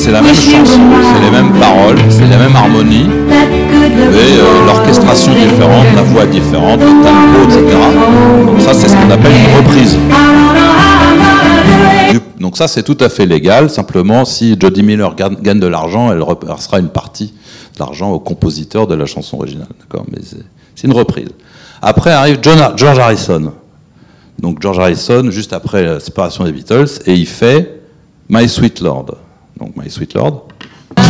C'est 0.00 0.12
la 0.12 0.22
même 0.22 0.34
chanson, 0.34 0.80
c'est 1.02 1.20
les 1.22 1.30
mêmes 1.30 1.52
paroles, 1.60 1.98
c'est 2.08 2.26
la 2.26 2.38
même 2.38 2.56
harmonie, 2.56 3.06
mais 3.06 4.38
euh, 4.38 4.64
l'orchestration 4.64 5.30
différente, 5.34 5.84
la 5.94 6.00
voix 6.00 6.24
différente, 6.24 6.80
le 6.80 6.86
tempo, 7.04 7.44
etc. 7.44 7.76
Donc 8.46 8.60
ça, 8.62 8.72
c'est 8.72 8.88
ce 8.88 8.96
qu'on 8.96 9.10
appelle 9.10 9.32
une 9.32 9.56
reprise. 9.58 9.98
Donc 12.40 12.56
ça, 12.56 12.66
c'est 12.66 12.82
tout 12.82 12.96
à 12.98 13.10
fait 13.10 13.26
légal. 13.26 13.68
Simplement, 13.68 14.24
si 14.24 14.56
Jody 14.58 14.82
Miller 14.82 15.14
gagne, 15.14 15.60
de 15.60 15.66
l'argent, 15.66 16.10
elle 16.10 16.22
reversera 16.22 16.78
une 16.78 16.88
partie 16.88 17.34
de 17.74 17.78
l'argent 17.78 18.10
au 18.10 18.20
compositeur 18.20 18.86
de 18.86 18.94
la 18.94 19.04
chanson 19.04 19.36
originale. 19.36 19.68
D'accord? 19.80 20.06
Mais 20.10 20.22
c'est 20.76 20.86
une 20.86 20.94
reprise. 20.94 21.28
Après 21.82 22.12
arrive 22.12 22.38
George 22.42 22.98
Harrison. 22.98 23.52
Donc 24.38 24.62
George 24.62 24.78
Harrison, 24.78 25.30
juste 25.30 25.52
après 25.52 25.84
la 25.84 26.00
séparation 26.00 26.44
des 26.44 26.52
Beatles, 26.52 26.88
et 27.04 27.12
il 27.12 27.26
fait 27.26 27.82
My 28.30 28.48
Sweet 28.48 28.80
Lord. 28.80 29.16
Donc 29.60 29.76
My 29.76 29.90
Sweet 29.90 30.14
Lord. 30.14 30.48
Vous 30.96 31.02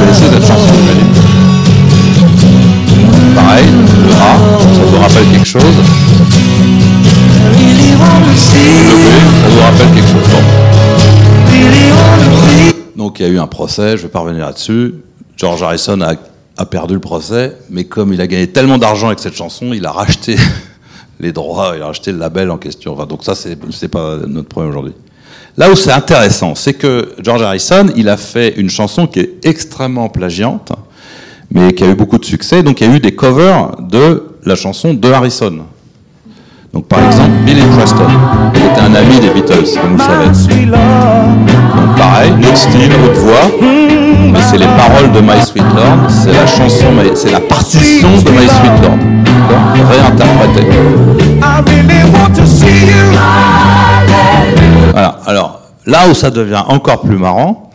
connaissez 0.00 0.24
cette 0.24 0.46
chanson, 0.46 0.72
j'imagine 0.74 1.06
Pareil, 3.34 3.66
le 3.66 4.12
A, 4.12 4.38
ça 4.74 4.82
vous 4.84 4.98
rappelle 4.98 5.26
quelque 5.32 5.46
chose 5.46 5.76
ça 8.36 9.48
vous 9.48 9.60
rappelle 9.60 9.94
quelque 9.94 10.08
chose. 10.08 10.22
Donc 12.96 13.20
il 13.20 13.26
y 13.26 13.28
a 13.28 13.28
eu 13.28 13.38
un 13.38 13.46
procès, 13.46 13.96
je 13.96 14.02
vais 14.02 14.08
pas 14.08 14.20
revenir 14.20 14.46
là-dessus. 14.46 14.94
George 15.36 15.62
Harrison 15.62 16.00
a 16.56 16.66
perdu 16.66 16.94
le 16.94 17.00
procès, 17.00 17.56
mais 17.70 17.84
comme 17.84 18.12
il 18.12 18.20
a 18.20 18.26
gagné 18.26 18.46
tellement 18.48 18.78
d'argent 18.78 19.08
avec 19.08 19.18
cette 19.18 19.34
chanson, 19.34 19.72
il 19.72 19.84
a 19.86 19.92
racheté 19.92 20.36
les 21.22 21.32
droits, 21.32 21.74
il 21.76 21.82
a 21.82 21.92
le 22.06 22.18
label 22.18 22.50
en 22.50 22.58
question. 22.58 22.94
Donc 23.06 23.24
ça, 23.24 23.34
c'est 23.34 23.88
pas 23.88 24.18
notre 24.26 24.48
problème 24.48 24.70
aujourd'hui. 24.70 24.94
Là 25.56 25.70
où 25.70 25.76
c'est 25.76 25.92
intéressant, 25.92 26.54
c'est 26.54 26.74
que 26.74 27.14
George 27.22 27.42
Harrison, 27.42 27.86
il 27.96 28.08
a 28.08 28.16
fait 28.16 28.54
une 28.56 28.68
chanson 28.68 29.06
qui 29.06 29.20
est 29.20 29.30
extrêmement 29.44 30.08
plagiante, 30.08 30.72
mais 31.50 31.72
qui 31.74 31.84
a 31.84 31.88
eu 31.88 31.94
beaucoup 31.94 32.18
de 32.18 32.24
succès. 32.24 32.62
Donc 32.62 32.80
il 32.80 32.88
y 32.88 32.90
a 32.90 32.96
eu 32.96 33.00
des 33.00 33.14
covers 33.14 33.76
de 33.80 34.24
la 34.44 34.56
chanson 34.56 34.94
de 34.94 35.08
Harrison. 35.10 35.60
Donc 36.72 36.86
par 36.86 37.04
exemple, 37.04 37.30
Billy 37.44 37.62
Preston, 37.76 38.06
qui 38.54 38.60
était 38.62 38.80
un 38.80 38.94
ami 38.94 39.20
des 39.20 39.28
Beatles, 39.28 39.78
comme 39.78 39.90
vous 39.90 39.98
le 39.98 40.02
savez. 40.02 40.66
Donc 40.66 41.96
pareil, 41.98 42.32
autre 42.38 42.56
style, 42.56 42.90
autre 43.04 43.20
voix, 43.20 43.50
mais 43.60 44.40
c'est 44.40 44.56
les 44.56 44.64
paroles 44.64 45.12
de 45.12 45.20
My 45.20 45.42
Sweet 45.44 45.64
Lord, 45.74 46.08
c'est 46.08 46.32
la 46.32 46.46
chanson, 46.46 46.86
c'est 47.14 47.30
la 47.30 47.40
partition 47.40 48.08
de 48.08 48.30
My 48.30 48.48
Sweet 48.48 48.80
Lord, 48.82 48.98
réinterprétée. 49.90 50.66
Voilà, 54.92 55.18
alors 55.26 55.60
là 55.84 56.08
où 56.10 56.14
ça 56.14 56.30
devient 56.30 56.62
encore 56.68 57.02
plus 57.02 57.18
marrant, 57.18 57.70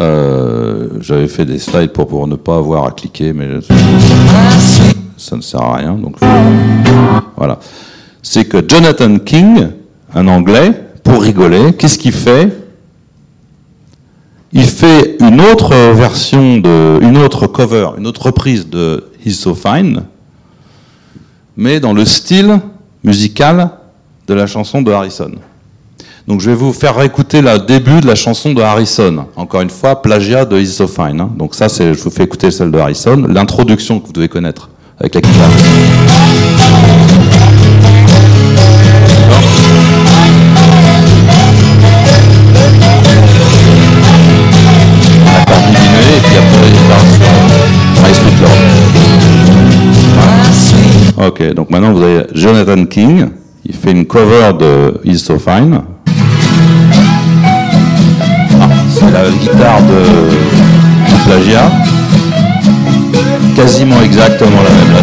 euh, 0.00 0.88
j'avais 1.00 1.28
fait 1.28 1.44
des 1.44 1.58
slides 1.58 1.92
pour, 1.92 2.06
pour 2.06 2.26
ne 2.26 2.36
pas 2.36 2.56
avoir 2.56 2.86
à 2.86 2.90
cliquer, 2.92 3.32
mais 3.32 3.48
ça 5.20 5.36
ne 5.36 5.42
sert 5.42 5.60
à 5.62 5.76
rien, 5.76 5.92
donc 5.94 6.16
voilà. 7.36 7.58
C'est 8.22 8.44
que 8.44 8.58
Jonathan 8.66 9.18
King, 9.18 9.68
un 10.14 10.28
Anglais, 10.28 10.72
pour 11.02 11.22
rigoler, 11.22 11.72
qu'est-ce 11.74 11.98
qu'il 11.98 12.12
fait? 12.12 12.56
Il 14.52 14.64
fait 14.64 15.16
une 15.20 15.40
autre 15.40 15.74
version 15.92 16.58
de, 16.58 16.98
une 17.02 17.16
autre 17.18 17.46
cover, 17.46 17.90
une 17.98 18.06
autre 18.06 18.26
reprise 18.26 18.68
de 18.68 19.04
He's 19.24 19.38
So 19.38 19.54
Fine, 19.54 20.02
mais 21.56 21.78
dans 21.78 21.92
le 21.92 22.04
style 22.04 22.60
musical 23.04 23.70
de 24.26 24.34
la 24.34 24.46
chanson 24.46 24.82
de 24.82 24.90
Harrison. 24.90 25.32
Donc 26.26 26.40
je 26.40 26.50
vais 26.50 26.56
vous 26.56 26.72
faire 26.72 27.00
écouter 27.02 27.40
le 27.42 27.58
début 27.58 28.00
de 28.00 28.06
la 28.06 28.14
chanson 28.14 28.52
de 28.52 28.60
Harrison. 28.60 29.26
Encore 29.36 29.62
une 29.62 29.70
fois, 29.70 30.02
plagiat 30.02 30.44
de 30.44 30.58
He's 30.58 30.76
So 30.76 30.86
Fine. 30.86 31.20
hein. 31.20 31.30
Donc 31.36 31.54
ça, 31.54 31.68
je 31.68 31.92
vous 32.02 32.10
fais 32.10 32.24
écouter 32.24 32.50
celle 32.50 32.70
de 32.70 32.78
Harrison, 32.78 33.24
l'introduction 33.28 34.00
que 34.00 34.06
vous 34.06 34.12
devez 34.12 34.28
connaître 34.28 34.68
avec 35.00 35.14
la 35.14 35.20
guitare. 35.22 35.48
Et 46.02 46.20
puis 46.22 46.36
après 46.36 46.68
il 46.68 46.74
part 46.88 47.06
sur 47.16 47.30
My. 48.02 48.12
Ok, 51.26 51.54
donc 51.54 51.70
maintenant 51.70 51.92
vous 51.92 52.02
avez 52.02 52.26
Jonathan 52.34 52.84
King, 52.86 53.28
il 53.64 53.74
fait 53.74 53.92
une 53.92 54.06
cover 54.06 54.52
de 54.58 55.00
He's 55.04 55.22
So 55.22 55.38
Fine. 55.38 55.80
Ah, 58.60 58.68
c'est 58.88 59.10
la 59.10 59.30
guitare 59.30 59.80
de, 59.82 60.02
du 61.08 61.14
plagiat. 61.24 61.89
Quasiment 63.60 64.00
exactement 64.02 64.62
la 64.62 64.70
même 64.70 64.92
là. 64.94 65.02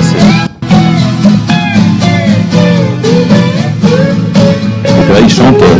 Donc 4.83 5.09
là 5.13 5.19
il 5.21 5.29
chante 5.29 5.61
euh, 5.61 5.75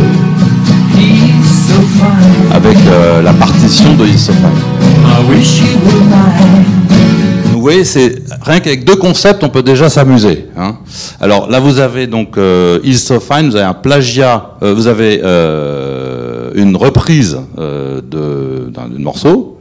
avec 2.54 2.76
euh, 2.86 3.20
la 3.22 3.32
partition 3.32 3.94
de 3.94 4.06
He's 4.06 4.26
So 4.26 4.32
Fine. 4.32 4.62
Vous 7.52 7.60
voyez, 7.60 7.82
c'est 7.84 8.22
rien 8.42 8.60
qu'avec 8.60 8.84
deux 8.84 8.94
concepts, 8.96 9.42
on 9.42 9.48
peut 9.48 9.64
déjà 9.64 9.88
s'amuser. 9.90 10.46
hein. 10.56 10.76
Alors 11.20 11.50
là, 11.50 11.58
vous 11.58 11.80
avez 11.80 12.06
donc 12.06 12.38
euh, 12.38 12.78
Is 12.84 12.98
So 12.98 13.18
Fine, 13.18 13.50
vous 13.50 13.56
avez 13.56 13.64
un 13.64 13.74
plagiat, 13.74 14.52
euh, 14.62 14.72
vous 14.72 14.86
avez 14.86 15.16
une 16.54 16.76
reprise 16.76 17.36
de- 17.56 18.70
d'un 18.70 18.88
morceau. 18.98 19.57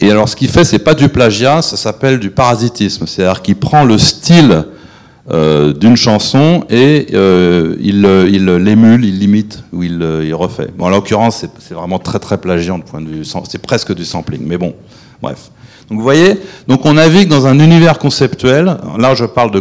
Et 0.00 0.10
alors, 0.10 0.28
ce 0.28 0.36
qu'il 0.36 0.48
fait, 0.48 0.64
c'est 0.64 0.78
pas 0.78 0.94
du 0.94 1.08
plagiat, 1.08 1.60
ça 1.62 1.76
s'appelle 1.76 2.18
du 2.18 2.30
parasitisme. 2.30 3.06
C'est-à-dire 3.06 3.42
qu'il 3.42 3.56
prend 3.56 3.84
le 3.84 3.98
style 3.98 4.64
euh, 5.30 5.72
d'une 5.74 5.96
chanson 5.96 6.64
et 6.70 7.08
euh, 7.12 7.76
il 7.80 8.04
euh, 8.06 8.58
l'émule, 8.58 9.04
il 9.04 9.18
l'imite 9.18 9.62
ou 9.72 9.82
il, 9.82 10.02
euh, 10.02 10.24
il 10.24 10.34
refait. 10.34 10.68
Bon, 10.76 10.86
en 10.86 10.88
l'occurrence, 10.88 11.44
c'est 11.58 11.74
vraiment 11.74 11.98
très 11.98 12.18
très 12.18 12.38
plagiant 12.38 12.78
du 12.78 12.84
point 12.84 13.02
de 13.02 13.08
vue, 13.08 13.24
c'est 13.24 13.60
presque 13.60 13.94
du 13.94 14.04
sampling. 14.06 14.40
Mais 14.44 14.56
bon, 14.56 14.74
bref. 15.20 15.50
Donc 15.88 15.98
vous 15.98 16.04
voyez, 16.04 16.34
donc 16.66 16.86
on 16.86 16.94
navigue 16.94 17.28
dans 17.28 17.46
un 17.46 17.58
univers 17.58 17.98
conceptuel. 17.98 18.76
Là, 18.96 19.14
je 19.14 19.24
parle 19.24 19.50
de, 19.50 19.60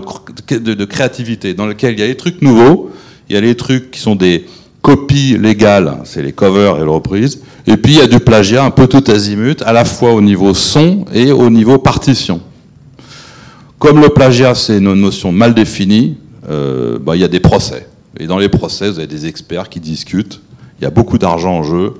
de, 0.57 0.73
de 0.73 0.85
créativité, 0.85 1.53
dans 1.53 1.65
lequel 1.65 1.93
il 1.93 1.99
y 1.99 2.03
a 2.03 2.07
les 2.07 2.17
trucs 2.17 2.41
nouveaux, 2.41 2.91
il 3.27 3.35
y 3.35 3.37
a 3.37 3.41
les 3.41 3.55
trucs 3.55 3.91
qui 3.91 3.99
sont 3.99 4.15
des 4.15 4.45
copies 4.81 5.37
légales, 5.37 5.97
c'est 6.03 6.21
les 6.21 6.31
covers 6.31 6.77
et 6.77 6.79
les 6.79 6.85
reprises, 6.85 7.41
et 7.67 7.77
puis 7.77 7.93
il 7.93 7.99
y 7.99 8.01
a 8.01 8.07
du 8.07 8.19
plagiat 8.19 8.63
un 8.63 8.71
peu 8.71 8.87
tout 8.87 9.03
azimut, 9.11 9.61
à 9.63 9.73
la 9.73 9.85
fois 9.85 10.13
au 10.13 10.21
niveau 10.21 10.53
son 10.53 11.05
et 11.13 11.31
au 11.31 11.49
niveau 11.49 11.77
partition. 11.77 12.41
Comme 13.77 14.01
le 14.01 14.09
plagiat, 14.09 14.55
c'est 14.55 14.77
une 14.77 14.93
notion 14.93 15.31
mal 15.31 15.53
définie, 15.53 16.17
euh, 16.49 16.99
bah, 16.99 17.15
il 17.15 17.21
y 17.21 17.23
a 17.23 17.27
des 17.27 17.39
procès. 17.39 17.87
Et 18.19 18.27
dans 18.27 18.37
les 18.37 18.49
procès, 18.49 18.89
vous 18.89 18.97
avez 18.97 19.07
des 19.07 19.25
experts 19.25 19.69
qui 19.69 19.79
discutent. 19.79 20.41
Il 20.79 20.83
y 20.83 20.87
a 20.87 20.89
beaucoup 20.89 21.17
d'argent 21.17 21.59
en 21.59 21.63
jeu. 21.63 21.93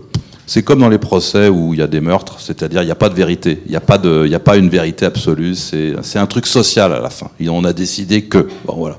C'est 0.46 0.64
comme 0.64 0.80
dans 0.80 0.90
les 0.90 0.98
procès 0.98 1.48
où 1.48 1.74
il 1.74 1.80
y 1.80 1.84
a 1.84 1.88
des 1.88 2.02
meurtres, 2.02 2.40
c'est-à-dire 2.40 2.82
il 2.82 2.86
n'y 2.86 2.92
a 2.92 2.96
pas 2.96 3.10
de 3.10 3.14
vérité. 3.14 3.62
Il 3.68 3.70
n'y 3.70 3.76
a, 3.78 4.40
pas 4.40 4.58
une 4.58 4.70
vérité 4.70 5.06
absolue. 5.06 5.54
C'est 5.54 6.18
un 6.18 6.26
truc 6.26 6.48
social 6.48 6.92
à 6.92 7.00
la 7.00 7.10
fin. 7.10 7.30
On 7.48 7.64
a 7.64 7.72
décidé 7.72 8.24
que. 8.24 8.48
Bon, 8.66 8.74
voilà. 8.76 8.98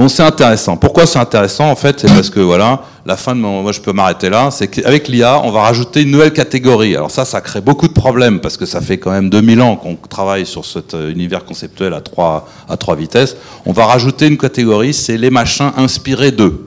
Bon, 0.00 0.08
c'est 0.08 0.22
intéressant. 0.22 0.78
Pourquoi 0.78 1.04
c'est 1.04 1.18
intéressant 1.18 1.70
En 1.70 1.76
fait, 1.76 2.00
c'est 2.00 2.06
parce 2.06 2.30
que 2.30 2.40
voilà, 2.40 2.84
la 3.04 3.18
fin 3.18 3.34
de 3.36 3.40
mon, 3.42 3.60
moi 3.60 3.70
je 3.72 3.82
peux 3.82 3.92
m'arrêter 3.92 4.30
là. 4.30 4.50
C'est 4.50 4.66
qu'avec 4.68 5.08
l'IA, 5.08 5.42
on 5.44 5.50
va 5.50 5.60
rajouter 5.60 6.00
une 6.00 6.10
nouvelle 6.10 6.32
catégorie. 6.32 6.96
Alors 6.96 7.10
ça, 7.10 7.26
ça 7.26 7.42
crée 7.42 7.60
beaucoup 7.60 7.86
de 7.86 7.92
problèmes 7.92 8.40
parce 8.40 8.56
que 8.56 8.64
ça 8.64 8.80
fait 8.80 8.96
quand 8.96 9.10
même 9.10 9.28
2000 9.28 9.60
ans 9.60 9.76
qu'on 9.76 9.96
travaille 9.96 10.46
sur 10.46 10.64
cet 10.64 10.94
euh, 10.94 11.12
univers 11.12 11.44
conceptuel 11.44 11.92
à 11.92 12.00
trois 12.00 12.48
à 12.66 12.78
trois 12.78 12.96
vitesses. 12.96 13.36
On 13.66 13.72
va 13.72 13.84
rajouter 13.84 14.26
une 14.26 14.38
catégorie, 14.38 14.94
c'est 14.94 15.18
les 15.18 15.28
machins 15.28 15.70
inspirés 15.76 16.32
d'eux. 16.32 16.66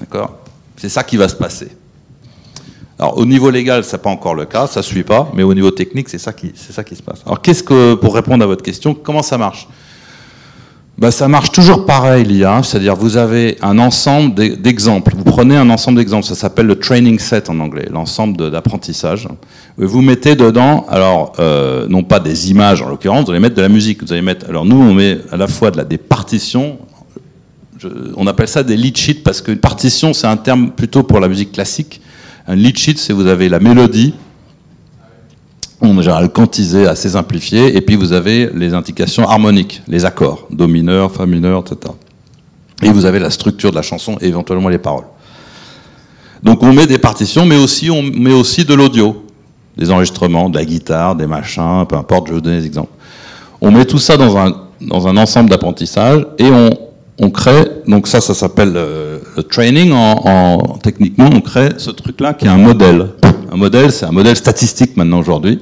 D'accord? 0.00 0.38
C'est 0.78 0.88
ça 0.88 1.04
qui 1.04 1.18
va 1.18 1.28
se 1.28 1.36
passer. 1.36 1.68
Alors 2.98 3.18
au 3.18 3.26
niveau 3.26 3.50
légal, 3.50 3.84
c'est 3.84 4.00
pas 4.00 4.08
encore 4.08 4.34
le 4.34 4.46
cas, 4.46 4.66
ça 4.66 4.80
suit 4.80 5.04
pas, 5.04 5.30
mais 5.34 5.42
au 5.42 5.52
niveau 5.52 5.70
technique, 5.70 6.08
c'est 6.08 6.16
ça 6.16 6.32
qui 6.32 6.52
c'est 6.54 6.72
ça 6.72 6.82
qui 6.82 6.96
se 6.96 7.02
passe. 7.02 7.20
Alors 7.26 7.42
qu'est-ce 7.42 7.62
que 7.62 7.92
pour 7.92 8.14
répondre 8.14 8.42
à 8.42 8.46
votre 8.46 8.62
question, 8.62 8.94
comment 8.94 9.22
ça 9.22 9.36
marche? 9.36 9.68
Bah, 10.98 11.10
ça 11.10 11.28
marche 11.28 11.52
toujours 11.52 11.84
pareil 11.84 12.24
l'IA, 12.24 12.62
c'est-à-dire 12.62 12.96
vous 12.96 13.16
avez 13.18 13.58
un 13.60 13.78
ensemble 13.78 14.34
d'e- 14.34 14.56
d'exemples. 14.56 15.12
Vous 15.16 15.24
prenez 15.24 15.54
un 15.56 15.68
ensemble 15.68 15.98
d'exemples, 15.98 16.24
ça 16.24 16.34
s'appelle 16.34 16.66
le 16.66 16.76
training 16.78 17.18
set 17.18 17.50
en 17.50 17.60
anglais, 17.60 17.86
l'ensemble 17.92 18.50
d'apprentissage. 18.50 19.28
Vous 19.76 20.00
mettez 20.00 20.36
dedans, 20.36 20.86
alors 20.88 21.32
euh, 21.38 21.86
non 21.88 22.02
pas 22.02 22.18
des 22.18 22.50
images 22.50 22.80
en 22.80 22.88
l'occurrence, 22.88 23.26
vous 23.26 23.30
allez 23.32 23.40
mettre 23.40 23.56
de 23.56 23.62
la 23.62 23.68
musique. 23.68 24.02
Vous 24.02 24.12
allez 24.12 24.22
mettre, 24.22 24.46
alors 24.48 24.64
nous 24.64 24.76
on 24.80 24.94
met 24.94 25.18
à 25.30 25.36
la 25.36 25.46
fois 25.48 25.70
de 25.70 25.76
la, 25.76 25.84
des 25.84 25.98
partitions. 25.98 26.78
On 28.16 28.26
appelle 28.26 28.48
ça 28.48 28.62
des 28.62 28.76
lead 28.76 28.96
sheets 28.96 29.22
parce 29.22 29.42
qu'une 29.42 29.58
partition 29.58 30.14
c'est 30.14 30.26
un 30.26 30.38
terme 30.38 30.70
plutôt 30.70 31.02
pour 31.02 31.20
la 31.20 31.28
musique 31.28 31.52
classique. 31.52 32.00
Un 32.48 32.54
lead 32.56 32.78
sheet 32.78 32.96
c'est 32.96 33.12
vous 33.12 33.26
avez 33.26 33.50
la 33.50 33.60
mélodie, 33.60 34.14
en 35.80 36.00
général 36.00 36.30
quantisé, 36.32 36.86
assez 36.86 37.10
simplifié, 37.10 37.76
et 37.76 37.80
puis 37.80 37.96
vous 37.96 38.12
avez 38.12 38.50
les 38.54 38.72
indications 38.74 39.28
harmoniques, 39.28 39.82
les 39.88 40.04
accords, 40.04 40.46
do 40.50 40.66
mineur, 40.66 41.12
fa 41.12 41.26
mineur, 41.26 41.60
etc. 41.60 41.92
Et 42.82 42.90
vous 42.90 43.04
avez 43.04 43.18
la 43.18 43.30
structure 43.30 43.70
de 43.70 43.76
la 43.76 43.82
chanson 43.82 44.16
et 44.20 44.26
éventuellement 44.28 44.68
les 44.68 44.78
paroles. 44.78 45.04
Donc 46.42 46.62
on 46.62 46.72
met 46.72 46.86
des 46.86 46.98
partitions, 46.98 47.46
mais 47.46 47.56
aussi 47.56 47.90
on 47.90 48.02
met 48.02 48.32
aussi 48.32 48.64
de 48.64 48.74
l'audio, 48.74 49.24
des 49.76 49.90
enregistrements, 49.90 50.48
de 50.48 50.58
la 50.58 50.64
guitare, 50.64 51.14
des 51.14 51.26
machins, 51.26 51.84
peu 51.88 51.96
importe, 51.96 52.26
je 52.28 52.32
vais 52.32 52.36
vous 52.38 52.42
donner 52.42 52.60
des 52.60 52.66
exemples. 52.66 52.92
On 53.60 53.70
met 53.70 53.84
tout 53.84 53.98
ça 53.98 54.16
dans 54.16 54.36
un, 54.36 54.54
dans 54.80 55.06
un 55.08 55.16
ensemble 55.16 55.50
d'apprentissage 55.50 56.26
et 56.38 56.44
on, 56.50 56.70
on 57.18 57.30
crée, 57.30 57.66
donc 57.86 58.06
ça, 58.06 58.20
ça 58.20 58.34
s'appelle 58.34 58.72
euh, 58.76 59.18
le 59.36 59.42
training, 59.42 59.92
en, 59.92 60.22
en- 60.24 60.78
techniquement, 60.78 61.28
on 61.32 61.40
crée 61.40 61.70
ce 61.78 61.90
truc-là 61.90 62.34
qui 62.34 62.44
est 62.46 62.48
un 62.50 62.58
modèle. 62.58 63.08
Un 63.52 63.56
modèle, 63.56 63.92
c'est 63.92 64.06
un 64.06 64.12
modèle 64.12 64.36
statistique 64.36 64.96
maintenant 64.96 65.18
aujourd'hui. 65.18 65.60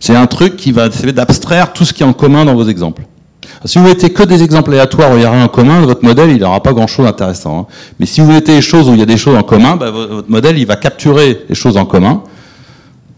C'est 0.00 0.14
un 0.14 0.26
truc 0.26 0.56
qui 0.56 0.72
va 0.72 0.86
essayer 0.86 1.12
d'abstraire 1.12 1.72
tout 1.72 1.84
ce 1.84 1.92
qui 1.92 2.02
est 2.02 2.06
en 2.06 2.12
commun 2.12 2.44
dans 2.44 2.54
vos 2.54 2.66
exemples. 2.68 3.02
Si 3.64 3.78
vous 3.78 3.84
mettez 3.84 4.10
que 4.10 4.22
des 4.22 4.42
exemples 4.42 4.70
aléatoires 4.72 5.10
où 5.12 5.14
il 5.14 5.20
n'y 5.20 5.24
a 5.24 5.30
rien 5.30 5.44
en 5.44 5.48
commun, 5.48 5.80
votre 5.82 6.04
modèle, 6.04 6.30
il 6.30 6.38
n'aura 6.40 6.62
pas 6.62 6.72
grand-chose 6.72 7.06
d'intéressant. 7.06 7.60
hein. 7.60 7.66
Mais 7.98 8.06
si 8.06 8.20
vous 8.20 8.30
mettez 8.30 8.54
des 8.56 8.62
choses 8.62 8.88
où 8.88 8.92
il 8.92 8.98
y 8.98 9.02
a 9.02 9.06
des 9.06 9.16
choses 9.16 9.36
en 9.36 9.42
commun, 9.42 9.76
bah, 9.76 9.90
vo- 9.90 10.06
votre 10.08 10.30
modèle, 10.30 10.58
il 10.58 10.66
va 10.66 10.76
capturer 10.76 11.44
les 11.48 11.54
choses 11.54 11.76
en 11.76 11.86
commun. 11.86 12.22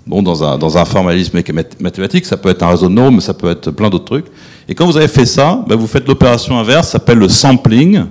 Bon, 0.07 0.22
dans 0.22 0.44
un, 0.79 0.85
formalisme 0.85 1.38
math- 1.38 1.81
mathématique, 1.81 2.26
ça 2.26 2.37
peut 2.37 2.48
être 2.50 2.62
un 2.62 2.68
réseau 2.68 2.88
de 2.88 2.94
mais 3.11 3.20
ça 3.20 3.35
peut 3.35 3.50
être 3.50 3.72
plein 3.72 3.90
d'autres 3.90 4.05
trucs. 4.05 4.26
Et 4.68 4.74
quand 4.74 4.87
vous 4.87 4.96
avez 4.96 5.09
fait 5.09 5.26
ça, 5.26 5.64
bah, 5.66 5.74
vous 5.74 5.88
faites 5.88 6.07
l'opération 6.07 6.57
inverse, 6.59 6.87
ça 6.87 6.92
s'appelle 6.92 7.18
le 7.18 7.29
sampling. 7.29 8.05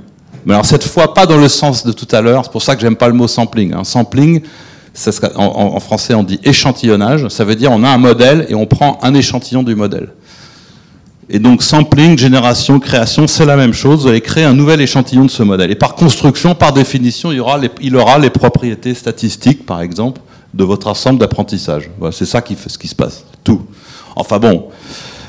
Mais 0.46 0.54
alors 0.54 0.66
cette 0.66 0.84
fois, 0.84 1.14
pas 1.14 1.26
dans 1.26 1.38
le 1.38 1.48
sens 1.48 1.86
de 1.86 1.94
tout 1.94 2.08
à 2.14 2.22
l'heure, 2.22 2.44
c'est 2.44 2.52
pour 2.52 2.62
ça 2.62 2.76
que 2.76 2.82
j'aime 2.82 2.98
pas 2.98 3.08
le 3.08 3.14
mot 3.14 3.28
sampling. 3.30 3.74
hein. 3.74 3.84
Sampling, 3.86 4.42
en, 5.36 5.80
français 5.80 6.14
on 6.14 6.24
dit 6.24 6.40
échantillonnage, 6.44 7.28
ça 7.30 7.44
veut 7.44 7.56
dire 7.56 7.72
on 7.72 7.84
a 7.84 7.90
un 7.90 7.98
modèle 7.98 8.46
et 8.50 8.56
on 8.56 8.66
prend 8.66 9.00
un 9.02 9.14
échantillon 9.14 9.64
du 9.64 9.76
modèle. 9.76 10.10
Et 11.28 11.40
donc 11.40 11.64
sampling, 11.64 12.18
génération, 12.18 12.80
création, 12.80 13.26
c'est 13.28 13.46
la 13.46 13.56
même 13.56 13.74
chose. 13.74 14.04
Vous 14.04 14.08
allez 14.08 14.22
créer 14.22 14.44
un 14.44 14.54
nouvel 14.54 14.80
échantillon 14.80 15.26
de 15.26 15.32
ce 15.32 15.42
modèle. 15.42 15.72
Et 15.72 15.76
par 15.76 15.96
construction, 15.96 16.54
par 16.54 16.72
définition, 16.72 17.32
il, 17.32 17.38
y 17.38 17.40
aura 17.40 17.58
les, 18.20 18.30
propriétés 18.30 18.94
statistiques, 18.94 19.66
par 19.66 19.82
exemple, 19.82 20.22
de 20.54 20.64
votre 20.64 20.88
ensemble 20.88 21.20
d'apprentissage. 21.20 21.90
C'est 22.12 22.26
ça 22.26 22.42
qui 22.42 22.56
fait 22.56 22.70
ce 22.70 22.78
qui 22.78 22.88
se 22.88 22.96
passe. 22.96 23.26
Tout. 23.44 23.62
Enfin 24.16 24.38
bon. 24.38 24.68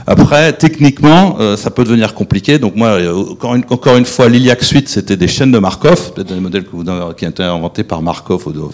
Après, 0.09 0.53
techniquement, 0.53 1.37
euh, 1.41 1.57
ça 1.57 1.71
peut 1.71 1.83
devenir 1.83 2.15
compliqué. 2.15 2.59
Donc 2.61 2.77
moi, 2.77 2.91
euh, 2.91 3.25
encore 3.71 3.97
une, 3.97 4.05
fois, 4.05 4.29
l'Iliac 4.29 4.63
Suite, 4.63 4.89
c'était 4.89 5.17
des 5.17 5.27
chaînes 5.27 5.51
de 5.51 5.59
Markov, 5.59 6.13
peut-être 6.13 6.33
un 6.33 6.41
modèle 6.41 6.65
que 6.65 6.71
vous, 6.71 6.85
qui 7.15 7.25
a 7.25 7.29
été 7.29 7.43
inventé 7.43 7.83
par 7.83 8.03
Markov 8.03 8.47
au, 8.47 8.51
au- 8.51 8.73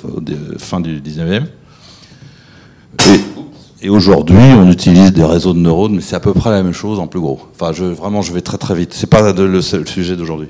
fin 0.59 0.81
du 0.81 1.01
19e. 1.01 1.45
Et, 3.81 3.89
aujourd'hui, 3.89 4.37
on 4.37 4.71
utilise 4.71 5.13
des 5.13 5.25
réseaux 5.25 5.55
de 5.55 5.59
neurones, 5.59 5.95
mais 5.95 6.03
c'est 6.03 6.15
à 6.15 6.21
peu 6.21 6.35
près 6.35 6.51
la 6.51 6.63
même 6.63 6.75
chose 6.75 6.99
en 7.01 7.07
plus 7.07 7.19
gros. 7.19 7.41
Enfin, 7.59 7.73
vraiment, 7.73 8.21
je 8.21 8.33
vais 8.33 8.43
très 8.43 8.59
très 8.59 8.75
vite. 8.75 8.93
C'est 8.93 9.09
pas 9.09 9.33
le, 9.33 9.63
seul 9.63 9.89
sujet 9.89 10.17
d'aujourd'hui. 10.17 10.49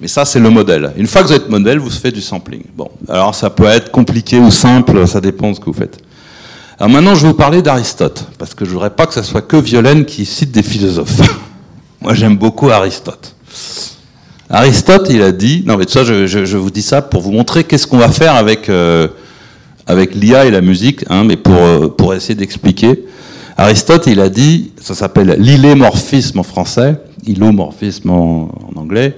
Mais 0.00 0.08
ça, 0.08 0.24
c'est 0.24 0.38
le 0.40 0.48
modèle. 0.48 0.92
Une 0.96 1.06
fois 1.08 1.22
que 1.22 1.26
vous 1.28 1.34
êtes 1.34 1.50
modèle, 1.50 1.78
vous 1.78 1.90
faites 1.90 2.14
du 2.14 2.22
sampling. 2.22 2.62
Bon, 2.76 2.88
alors 3.08 3.34
ça 3.34 3.50
peut 3.50 3.66
être 3.66 3.90
compliqué 3.90 4.38
ou 4.38 4.50
simple, 4.50 5.06
ça 5.06 5.20
dépend 5.20 5.50
de 5.50 5.56
ce 5.56 5.60
que 5.60 5.66
vous 5.66 5.72
faites. 5.74 5.98
Alors 6.82 6.90
maintenant, 6.94 7.14
je 7.14 7.22
vais 7.22 7.28
vous 7.28 7.34
parler 7.38 7.62
d'Aristote, 7.62 8.26
parce 8.38 8.54
que 8.54 8.64
je 8.64 8.72
voudrais 8.72 8.90
pas 8.90 9.06
que 9.06 9.14
ce 9.14 9.22
soit 9.22 9.42
que 9.42 9.56
Violaine 9.56 10.04
qui 10.04 10.26
cite 10.26 10.50
des 10.50 10.64
philosophes. 10.64 11.20
Moi, 12.00 12.12
j'aime 12.14 12.36
beaucoup 12.36 12.70
Aristote. 12.70 13.36
Aristote, 14.50 15.06
il 15.08 15.22
a 15.22 15.30
dit, 15.30 15.62
non 15.64 15.76
mais 15.76 15.84
ça, 15.86 16.02
je, 16.02 16.26
je- 16.26 16.56
vous 16.56 16.72
dis 16.72 16.82
ça 16.82 17.00
pour 17.00 17.22
vous 17.22 17.30
montrer 17.30 17.62
qu'est-ce 17.62 17.86
qu'on 17.86 17.98
va 17.98 18.08
faire 18.08 18.34
avec 18.34 18.68
euh, 18.68 19.06
avec 19.86 20.16
l'IA 20.16 20.46
et 20.46 20.50
la 20.50 20.60
musique, 20.60 21.04
hein, 21.08 21.22
mais 21.22 21.36
pour 21.36 21.54
euh, 21.54 21.86
pour 21.86 22.14
essayer 22.14 22.34
d'expliquer. 22.34 23.04
Aristote, 23.56 24.08
il 24.08 24.18
a 24.18 24.28
dit, 24.28 24.72
ça 24.80 24.96
s'appelle 24.96 25.36
l'illémorphisme 25.38 26.40
en 26.40 26.42
français, 26.42 26.96
ilomorphisme 27.24 28.10
en, 28.10 28.50
en 28.74 28.80
anglais. 28.80 29.16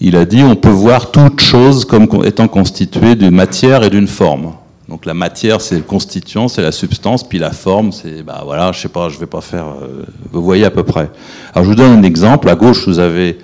Il 0.00 0.16
a 0.16 0.24
dit, 0.24 0.42
on 0.42 0.56
peut 0.56 0.70
voir 0.70 1.10
toute 1.10 1.42
chose 1.42 1.84
comme 1.84 2.08
étant 2.24 2.48
constituée 2.48 3.14
d'une 3.14 3.34
matière 3.34 3.82
et 3.84 3.90
d'une 3.90 4.08
forme. 4.08 4.52
Donc 4.88 5.06
la 5.06 5.14
matière, 5.14 5.60
c'est 5.62 5.76
le 5.76 5.82
constituant, 5.82 6.46
c'est 6.46 6.60
la 6.60 6.72
substance, 6.72 7.26
puis 7.26 7.38
la 7.38 7.52
forme, 7.52 7.90
c'est, 7.90 8.22
bah 8.22 8.42
voilà, 8.44 8.70
je 8.72 8.80
sais 8.80 8.88
pas, 8.88 9.08
je 9.08 9.18
vais 9.18 9.26
pas 9.26 9.40
faire, 9.40 9.64
euh, 9.66 10.04
vous 10.30 10.42
voyez 10.42 10.64
à 10.66 10.70
peu 10.70 10.82
près. 10.82 11.10
Alors 11.54 11.64
je 11.64 11.70
vous 11.70 11.74
donne 11.74 11.92
un 11.98 12.02
exemple. 12.02 12.48
À 12.50 12.54
gauche, 12.54 12.86
vous 12.86 12.98
avez 12.98 13.38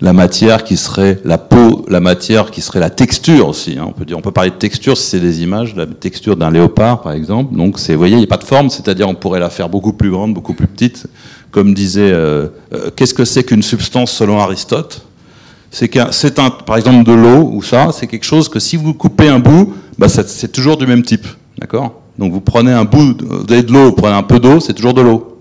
la 0.00 0.14
matière 0.14 0.64
qui 0.64 0.78
serait 0.78 1.20
la 1.26 1.36
peau, 1.36 1.84
la 1.88 2.00
matière 2.00 2.50
qui 2.50 2.62
serait 2.62 2.80
la 2.80 2.88
texture 2.88 3.48
aussi. 3.48 3.76
hein. 3.78 3.84
On 3.86 3.92
peut 3.92 4.06
dire, 4.06 4.16
on 4.16 4.22
peut 4.22 4.30
parler 4.30 4.48
de 4.48 4.54
texture 4.54 4.96
si 4.96 5.10
c'est 5.10 5.20
des 5.20 5.42
images, 5.42 5.76
la 5.76 5.84
texture 5.86 6.36
d'un 6.36 6.50
léopard 6.50 7.02
par 7.02 7.12
exemple. 7.12 7.54
Donc 7.54 7.78
c'est, 7.78 7.92
vous 7.92 7.98
voyez, 7.98 8.14
il 8.14 8.20
n'y 8.20 8.24
a 8.24 8.26
pas 8.26 8.38
de 8.38 8.44
forme, 8.44 8.70
c'est-à-dire 8.70 9.06
on 9.10 9.14
pourrait 9.14 9.40
la 9.40 9.50
faire 9.50 9.68
beaucoup 9.68 9.92
plus 9.92 10.10
grande, 10.10 10.32
beaucoup 10.32 10.54
plus 10.54 10.66
petite. 10.66 11.06
Comme 11.50 11.74
disait, 11.74 12.12
euh, 12.12 12.48
euh, 12.72 12.90
qu'est-ce 12.96 13.12
que 13.12 13.26
c'est 13.26 13.44
qu'une 13.44 13.62
substance 13.62 14.10
selon 14.12 14.38
Aristote? 14.38 15.04
C'est 15.70 15.88
par 16.66 16.76
exemple 16.76 17.04
de 17.04 17.12
l'eau 17.12 17.50
ou 17.52 17.62
ça, 17.62 17.90
c'est 17.92 18.06
quelque 18.06 18.24
chose 18.24 18.48
que 18.48 18.58
si 18.58 18.76
vous 18.76 18.92
coupez 18.92 19.28
un 19.28 19.38
bout, 19.38 19.74
bah 19.98 20.08
c'est 20.08 20.50
toujours 20.50 20.76
du 20.76 20.86
même 20.86 21.02
type, 21.02 21.26
d'accord? 21.58 22.00
Donc 22.18 22.32
vous 22.32 22.40
prenez 22.40 22.72
un 22.72 22.84
bout, 22.84 23.16
vous 23.20 23.52
avez 23.52 23.62
de 23.62 23.72
l'eau, 23.72 23.86
vous 23.86 23.92
prenez 23.92 24.14
un 24.14 24.22
peu 24.22 24.40
d'eau, 24.40 24.60
c'est 24.60 24.74
toujours 24.74 24.94
de 24.94 25.00
l'eau. 25.00 25.40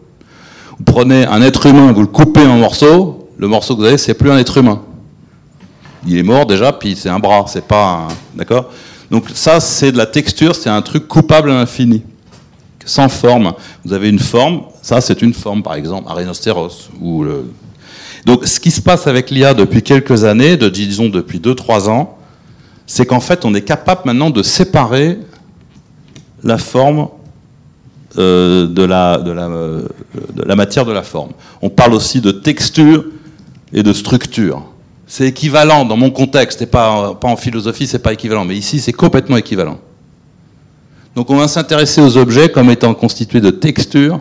Vous 0.77 0.83
prenez 0.85 1.25
un 1.25 1.41
être 1.41 1.65
humain, 1.65 1.91
vous 1.91 2.01
le 2.01 2.07
coupez 2.07 2.45
en 2.45 2.57
morceaux, 2.57 3.27
le 3.37 3.47
morceau 3.47 3.75
que 3.75 3.81
vous 3.81 3.87
avez, 3.87 3.97
c'est 3.97 4.13
plus 4.13 4.31
un 4.31 4.37
être 4.37 4.57
humain. 4.57 4.81
Il 6.07 6.17
est 6.17 6.23
mort 6.23 6.45
déjà, 6.45 6.71
puis 6.71 6.95
c'est 6.95 7.09
un 7.09 7.19
bras, 7.19 7.45
c'est 7.47 7.65
pas. 7.65 8.07
D'accord? 8.35 8.69
Donc 9.11 9.25
ça, 9.33 9.59
c'est 9.59 9.91
de 9.91 9.97
la 9.97 10.05
texture, 10.05 10.55
c'est 10.55 10.69
un 10.69 10.81
truc 10.81 11.07
coupable 11.07 11.51
à 11.51 11.55
l'infini. 11.55 12.03
Sans 12.85 13.09
forme. 13.09 13.53
Vous 13.83 13.93
avez 13.93 14.09
une 14.09 14.19
forme, 14.19 14.61
ça 14.81 15.01
c'est 15.01 15.21
une 15.21 15.33
forme, 15.33 15.61
par 15.61 15.73
exemple, 15.75 16.09
un 16.09 16.13
rhinocéros. 16.13 16.89
Ou 17.01 17.23
le... 17.23 17.51
Donc 18.29 18.45
ce 18.45 18.59
qui 18.59 18.69
se 18.69 18.79
passe 18.79 19.07
avec 19.07 19.31
l'IA 19.31 19.55
depuis 19.55 19.81
quelques 19.81 20.23
années, 20.23 20.55
de, 20.55 20.69
disons 20.69 21.09
depuis 21.09 21.39
2-3 21.39 21.89
ans, 21.89 22.15
c'est 22.85 23.07
qu'en 23.07 23.21
fait, 23.21 23.43
on 23.43 23.55
est 23.55 23.63
capable 23.63 24.01
maintenant 24.05 24.29
de 24.29 24.43
séparer 24.43 25.17
la 26.43 26.59
forme 26.59 27.07
euh, 28.19 28.67
euh, 28.77 29.87
de 30.35 30.43
la 30.43 30.55
matière 30.55 30.85
de 30.85 30.91
la 30.91 31.01
forme. 31.01 31.31
On 31.63 31.71
parle 31.71 31.95
aussi 31.95 32.21
de 32.21 32.29
texture 32.29 33.03
et 33.73 33.81
de 33.81 33.93
structure. 33.93 34.63
C'est 35.07 35.25
équivalent 35.25 35.83
dans 35.83 35.97
mon 35.97 36.11
contexte, 36.11 36.61
et 36.61 36.67
pas, 36.67 37.15
pas 37.15 37.29
en 37.29 37.35
philosophie, 37.35 37.87
c'est 37.87 37.97
pas 37.97 38.13
équivalent, 38.13 38.45
mais 38.45 38.55
ici 38.55 38.79
c'est 38.79 38.93
complètement 38.93 39.37
équivalent. 39.37 39.79
Donc 41.15 41.31
on 41.31 41.35
va 41.35 41.47
s'intéresser 41.47 41.99
aux 41.99 42.15
objets 42.15 42.49
comme 42.49 42.69
étant 42.69 42.93
constitués 42.93 43.41
de 43.41 43.49
texture 43.49 44.19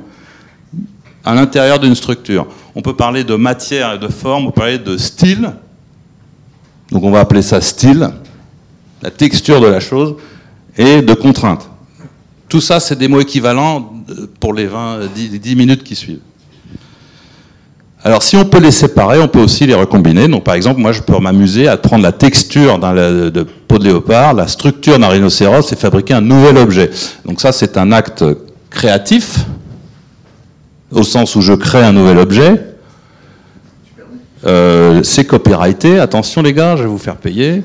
à 1.27 1.35
l'intérieur 1.35 1.79
d'une 1.79 1.95
structure. 1.95 2.47
On 2.79 2.81
peut 2.81 2.95
parler 2.95 3.25
de 3.25 3.35
matière 3.35 3.95
et 3.95 3.99
de 3.99 4.07
forme, 4.07 4.45
on 4.45 4.51
peut 4.53 4.61
parler 4.61 4.79
de 4.79 4.97
style. 4.97 5.51
Donc 6.93 7.03
on 7.03 7.11
va 7.11 7.19
appeler 7.19 7.43
ça 7.43 7.61
style, 7.61 8.09
la 9.03 9.11
texture 9.11 9.61
de 9.61 9.67
la 9.67 9.81
chose, 9.81 10.15
et 10.77 11.03
de 11.03 11.13
contrainte. 11.13 11.69
Tout 12.49 12.61
ça, 12.61 12.79
c'est 12.79 12.97
des 12.97 13.09
mots 13.09 13.19
équivalents 13.19 13.95
euh, 14.11 14.31
pour 14.39 14.55
les 14.55 14.67
20, 14.67 15.09
10, 15.13 15.41
10 15.41 15.57
minutes 15.57 15.83
qui 15.83 15.97
suivent. 15.97 16.21
Alors, 18.05 18.23
si 18.23 18.37
on 18.37 18.45
peut 18.45 18.61
les 18.61 18.71
séparer, 18.71 19.19
on 19.19 19.27
peut 19.27 19.41
aussi 19.41 19.67
les 19.67 19.75
recombiner. 19.75 20.29
Donc, 20.29 20.45
par 20.45 20.55
exemple, 20.55 20.81
moi, 20.81 20.93
je 20.93 21.03
peux 21.03 21.19
m'amuser 21.19 21.67
à 21.67 21.77
prendre 21.77 22.05
la 22.05 22.13
texture 22.13 22.79
de 22.79 23.43
peau 23.67 23.79
de 23.79 23.85
léopard, 23.87 24.35
la 24.35 24.47
structure 24.47 25.01
d'un 25.01 25.09
rhinocéros 25.09 25.73
et 25.73 25.77
fabriquer 25.77 26.15
un 26.15 26.21
nouvel 26.21 26.57
objet. 26.57 26.91
Donc, 27.25 27.41
ça, 27.41 27.51
c'est 27.51 27.77
un 27.77 27.91
acte 27.91 28.25
créatif, 28.71 29.41
au 30.91 31.03
sens 31.03 31.37
où 31.37 31.41
je 31.41 31.53
crée 31.53 31.83
un 31.83 31.93
nouvel 31.93 32.19
objet. 32.19 32.69
Euh, 34.47 35.03
c'est 35.03 35.25
copyrighté. 35.25 35.99
Attention 35.99 36.43
les 36.43 36.53
gars, 36.53 36.77
je 36.77 36.83
vais 36.83 36.89
vous 36.89 36.99
faire 36.99 37.17
payer. 37.17 37.63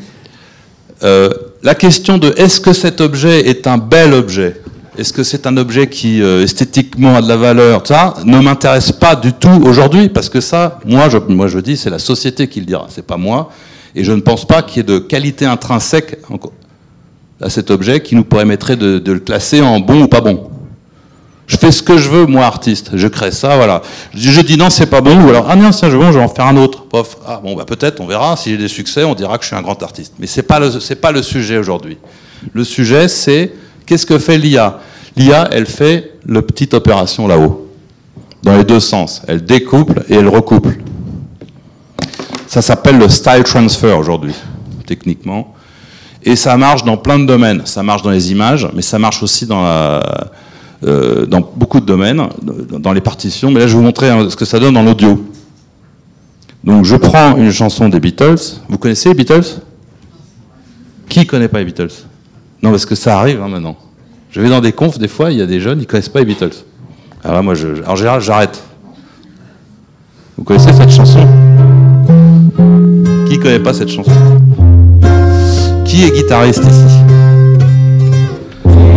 Euh, 1.04 1.30
la 1.62 1.76
question 1.76 2.18
de 2.18 2.34
est-ce 2.38 2.60
que 2.60 2.74
cet 2.74 3.02
objet 3.02 3.48
est 3.48 3.68
un 3.68 3.78
bel 3.78 4.14
objet? 4.14 4.62
Est-ce 4.98 5.12
que 5.12 5.24
c'est 5.24 5.48
un 5.48 5.58
objet 5.58 5.88
qui 5.88 6.22
euh, 6.22 6.44
esthétiquement 6.44 7.16
a 7.16 7.22
de 7.22 7.28
la 7.28 7.38
valeur? 7.38 7.86
Ça 7.86 8.16
ne 8.26 8.40
m'intéresse 8.40 8.92
pas 8.92 9.16
du 9.16 9.34
tout 9.34 9.64
aujourd'hui 9.66 10.10
parce 10.10 10.30
que 10.30 10.40
ça, 10.40 10.80
moi 10.86 11.10
je, 11.10 11.60
dis, 11.60 11.78
c'est 11.78 11.90
la 11.90 12.00
société 12.00 12.48
qui 12.48 12.60
le 12.60 12.66
dira, 12.66 12.88
c'est 12.90 13.06
pas 13.06 13.18
moi. 13.18 13.50
Et 13.96 14.04
je 14.04 14.12
ne 14.12 14.22
pense 14.22 14.46
pas 14.46 14.62
qu'il 14.62 14.78
y 14.78 14.80
ait 14.82 14.84
de 14.84 15.00
qualité 15.00 15.46
intrinsèque 15.46 16.20
à 17.42 17.50
cet 17.50 17.70
objet 17.72 18.02
qui 18.02 18.16
nous 18.16 18.24
permettrait 18.24 18.76
de 18.76 19.12
le 19.12 19.20
classer 19.20 19.62
en 19.62 19.80
bon 19.80 20.04
ou 20.04 20.08
pas 20.08 20.22
bon. 20.22 20.50
Je 21.46 21.58
fais 21.58 21.72
ce 21.72 21.84
que 21.84 21.98
je 21.98 22.10
veux, 22.10 22.26
moi, 22.26 22.46
artiste. 22.46 22.92
Je 22.94 23.08
crée 23.08 23.32
ça, 23.32 23.58
voilà. 23.58 23.82
Je, 24.14 24.32
je 24.32 24.42
dis 24.42 24.58
non, 24.58 24.70
c'est 24.70 24.86
pas 24.86 25.02
bon, 25.02 25.22
ou 25.26 25.30
alors, 25.30 25.46
ah 25.50 25.56
non, 25.56 25.72
c'est 25.72 25.90
bon, 25.90 26.12
je 26.12 26.18
vais 26.18 26.24
en 26.24 26.30
faire 26.30 26.46
un 26.48 26.56
autre. 26.58 26.84
Pof. 26.86 27.18
Ah 27.28 27.40
bon, 27.44 27.56
bah 27.56 27.66
peut-être, 27.66 28.00
on 28.00 28.08
verra. 28.08 28.38
Si 28.38 28.50
j'ai 28.52 28.58
des 28.58 28.68
succès, 28.70 29.04
on 29.04 29.14
dira 29.14 29.38
que 29.38 29.44
je 29.44 29.48
suis 29.48 29.56
un 29.56 29.62
grand 29.62 29.82
artiste. 29.84 30.14
Mais 30.20 30.28
c'est 30.28 30.44
pas 30.44 30.60
pas 31.02 31.12
le 31.12 31.22
sujet 31.22 31.58
aujourd'hui. 31.58 31.98
Le 32.54 32.64
sujet, 32.64 33.08
c'est 33.08 33.54
qu'est-ce 33.86 34.06
que 34.06 34.20
fait 34.20 34.38
l'IA 34.38 34.80
L'IA, 35.16 35.50
elle 35.52 35.66
fait 35.66 36.14
le 36.26 36.42
petite 36.42 36.74
opération 36.74 37.28
là-haut. 37.28 37.70
Dans 38.42 38.58
les 38.58 38.64
deux 38.66 38.80
sens. 38.82 39.22
Elle 39.28 39.44
découple 39.46 40.04
et 40.10 40.16
elle 40.16 40.28
recouple. 40.28 40.78
Ça 42.48 42.62
s'appelle 42.62 42.98
le 42.98 43.10
style 43.10 43.44
transfer 43.44 43.98
aujourd'hui, 43.98 44.34
techniquement. 44.86 45.54
Et 46.24 46.36
ça 46.36 46.56
marche 46.58 46.84
dans 46.84 46.98
plein 46.98 47.20
de 47.20 47.26
domaines. 47.26 47.62
Ça 47.66 47.84
marche 47.84 48.02
dans 48.02 48.12
les 48.12 48.32
images, 48.32 48.68
mais 48.74 48.82
ça 48.82 49.00
marche 49.00 49.24
aussi 49.24 49.46
dans, 49.46 49.62
la- 49.64 50.32
euh, 50.84 51.26
dans 51.26 51.42
beaucoup 51.56 51.80
de 51.80 51.86
domaines, 51.86 52.22
dans- 52.80 52.94
les 52.94 53.02
partitions. 53.02 53.52
Mais 53.52 53.60
là, 53.62 53.68
je 53.68 53.74
vais 53.74 53.78
vous 53.78 53.84
montrer 53.86 54.10
hein, 54.10 54.28
ce 54.30 54.36
que 54.36 54.46
ça 54.46 54.60
donne 54.60 54.74
dans 54.74 54.84
l'audio. 54.84 55.24
Donc, 56.64 56.86
je 56.86 56.96
prends 56.96 57.36
une 57.38 57.52
chanson 57.52 57.90
des 57.90 58.00
Beatles. 58.00 58.36
Vous 58.70 58.78
connaissez 58.78 59.10
les 59.10 59.16
Beatles? 59.16 59.46
Qui 61.10 61.26
connaît 61.26 61.48
pas 61.48 61.60
les 61.60 61.66
Beatles? 61.66 61.92
Non, 62.62 62.72
parce 62.72 62.86
que 62.86 62.96
ça 62.96 63.20
arrive 63.20 63.42
hein, 63.42 63.50
maintenant. 63.50 63.76
Je 64.32 64.42
vais 64.42 64.50
dans 64.50 64.62
des 64.62 64.72
confs, 64.72 64.98
des 64.98 65.08
fois, 65.08 65.32
il 65.32 65.38
y 65.38 65.42
a 65.42 65.46
des 65.46 65.60
jeunes, 65.60 65.80
ils 65.82 65.86
connaissent 65.86 66.10
pas 66.10 66.20
les 66.20 66.26
Beatles. 66.26 66.56
Alors 67.24 67.36
là, 67.38 67.42
moi, 67.42 67.54
en 67.88 67.96
général, 67.96 68.22
j'arrête. 68.22 68.64
Vous 70.38 70.44
connaissez 70.44 70.74
cette 70.74 70.90
chanson? 70.90 71.28
Qui 73.28 73.38
connaît 73.40 73.60
pas 73.60 73.74
cette 73.74 73.90
chanson? 73.90 74.12
Qui 75.86 76.04
est 76.06 76.12
guitariste 76.12 76.64
ici? 76.64 76.96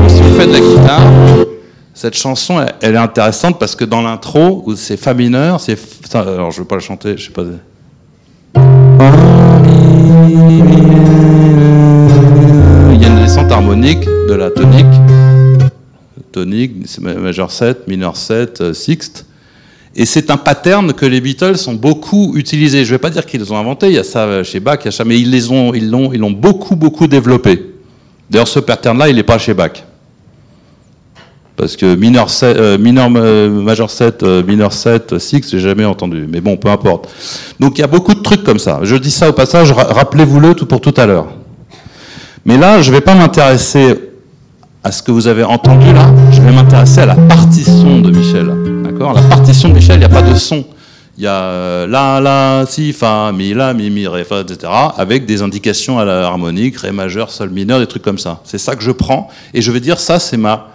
Si 0.08 0.22
vous 0.22 0.34
faites 0.38 0.48
de 0.48 0.52
la 0.54 0.60
guitare, 0.60 1.02
cette 1.96 2.14
chanson, 2.14 2.62
elle, 2.82 2.94
est 2.94 2.98
intéressante 2.98 3.58
parce 3.58 3.74
que 3.74 3.86
dans 3.86 4.02
l'intro, 4.02 4.62
où 4.66 4.76
c'est 4.76 4.98
fa 4.98 5.14
mineur, 5.14 5.58
c'est. 5.60 5.78
Alors, 6.12 6.50
je 6.50 6.60
vais 6.60 6.68
pas 6.68 6.74
la 6.74 6.82
chanter, 6.82 7.16
je 7.16 7.24
sais 7.24 7.32
pas. 7.32 7.42
Il 12.92 13.02
y 13.02 13.04
a 13.04 13.08
une 13.08 13.18
descente 13.18 13.50
harmonique 13.50 14.04
de 14.04 14.34
la 14.34 14.50
tonique. 14.50 14.84
Tonique, 16.32 17.00
majeur 17.00 17.50
7, 17.50 17.88
mineur 17.88 18.14
7, 18.14 18.60
euh, 18.60 18.74
sixte. 18.74 19.24
Et 19.94 20.04
c'est 20.04 20.30
un 20.30 20.36
pattern 20.36 20.92
que 20.92 21.06
les 21.06 21.22
Beatles 21.22 21.56
ont 21.66 21.72
beaucoup 21.72 22.36
utilisé. 22.36 22.84
Je 22.84 22.90
ne 22.90 22.96
vais 22.96 22.98
pas 22.98 23.08
dire 23.08 23.24
qu'ils 23.24 23.40
les 23.40 23.50
ont 23.50 23.56
inventé, 23.56 23.86
il 23.86 23.94
y 23.94 23.98
a 23.98 24.04
ça 24.04 24.44
chez 24.44 24.60
Bach, 24.60 24.80
il 24.82 24.84
y 24.84 24.88
a 24.88 24.92
ça, 24.92 25.06
mais 25.06 25.18
ils 25.18 25.30
les 25.30 25.46
ils 25.46 25.90
l'ont, 25.90 26.12
ils 26.12 26.20
l'ont 26.20 26.30
beaucoup, 26.30 26.76
beaucoup 26.76 27.06
développé. 27.06 27.72
D'ailleurs, 28.28 28.48
ce 28.48 28.58
pattern-là, 28.58 29.08
il 29.08 29.16
n'est 29.16 29.22
pas 29.22 29.38
chez 29.38 29.54
Bach. 29.54 29.82
Parce 31.56 31.74
que 31.76 31.94
mineur, 31.94 32.28
7, 32.28 32.56
euh, 32.56 32.78
mineur 32.78 33.08
euh, 33.16 33.48
majeur 33.48 33.88
7, 33.90 34.22
euh, 34.22 34.42
mineur 34.42 34.72
7, 34.74 35.18
6, 35.18 35.50
j'ai 35.50 35.58
jamais 35.60 35.84
entendu. 35.86 36.26
Mais 36.30 36.40
bon, 36.42 36.56
peu 36.58 36.68
importe. 36.68 37.08
Donc 37.58 37.78
il 37.78 37.80
y 37.80 37.84
a 37.84 37.86
beaucoup 37.86 38.14
de 38.14 38.20
trucs 38.20 38.44
comme 38.44 38.58
ça. 38.58 38.80
Je 38.82 38.94
dis 38.96 39.10
ça 39.10 39.30
au 39.30 39.32
passage, 39.32 39.72
ra- 39.72 39.84
rappelez-vous-le 39.84 40.54
tout 40.54 40.66
pour 40.66 40.80
tout 40.82 40.92
à 40.98 41.06
l'heure. 41.06 41.28
Mais 42.44 42.58
là, 42.58 42.82
je 42.82 42.90
ne 42.90 42.96
vais 42.96 43.00
pas 43.00 43.14
m'intéresser 43.14 43.98
à 44.84 44.92
ce 44.92 45.02
que 45.02 45.10
vous 45.10 45.26
avez 45.26 45.42
entendu 45.44 45.92
là, 45.92 46.12
je 46.30 46.40
vais 46.42 46.52
m'intéresser 46.52 47.00
à 47.00 47.06
la 47.06 47.16
partition 47.16 48.00
de 48.00 48.10
Michel. 48.10 48.48
D'accord? 48.84 49.14
La 49.14 49.22
partition 49.22 49.70
de 49.70 49.74
Michel, 49.74 49.96
il 49.96 49.98
n'y 50.00 50.04
a 50.04 50.08
pas 50.08 50.22
de 50.22 50.34
son. 50.34 50.64
Il 51.18 51.24
y 51.24 51.26
a 51.26 51.86
la, 51.86 52.20
la, 52.20 52.66
si, 52.68 52.92
fa, 52.92 53.32
mi, 53.32 53.54
la, 53.54 53.72
mi, 53.72 53.88
mi, 53.88 54.06
ré, 54.06 54.22
fa, 54.24 54.40
etc. 54.40 54.70
avec 54.98 55.24
des 55.24 55.40
indications 55.40 55.98
à 55.98 56.04
la 56.04 56.26
harmonique, 56.26 56.76
ré 56.76 56.92
majeur, 56.92 57.30
sol 57.30 57.48
mineur, 57.48 57.80
des 57.80 57.86
trucs 57.86 58.02
comme 58.02 58.18
ça. 58.18 58.40
C'est 58.44 58.58
ça 58.58 58.76
que 58.76 58.82
je 58.82 58.90
prends 58.92 59.28
et 59.54 59.62
je 59.62 59.72
vais 59.72 59.80
dire 59.80 59.98
ça, 59.98 60.18
c'est 60.18 60.36
ma. 60.36 60.68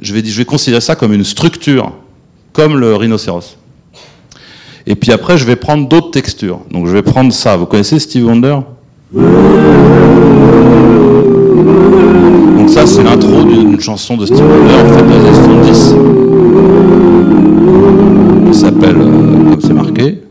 Je 0.00 0.14
vais, 0.14 0.24
je 0.24 0.38
vais 0.38 0.44
considérer 0.44 0.80
ça 0.80 0.94
comme 0.94 1.12
une 1.12 1.24
structure, 1.24 1.90
comme 2.52 2.78
le 2.78 2.94
rhinocéros. 2.94 3.56
Et 4.86 4.94
puis 4.94 5.10
après, 5.12 5.36
je 5.36 5.44
vais 5.44 5.56
prendre 5.56 5.88
d'autres 5.88 6.10
textures. 6.10 6.60
Donc 6.70 6.86
je 6.86 6.92
vais 6.92 7.02
prendre 7.02 7.32
ça. 7.32 7.56
Vous 7.56 7.66
connaissez 7.66 7.98
Steve 7.98 8.26
Wonder? 8.26 8.58
Donc 9.12 9.24
ça, 12.70 12.86
c'est 12.86 13.02
l'intro 13.02 13.42
d'une 13.42 13.80
chanson 13.80 14.16
de 14.16 14.24
Steve 14.26 14.38
Wonder, 14.40 14.74
en 14.74 14.86
fait, 14.94 15.02
dans 15.02 15.08
les 15.08 15.26
années 15.26 15.34
70. 15.74 15.94
Il 18.46 18.54
s'appelle, 18.54 18.96
euh, 18.98 19.50
comme 19.50 19.60
c'est 19.60 19.74
marqué. 19.74 20.22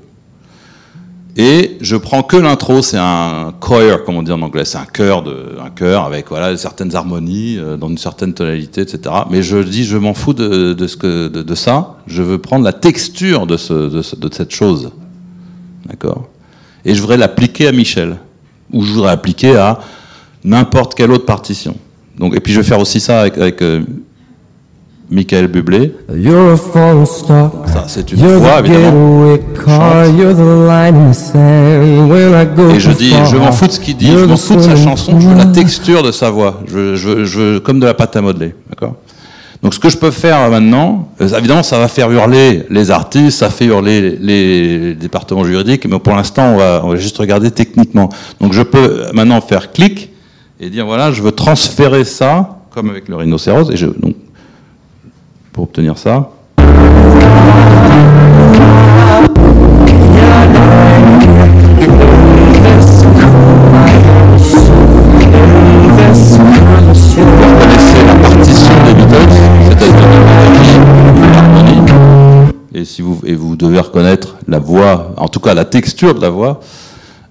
Et 1.35 1.66
je 1.87 1.95
prends 1.95 2.21
que 2.21 2.35
l'intro, 2.35 2.81
c'est 2.81 2.97
un 2.97 3.53
choir, 3.61 4.03
comme 4.03 4.17
on 4.17 4.21
dit 4.23 4.31
en 4.33 4.41
anglais, 4.41 4.65
c'est 4.65 4.77
un 4.77 4.85
chœur, 4.85 5.23
un 5.25 6.03
avec 6.05 6.27
voilà, 6.27 6.57
certaines 6.57 6.93
harmonies, 6.93 7.57
euh, 7.57 7.77
dans 7.77 7.87
une 7.87 7.97
certaine 7.97 8.33
tonalité, 8.33 8.81
etc. 8.81 9.15
Mais 9.29 9.41
je 9.41 9.57
dis, 9.59 9.85
je 9.85 9.97
m'en 9.97 10.13
fous 10.13 10.33
de, 10.33 10.75
ce 10.85 10.97
que, 10.97 11.29
de, 11.29 11.55
ça, 11.55 11.95
je 12.05 12.21
veux 12.21 12.39
prendre 12.39 12.65
la 12.65 12.73
texture 12.73 13.47
de, 13.47 13.55
ce, 13.55 13.73
de, 13.73 14.01
ce- 14.01 14.17
de 14.17 14.29
cette 14.33 14.51
chose. 14.53 14.91
D'accord? 15.85 16.27
Et 16.83 16.93
je 16.93 16.99
voudrais 16.99 17.15
l'appliquer 17.17 17.69
à 17.69 17.71
Michel, 17.71 18.17
ou 18.73 18.83
je 18.83 18.91
voudrais 18.91 19.11
l'appliquer 19.11 19.55
à 19.55 19.79
n'importe 20.43 20.93
quelle 20.93 21.11
autre 21.11 21.25
partition. 21.25 21.77
Donc, 22.19 22.35
et 22.35 22.41
puis 22.41 22.51
je 22.51 22.59
vais 22.59 22.67
faire 22.67 22.79
aussi 22.81 22.99
ça 22.99 23.21
avec, 23.21 23.37
avec 23.37 23.61
euh, 23.61 23.81
Michael 25.09 25.47
Bublé. 25.47 25.93
You're 26.13 26.51
a 26.53 26.57
falling 26.57 27.05
star. 27.05 27.51
Ça, 27.67 27.85
c'est 27.87 28.11
une 28.11 28.19
You're 28.19 28.39
voix, 28.39 28.61
the 28.61 28.65
évidemment. 28.65 28.91
Et 32.75 32.79
je 32.79 32.91
dis, 32.91 33.13
je 33.31 33.37
m'en 33.37 33.51
fous 33.51 33.67
de 33.67 33.71
ce 33.71 33.79
qu'il 33.79 33.95
dit, 33.97 34.07
je 34.11 34.25
m'en 34.25 34.35
the 34.35 34.39
fous 34.39 34.55
de 34.55 34.61
sa 34.61 34.75
chanson, 34.75 35.19
je 35.19 35.29
veux 35.29 35.35
la 35.37 35.45
texture 35.45 36.03
de 36.03 36.11
sa 36.11 36.29
voix. 36.29 36.61
Je, 36.67 36.95
veux- 36.95 37.25
je, 37.25 37.57
comme 37.59 37.79
de 37.79 37.85
la 37.85 37.93
pâte 37.93 38.15
à 38.15 38.21
modeler, 38.21 38.53
d'accord? 38.69 38.95
Donc 39.63 39.73
ce 39.73 39.79
que 39.79 39.89
je 39.89 39.97
peux 39.97 40.11
faire 40.11 40.49
maintenant, 40.51 41.09
euh, 41.19 41.27
évidemment, 41.37 41.63
ça 41.63 41.79
va 41.79 41.87
faire 41.87 42.11
hurler 42.11 42.63
les 42.69 42.91
artistes, 42.91 43.39
ça 43.39 43.49
fait 43.49 43.65
hurler 43.65 44.01
les, 44.01 44.17
les 44.21 44.93
départements 44.93 45.43
juridiques, 45.43 45.87
mais 45.89 45.97
pour 45.97 46.15
l'instant, 46.15 46.53
on 46.53 46.57
va, 46.57 46.81
on 46.83 46.89
va 46.89 46.95
juste 46.97 47.17
regarder 47.17 47.49
techniquement. 47.49 48.09
Donc 48.39 48.53
je 48.53 48.61
peux 48.61 49.05
maintenant 49.13 49.41
faire 49.41 49.71
clic 49.71 50.11
et 50.59 50.69
dire 50.69 50.85
voilà, 50.85 51.11
je 51.11 51.23
veux 51.23 51.31
transférer 51.31 52.03
ça, 52.05 52.59
comme 52.69 52.89
avec 52.91 53.07
le 53.09 53.15
rhinocéros, 53.15 53.71
et 53.71 53.77
je 53.77 53.87
donc 53.87 54.13
pour 55.57 55.63
obtenir 55.63 55.97
ça. 55.97 56.29
Et 72.75 72.85
si 72.85 73.01
vous 73.01 73.19
et 73.25 73.33
vous 73.33 73.55
devez 73.55 73.79
reconnaître 73.79 74.35
la 74.47 74.59
voix, 74.59 75.15
en 75.17 75.27
tout 75.27 75.39
cas 75.39 75.55
la 75.55 75.65
texture 75.65 76.13
de 76.13 76.21
la 76.21 76.29
voix 76.29 76.59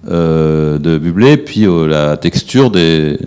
euh, 0.09 0.77
de 0.79 0.97
Bublé, 0.97 1.37
puis 1.37 1.65
euh, 1.65 1.87
la 1.87 2.17
texture 2.17 2.71
des. 2.71 3.17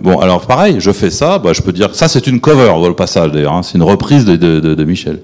Bon, 0.00 0.18
alors 0.20 0.46
pareil, 0.46 0.76
je 0.78 0.92
fais 0.92 1.10
ça, 1.10 1.38
bah, 1.38 1.52
je 1.52 1.60
peux 1.62 1.72
dire 1.72 1.94
ça 1.94 2.06
c'est 2.08 2.26
une 2.26 2.40
cover 2.40 2.70
au 2.70 2.94
passage 2.94 3.32
d'ailleurs, 3.32 3.54
hein, 3.54 3.62
c'est 3.62 3.74
une 3.76 3.82
reprise 3.82 4.24
de- 4.24 4.36
de 4.36 4.84
Michel. 4.84 5.20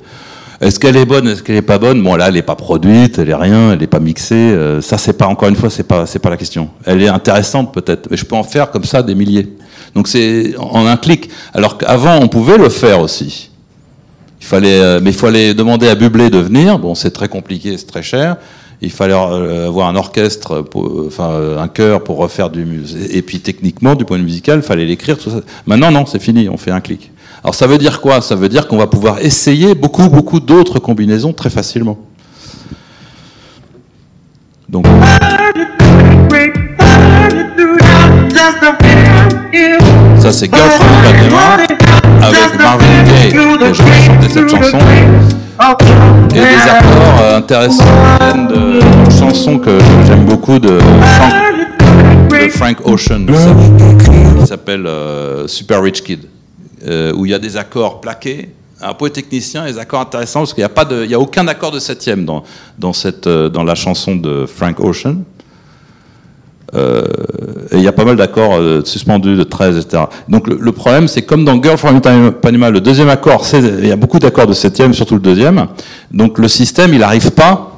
Est-ce 0.61 0.81
qu'elle 0.81 0.97
est 0.97 1.05
bonne, 1.05 1.29
est-ce 1.29 1.43
qu'elle 1.43 1.57
est 1.57 1.63
pas 1.63 1.79
bonne? 1.79 2.03
Bon 2.03 2.15
là, 2.17 2.29
elle 2.29 2.37
est 2.37 2.43
pas 2.43 2.55
produite, 2.55 3.19
elle 3.19 3.29
est 3.29 3.35
rien, 3.35 3.73
elle 3.73 3.83
est 3.83 3.87
pas 3.89 4.01
mixée. 4.01 4.35
euh, 4.35 4.81
ça 4.81 4.99
c'est 4.99 5.13
pas 5.13 5.27
encore 5.27 5.49
une 5.49 5.57
fois, 5.57 5.69
c'est 5.71 5.83
pas 5.87 6.07
c'est 6.07 6.19
pas 6.21 6.31
la 6.31 6.37
question. 6.37 6.71
Elle 6.85 7.03
est 7.03 7.09
intéressante 7.09 7.73
peut-être, 7.75 8.09
mais 8.11 8.17
je 8.17 8.25
peux 8.25 8.37
en 8.37 8.43
faire 8.45 8.71
comme 8.71 8.85
ça 8.85 9.03
des 9.03 9.15
milliers. 9.15 9.49
Donc 9.95 10.09
c'est 10.09 10.55
en 10.59 10.87
un 10.87 10.97
clic. 10.97 11.29
Alors 11.53 11.77
qu'avant 11.79 12.19
on 12.21 12.29
pouvait 12.29 12.57
le 12.59 12.69
faire 12.69 13.01
aussi. 13.01 13.51
Il 14.41 14.47
fallait, 14.47 14.81
euh, 14.81 15.01
mais 15.03 15.11
il 15.11 15.17
fallait 15.17 15.55
demander 15.55 15.89
à 15.89 15.95
Bublé 15.95 16.31
de 16.31 16.39
venir. 16.39 16.79
Bon, 16.79 16.95
c'est 16.95 17.11
très 17.11 17.29
compliqué, 17.29 17.77
c'est 17.79 17.87
très 17.87 18.03
cher. 18.03 18.37
Il 18.85 18.93
fallait 18.93 19.15
euh, 19.15 19.67
avoir 19.67 19.89
un 19.89 19.97
orchestre, 19.97 20.53
euh, 20.53 21.07
enfin 21.07 21.31
euh, 21.31 21.59
un 21.59 21.69
chœur 21.69 22.05
pour 22.05 22.19
refaire 22.19 22.51
du 22.51 22.65
musique. 22.65 23.11
Et 23.11 23.23
puis 23.23 23.41
techniquement, 23.41 23.95
du 23.95 24.05
point 24.05 24.17
de 24.19 24.23
vue 24.23 24.29
musical, 24.29 24.59
il 24.59 24.63
fallait 24.63 24.85
l'écrire. 24.85 25.19
Tout 25.19 25.31
ça. 25.31 25.41
Maintenant, 25.67 25.91
non, 25.91 26.07
c'est 26.07 26.21
fini. 26.21 26.49
On 26.49 26.57
fait 26.57 26.71
un 26.71 26.81
clic. 26.81 27.11
Alors 27.43 27.55
ça 27.55 27.67
veut 27.67 27.79
dire 27.79 28.01
quoi? 28.01 28.21
Ça 28.21 28.35
veut 28.35 28.49
dire 28.49 28.69
qu'on 28.69 28.77
va 28.77 28.87
pouvoir 28.87 29.19
essayer 29.21 29.75
beaucoup, 29.75 30.09
beaucoup 30.09 30.41
d'autres 30.41 30.79
combinaisons 30.79 31.33
très 31.33 31.51
facilement. 31.51 31.99
Donc, 34.69 34.87
ça 40.19 40.33
c'est 40.33 40.53
Girl 40.55 40.71
from 40.71 40.89
Ipanema 41.05 41.57
avec 42.23 42.59
Marvin 42.59 43.03
Gaye. 43.05 43.29
Et 43.29 43.75
je 43.75 43.83
chanter 44.05 44.29
cette 44.29 44.49
chanson. 44.49 44.79
et 46.35 46.39
des 46.39 46.71
accords 46.71 47.37
intéressants 47.37 47.85
de- 48.49 48.81
chanson 49.19 49.59
que 49.59 49.79
j'aime 50.07 50.25
beaucoup 50.25 50.59
de 50.59 50.79
Frank, 50.79 52.31
de 52.31 52.49
Frank 52.51 52.77
Ocean 52.87 53.27
qui 54.41 54.47
s'appelle 54.47 54.87
euh, 54.87 55.47
Super 55.47 55.83
Rich 55.83 56.03
Kid, 56.03 56.21
euh, 56.87 57.13
où 57.15 57.25
il 57.27 57.31
y 57.31 57.35
a 57.35 57.39
des 57.39 57.57
accords 57.57 58.01
plaqués. 58.01 58.51
Un 58.83 58.93
peu 58.93 59.09
technicien, 59.09 59.65
des 59.65 59.79
accords 59.79 60.01
intéressants 60.01 60.41
parce 60.41 60.53
qu'il 60.53 60.61
n'y 60.61 60.67
a 60.67 60.69
pas 60.69 60.85
de, 60.85 61.05
il 61.05 61.11
y 61.11 61.15
a 61.15 61.19
aucun 61.21 61.47
accord 61.49 61.71
de 61.71 61.79
septième 61.79 62.25
dans 62.27 62.43
dans 62.79 62.93
cette 62.93 63.27
euh, 63.27 63.49
dans 63.49 63.65
la 63.65 63.75
chanson 63.75 64.15
de 64.17 64.45
Frank 64.47 64.79
Ocean. 64.81 65.23
Euh, 66.75 67.03
et 67.71 67.77
il 67.77 67.83
y 67.83 67.89
a 67.89 67.93
pas 67.93 68.05
mal 68.05 68.17
d'accords 68.17 68.57
euh, 68.57 68.83
suspendus, 68.85 69.37
de 69.37 69.45
13, 69.45 69.79
etc. 69.79 70.05
Donc 70.29 70.49
le, 70.49 70.73
problème, 70.73 71.09
c'est 71.09 71.23
comme 71.23 71.45
dans 71.45 71.61
Girl 71.63 71.77
from 71.77 71.97
Ipanema, 71.97 72.71
le 72.71 72.81
deuxième 72.81 73.09
accord, 73.09 73.47
il 73.53 73.87
y 73.87 73.93
a 73.93 73.97
beaucoup 73.97 74.19
d'accords 74.19 74.47
de 74.47 74.53
septième, 74.53 74.93
surtout 74.93 75.15
le 75.15 75.21
deuxième. 75.21 75.67
Donc 76.13 76.39
le 76.39 76.49
système, 76.49 76.93
il 76.93 77.01
n'arrive 77.01 77.31
pas. 77.31 77.71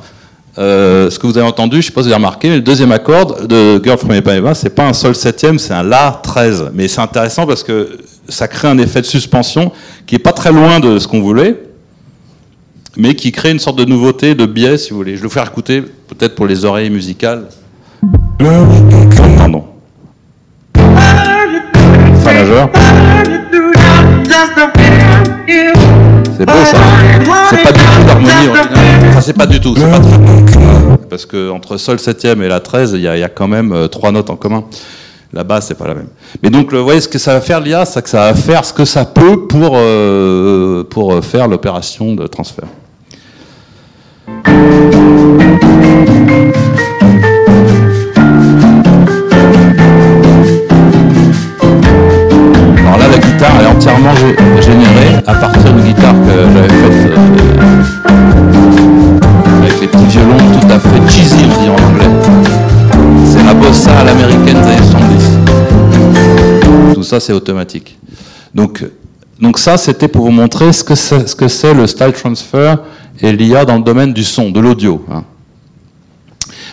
euh, 0.59 1.11
ce 1.11 1.19
que 1.19 1.27
vous 1.27 1.37
avez 1.37 1.47
entendu, 1.47 1.77
je 1.77 1.79
ne 1.79 1.83
sais 1.83 1.93
pas 1.93 2.01
si 2.01 2.09
vous 2.09 2.15
avez 2.15 2.25
remarqué, 2.25 2.49
mais 2.49 2.57
le 2.57 2.63
deuxième 2.63 2.93
accord 2.93 3.47
de 3.47 3.81
Girl 3.85 3.99
from 3.99 4.15
Ipanema, 4.15 4.55
c'est 4.55 4.71
pas 4.71 4.87
un 4.87 4.95
sol 4.95 5.15
septième, 5.15 5.59
c'est 5.59 5.75
un 5.75 5.83
la 5.83 6.19
13. 6.23 6.71
Mais 6.73 6.89
c'est 6.89 7.03
intéressant 7.03 7.47
parce 7.47 7.63
que 7.63 7.99
ça 8.29 8.49
crée 8.49 8.69
un 8.69 8.79
effet 8.79 9.03
de 9.03 9.07
suspension 9.07 9.71
qui 10.07 10.15
est 10.15 10.21
pas 10.21 10.33
très 10.33 10.53
loin 10.53 10.81
de 10.81 10.99
ce 10.99 11.07
qu'on 11.07 11.21
voulait, 11.21 11.63
mais 12.97 13.15
qui 13.15 13.31
crée 13.31 13.51
une 13.51 13.59
sorte 13.59 13.79
de 13.79 13.85
nouveauté, 13.85 14.35
de 14.35 14.47
biais, 14.47 14.79
si 14.79 14.91
vous 14.91 14.97
voulez. 14.97 15.17
Je 15.17 15.21
vais 15.21 15.29
vous 15.29 15.35
faire 15.35 15.47
écouter, 15.47 15.83
peut-être 15.83 16.35
pour 16.35 16.47
les 16.47 16.65
oreilles 16.65 16.89
musicales. 16.89 17.45
Pardon. 18.39 19.65
Fa 20.75 22.33
majeur. 22.33 22.69
C'est 26.37 26.45
beau 26.45 26.53
ça. 26.65 26.77
C'est 27.51 27.63
pas 27.63 27.73
du 27.73 27.81
tout 27.81 28.05
d'harmonie. 28.07 28.49
Enfin, 29.09 29.21
c'est 29.21 29.33
pas 29.37 29.47
du 29.47 29.61
tout. 29.61 29.75
Parce 31.09 31.25
que 31.25 31.51
entre 31.51 31.77
sol 31.79 31.99
septième 31.99 32.43
et 32.43 32.49
la 32.49 32.61
13, 32.61 32.93
il 32.95 33.01
y, 33.01 33.09
a- 33.09 33.17
y 33.17 33.23
a 33.23 33.29
quand 33.29 33.49
même 33.49 33.73
euh, 33.73 33.89
trois 33.89 34.13
notes 34.13 34.29
en 34.29 34.37
commun. 34.37 34.65
La 35.33 35.45
basse, 35.45 35.67
c'est 35.69 35.79
pas 35.79 35.87
la 35.89 35.95
même. 35.95 36.09
Mais 36.43 36.51
donc, 36.51 36.73
vous 36.73 36.85
voyez 36.85 37.01
ce 37.01 37.09
que 37.09 37.19
ça 37.19 37.35
va 37.35 37.41
faire 37.41 37.61
l'IA, 37.61 37.85
c'est 37.85 38.03
que 38.03 38.09
ça 38.09 38.19
va 38.33 38.35
faire 38.35 38.65
ce 38.65 38.73
que 38.73 38.85
ça 38.85 39.05
peut 39.05 39.47
pour, 39.47 39.73
euh, 39.75 40.85
pour 40.85 41.13
euh, 41.15 41.21
faire 41.23 41.49
l'opération 41.49 42.15
de 42.15 42.27
transfert. 42.27 42.67
Guitare 53.37 53.61
est 53.61 53.67
entièrement 53.67 54.15
gé- 54.15 54.37
générée 54.63 55.17
à 55.27 55.35
partir 55.35 55.75
d'une 55.75 55.85
guitare 55.85 56.15
que 56.15 56.31
j'avais 56.55 56.69
faite 56.69 57.11
euh, 57.11 57.17
avec 59.61 59.79
les 59.81 59.89
petits 59.89 60.07
violons 60.07 60.39
tout 60.39 60.67
à 60.73 60.79
fait 60.79 61.07
cheesy, 61.11 61.45
on 61.45 61.49
dit 61.63 61.69
en 61.69 61.75
anglais. 61.75 62.09
C'est 63.27 63.43
la 63.45 63.53
bossa 63.53 63.99
à 63.99 64.05
l'américaine 64.05 64.63
des 64.63 64.69
années 64.69 64.87
70. 64.91 66.95
Tout 66.95 67.03
ça, 67.03 67.21
c'est 67.21 67.35
automatique. 67.35 67.99
Donc, 68.55 68.83
donc 69.39 69.59
ça, 69.59 69.77
c'était 69.77 70.09
pour 70.09 70.25
vous 70.25 70.31
montrer 70.31 70.73
ce 70.73 70.83
que 70.83 70.95
c'est, 70.95 71.29
ce 71.29 71.75
le 71.75 71.87
style 71.87 72.13
transfer 72.13 72.79
et 73.21 73.33
l'IA 73.33 73.67
dans 73.67 73.77
le 73.77 73.83
domaine 73.83 74.15
du 74.15 74.25
son, 74.25 74.49
de 74.51 74.61
l'audio. 74.61 75.05
hein. 75.13 75.25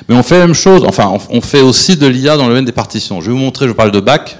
Mais 0.08 0.16
on 0.16 0.24
fait 0.24 0.40
la 0.40 0.46
même 0.46 0.56
chose, 0.56 0.86
enfin, 0.88 1.12
on, 1.30 1.42
fait 1.42 1.62
aussi 1.62 1.98
de 1.98 2.08
l'IA 2.08 2.38
dans 2.38 2.44
le 2.44 2.50
domaine 2.50 2.64
des 2.66 2.72
partitions. 2.72 3.20
Je 3.22 3.28
vais 3.28 3.34
vous 3.34 3.40
montrer, 3.44 3.68
je 3.68 3.74
parle 3.74 3.92
de 3.92 4.00
Bach. 4.00 4.38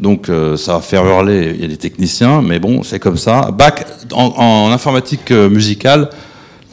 Donc 0.00 0.28
euh, 0.28 0.56
ça 0.56 0.74
va 0.74 0.80
faire 0.80 1.04
hurler, 1.04 1.52
des 1.52 1.76
techniciens, 1.76 2.42
mais 2.42 2.58
bon, 2.58 2.82
c'est 2.82 2.98
comme 2.98 3.16
ça. 3.16 3.50
Bach, 3.52 3.74
en, 4.12 4.70
informatique 4.72 5.30
euh, 5.30 5.48
musicale, 5.48 6.10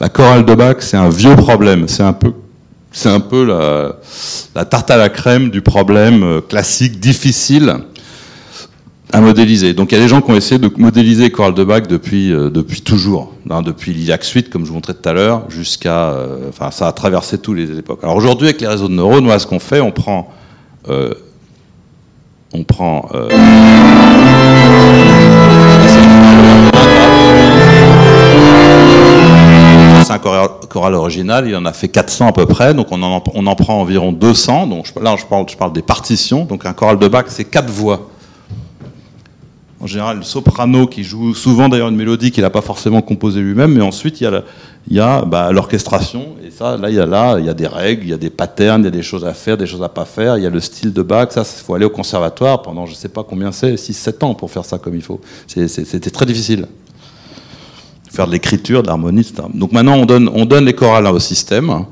la 0.00 0.08
chorale 0.08 0.44
de 0.44 0.54
Bach, 0.54 0.76
c'est 0.80 0.96
un 0.96 1.08
vieux 1.08 1.36
problème. 1.36 1.86
C'est 1.86 2.02
un 2.02 2.12
peu, 2.12 2.32
c'est 2.90 3.08
un 3.08 3.20
peu 3.20 3.44
la, 3.44 4.64
tarte 4.64 4.90
à 4.90 4.96
la 4.96 5.08
crème 5.08 5.50
du 5.50 5.62
problème 5.62 6.24
euh, 6.24 6.40
classique, 6.40 6.98
difficile 6.98 7.76
à 9.12 9.20
modéliser. 9.20 9.72
Donc 9.74 9.92
il 9.92 9.98
y 9.98 9.98
a 9.98 10.02
des 10.02 10.08
gens 10.08 10.20
qui 10.20 10.30
ont 10.32 10.36
essayé 10.36 10.58
de 10.58 10.70
modéliser 10.76 11.24
les 11.24 11.30
chorales 11.30 11.54
de 11.54 11.62
Bach 11.62 11.82
depuis, 11.86 12.30
depuis 12.30 12.80
toujours, 12.80 13.34
hein, 13.50 13.60
depuis 13.60 13.92
l'IAC 13.92 14.24
suite, 14.24 14.48
comme 14.48 14.64
je 14.64 14.68
vous 14.68 14.74
montrais 14.74 14.94
tout 14.94 15.06
à 15.06 15.12
l'heure, 15.12 15.44
jusqu'à... 15.50 16.16
Enfin, 16.48 16.70
ça 16.70 16.88
a 16.88 16.92
traversé 16.92 17.36
toutes 17.36 17.58
les 17.58 17.78
époques. 17.78 18.00
Alors 18.02 18.16
aujourd'hui, 18.16 18.46
avec 18.46 18.62
les 18.62 18.66
réseaux 18.66 18.88
de 18.88 18.94
neurones, 18.94 19.24
voilà 19.24 19.38
ce 19.38 19.46
qu'on 19.46 19.60
fait, 19.60 19.80
on 19.80 19.92
prend... 19.92 20.32
on 22.52 22.64
prend... 22.64 23.06
euh, 23.14 23.28
c'est 30.04 30.12
un 30.12 30.18
choral, 30.18 30.94
original, 30.94 31.46
il 31.46 31.54
en 31.56 31.64
a 31.64 31.72
fait 31.72 31.88
400 31.88 32.28
à 32.28 32.32
peu 32.32 32.46
près, 32.46 32.74
donc 32.74 32.88
on 32.90 33.02
en, 33.02 33.20
prend 33.54 33.80
environ 33.80 34.12
200. 34.12 34.66
Donc 34.66 34.86
je- 34.86 35.02
là, 35.02 35.14
je 35.18 35.24
parle, 35.24 35.46
je 35.48 35.56
parle 35.56 35.72
des 35.72 35.82
partitions. 35.82 36.44
Donc 36.44 36.66
un 36.66 36.72
choral 36.72 36.98
de 36.98 37.08
Bach, 37.08 37.24
c'est 37.28 37.44
quatre 37.44 37.70
voix. 37.70 38.08
En 39.82 39.88
général, 39.88 40.18
le 40.18 40.22
soprano 40.22 40.86
qui 40.86 41.02
joue 41.02 41.34
souvent 41.34 41.68
d'ailleurs 41.68 41.88
une 41.88 41.96
mélodie 41.96 42.30
qu'il 42.30 42.44
n'a 42.44 42.50
pas 42.50 42.60
forcément 42.60 43.02
composée 43.02 43.40
lui-même, 43.40 43.72
mais 43.72 43.82
ensuite 43.82 44.20
il 44.20 44.42
y 44.90 45.00
a, 45.00 45.24
bah, 45.24 45.50
l'orchestration, 45.50 46.36
et 46.46 46.52
ça, 46.52 46.76
là 46.76 46.88
il 46.88 46.94
y 47.44 47.48
a 47.48 47.54
des 47.54 47.66
règles, 47.66 48.04
il 48.04 48.10
y 48.10 48.12
a 48.12 48.16
des 48.16 48.30
patterns, 48.30 48.82
il 48.82 48.84
y 48.84 48.88
a 48.88 48.92
des 48.92 49.02
choses 49.02 49.24
à 49.24 49.34
faire, 49.34 49.56
des 49.56 49.66
choses 49.66 49.82
à 49.82 49.88
pas 49.88 50.04
faire, 50.04 50.38
il 50.38 50.44
y 50.44 50.46
a 50.46 50.50
le 50.50 50.60
style 50.60 50.92
de 50.92 51.02
Bach, 51.02 51.32
ça, 51.32 51.42
il 51.42 51.64
faut 51.64 51.74
aller 51.74 51.84
au 51.84 51.90
conservatoire 51.90 52.62
pendant 52.62 52.86
je 52.86 52.94
sais 52.94 53.08
pas 53.08 53.24
combien 53.24 53.50
c'est, 53.50 53.74
6-7 53.74 54.24
ans 54.24 54.34
pour 54.34 54.52
faire 54.52 54.64
ça 54.64 54.78
comme 54.78 54.94
il 54.94 55.02
faut. 55.02 55.20
C'était 55.48 56.10
très 56.10 56.26
difficile. 56.26 56.68
Faire 58.08 58.28
de 58.28 58.32
l'écriture, 58.32 58.82
de 58.82 58.86
l'harmonie, 58.86 59.22
etc. 59.22 59.48
Donc 59.52 59.72
maintenant 59.72 59.96
on 59.96 60.06
donne, 60.06 60.30
on 60.32 60.44
donne 60.44 60.64
les 60.64 60.74
chorales 60.74 61.08
au 61.08 61.18
système, 61.18 61.86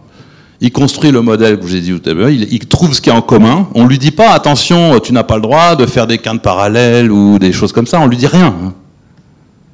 il 0.61 0.73
construit 0.73 1.11
le 1.11 1.23
modèle 1.23 1.59
que 1.59 1.67
je 1.67 1.77
vous 1.77 1.81
dit 1.81 2.01
tout 2.01 2.11
à 2.11 2.13
l'heure, 2.13 2.29
il, 2.29 2.59
trouve 2.67 2.93
ce 2.93 3.01
qu'il 3.01 3.13
y 3.13 3.17
en 3.17 3.23
commun. 3.23 3.69
On 3.75 3.87
lui 3.87 3.99
dit 3.99 4.11
pas 4.11 4.33
attention, 4.33 4.99
tu 5.01 5.13
n'as 5.13 5.23
pas 5.23 5.37
le 5.37 5.43
droit 5.43 5.75
de 5.75 5.87
faire 5.87 6.07
des 6.07 6.19
quintes 6.19 6.43
parallèles 6.43 7.11
ou 7.11 7.39
des 7.39 7.53
choses 7.53 7.73
comme 7.73 7.87
ça. 7.87 7.99
On 8.01 8.07
lui 8.07 8.19
dit 8.19 8.27
rien. 8.27 8.55
hein. 8.65 8.75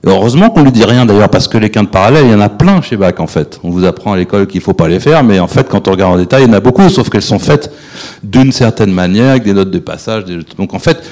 Heureusement 0.04 0.50
qu'on 0.50 0.62
lui 0.62 0.70
dit 0.70 0.84
rien 0.84 1.04
d'ailleurs 1.04 1.28
parce 1.28 1.48
que 1.48 1.58
les 1.58 1.70
quintes 1.70 1.90
parallèles, 1.90 2.26
il 2.26 2.30
y 2.30 2.34
en 2.34 2.40
a 2.40 2.48
plein 2.48 2.80
chez 2.80 2.96
Bach 2.96 3.14
en 3.18 3.26
fait. 3.26 3.58
On 3.64 3.70
vous 3.70 3.84
apprend 3.84 4.12
à 4.12 4.16
l'école 4.16 4.46
qu'il 4.46 4.60
faut 4.60 4.72
pas 4.72 4.86
les 4.86 5.00
faire, 5.00 5.24
mais 5.24 5.40
en 5.40 5.48
fait 5.48 5.68
quand 5.68 5.88
on 5.88 5.90
regarde 5.90 6.14
en 6.14 6.18
détail, 6.18 6.44
il 6.44 6.46
y 6.46 6.50
en 6.50 6.52
a 6.52 6.60
beaucoup, 6.60 6.88
sauf 6.88 7.10
qu'elles 7.10 7.22
sont 7.22 7.40
faites 7.40 7.72
d'une 8.22 8.52
certaine 8.52 8.92
manière 8.92 9.30
avec 9.30 9.42
des 9.42 9.52
notes 9.52 9.72
de 9.72 9.80
passage. 9.80 10.22
Donc 10.56 10.74
en 10.74 10.78
fait, 10.78 11.02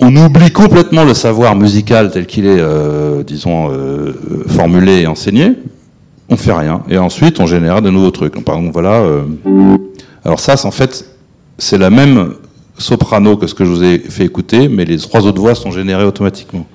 on 0.00 0.16
oublie 0.16 0.50
complètement 0.50 1.04
le 1.04 1.12
savoir 1.12 1.54
musical 1.54 2.10
tel 2.10 2.24
qu'il 2.24 2.46
est, 2.46 2.58
euh, 2.58 3.22
disons, 3.22 3.70
euh, 3.70 4.14
formulé 4.48 5.02
et 5.02 5.06
enseigné. 5.06 5.52
On 6.32 6.36
fait 6.38 6.52
rien. 6.52 6.82
Et 6.88 6.96
ensuite, 6.96 7.40
on 7.40 7.46
génère 7.46 7.82
de 7.82 7.90
nouveaux 7.90 8.10
trucs. 8.10 8.34
Donc, 8.34 8.44
Par 8.44 8.56
exemple, 8.56 8.72
voilà. 8.72 8.94
euh, 9.02 9.22
Alors 10.24 10.40
ça, 10.40 10.54
en 10.66 10.70
fait, 10.70 11.04
c'est 11.58 11.76
la 11.76 11.90
même 11.90 12.32
soprano 12.78 13.36
que 13.36 13.46
ce 13.46 13.54
que 13.54 13.66
je 13.66 13.70
vous 13.70 13.84
ai 13.84 13.98
fait 13.98 14.24
écouter, 14.24 14.68
mais 14.68 14.86
les 14.86 14.96
trois 14.96 15.26
autres 15.26 15.42
voix 15.42 15.54
sont 15.54 15.70
générées 15.70 16.04
automatiquement. 16.06 16.66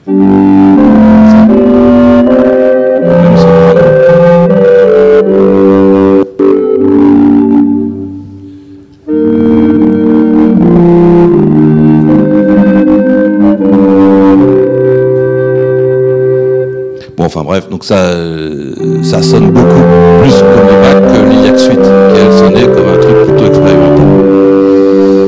Bon, 17.18 17.26
enfin 17.26 17.44
bref, 17.44 17.68
donc 17.70 17.84
ça, 17.84 17.96
euh, 17.98 18.67
ça 19.04 19.22
sonne 19.22 19.52
beaucoup 19.52 19.84
plus 20.22 20.34
comme 20.34 20.68
le 20.68 20.82
Bach 20.82 21.00
que 21.12 21.20
l'IAC 21.30 21.60
Suite, 21.60 21.80
qui 21.80 22.20
elle 22.20 22.34
sonnait 22.38 22.66
comme 22.66 22.88
un 22.88 22.98
truc 23.00 23.16
plutôt 23.28 23.46
expérimental. 23.46 24.08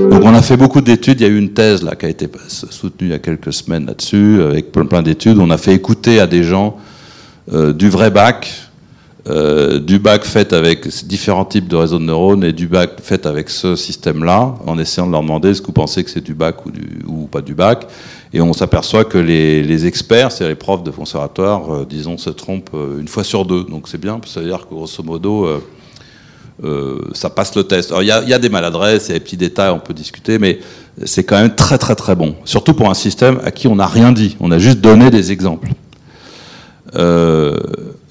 Donc 0.10 0.24
on 0.24 0.34
a 0.34 0.41
fait 0.41 0.57
beaucoup 0.57 0.82
d'études, 0.82 1.22
il 1.22 1.24
y 1.24 1.30
a 1.30 1.30
eu 1.30 1.38
une 1.38 1.53
thèse 1.53 1.84
là 1.84 1.95
qui 1.95 2.05
a 2.05 2.10
été 2.10 2.28
soutenue 2.47 3.10
il 3.10 3.12
y 3.12 3.16
a 3.16 3.20
quelques 3.20 3.53
semaines 3.53 3.86
là-dessus, 3.86 4.41
avec 4.41 4.72
plein, 4.72 5.01
d'études. 5.01 5.38
On 5.39 5.49
a 5.49 5.57
fait 5.57 5.74
écouter 5.74 6.20
à 6.20 6.28
des 6.28 6.43
gens 6.43 6.78
euh, 7.53 7.74
du 7.74 7.89
vrai 7.89 8.12
Bach, 8.12 8.41
euh, 9.30 9.80
du 9.80 9.99
bac 9.99 10.23
fait 10.23 10.53
avec 10.53 10.88
différents 11.05 11.45
types 11.45 11.67
de 11.67 11.75
réseaux 11.75 11.99
de 11.99 12.03
neurones 12.03 12.43
et 12.43 12.51
du 12.51 12.67
bac 12.67 12.99
fait 13.01 13.25
avec 13.25 13.49
ce 13.49 13.75
système-là, 13.75 14.55
en 14.65 14.80
essayant 14.80 15.07
de 15.07 15.11
leur 15.11 15.21
demander 15.21 15.49
est-ce 15.49 15.61
que 15.61 15.67
vous 15.67 15.73
pensez 15.73 16.03
que 16.03 16.09
c'est 16.09 16.23
du 16.23 16.34
bac 16.34 16.57
ou, 17.07 17.27
pas 17.27 17.41
du 17.41 17.53
bac? 17.53 17.88
Et 18.34 18.41
on 18.41 18.53
s'aperçoit 18.53 19.05
que 19.05 19.17
les, 19.17 19.86
experts, 19.86 20.32
c'est 20.32 20.47
les 20.47 20.55
profs 20.55 20.84
de 20.84 20.91
conservatoire, 20.91 21.73
euh, 21.73 21.86
disons, 21.89 22.17
se 22.17 22.30
trompent 22.30 22.71
euh, 22.73 22.99
une 22.99 23.07
fois 23.07 23.23
sur 23.23 23.45
deux. 23.45 23.63
Donc 23.63 23.88
c'est 23.88 23.99
bien, 23.99 24.19
ça 24.25 24.39
veut 24.39 24.47
dire 24.47 24.67
que 24.67 24.73
grosso 24.73 25.03
modo, 25.03 25.47
euh, 26.63 26.99
ça 27.13 27.30
passe 27.30 27.55
le 27.55 27.63
test. 27.63 27.91
Alors 27.91 28.03
il 28.03 28.07
y 28.07 28.30
y 28.30 28.34
a 28.34 28.39
des 28.39 28.49
maladresses, 28.49 29.07
il 29.07 29.13
y 29.13 29.15
a 29.15 29.19
des 29.19 29.23
petits 29.23 29.38
détails, 29.38 29.71
on 29.71 29.80
peut 29.80 29.93
discuter, 29.93 30.39
mais 30.39 30.59
c'est 31.05 31.23
quand 31.23 31.39
même 31.39 31.55
très 31.55 31.77
très 31.77 31.95
très 31.95 32.15
bon. 32.15 32.36
Surtout 32.43 32.73
pour 32.73 32.89
un 32.89 32.93
système 32.93 33.39
à 33.45 33.51
qui 33.51 33.67
on 33.67 33.75
n'a 33.75 33.88
rien 33.88 34.11
dit, 34.11 34.36
on 34.39 34.51
a 34.51 34.57
juste 34.57 34.80
donné 34.80 35.09
des 35.09 35.32
exemples. 35.32 35.69
Euh, 36.95 37.57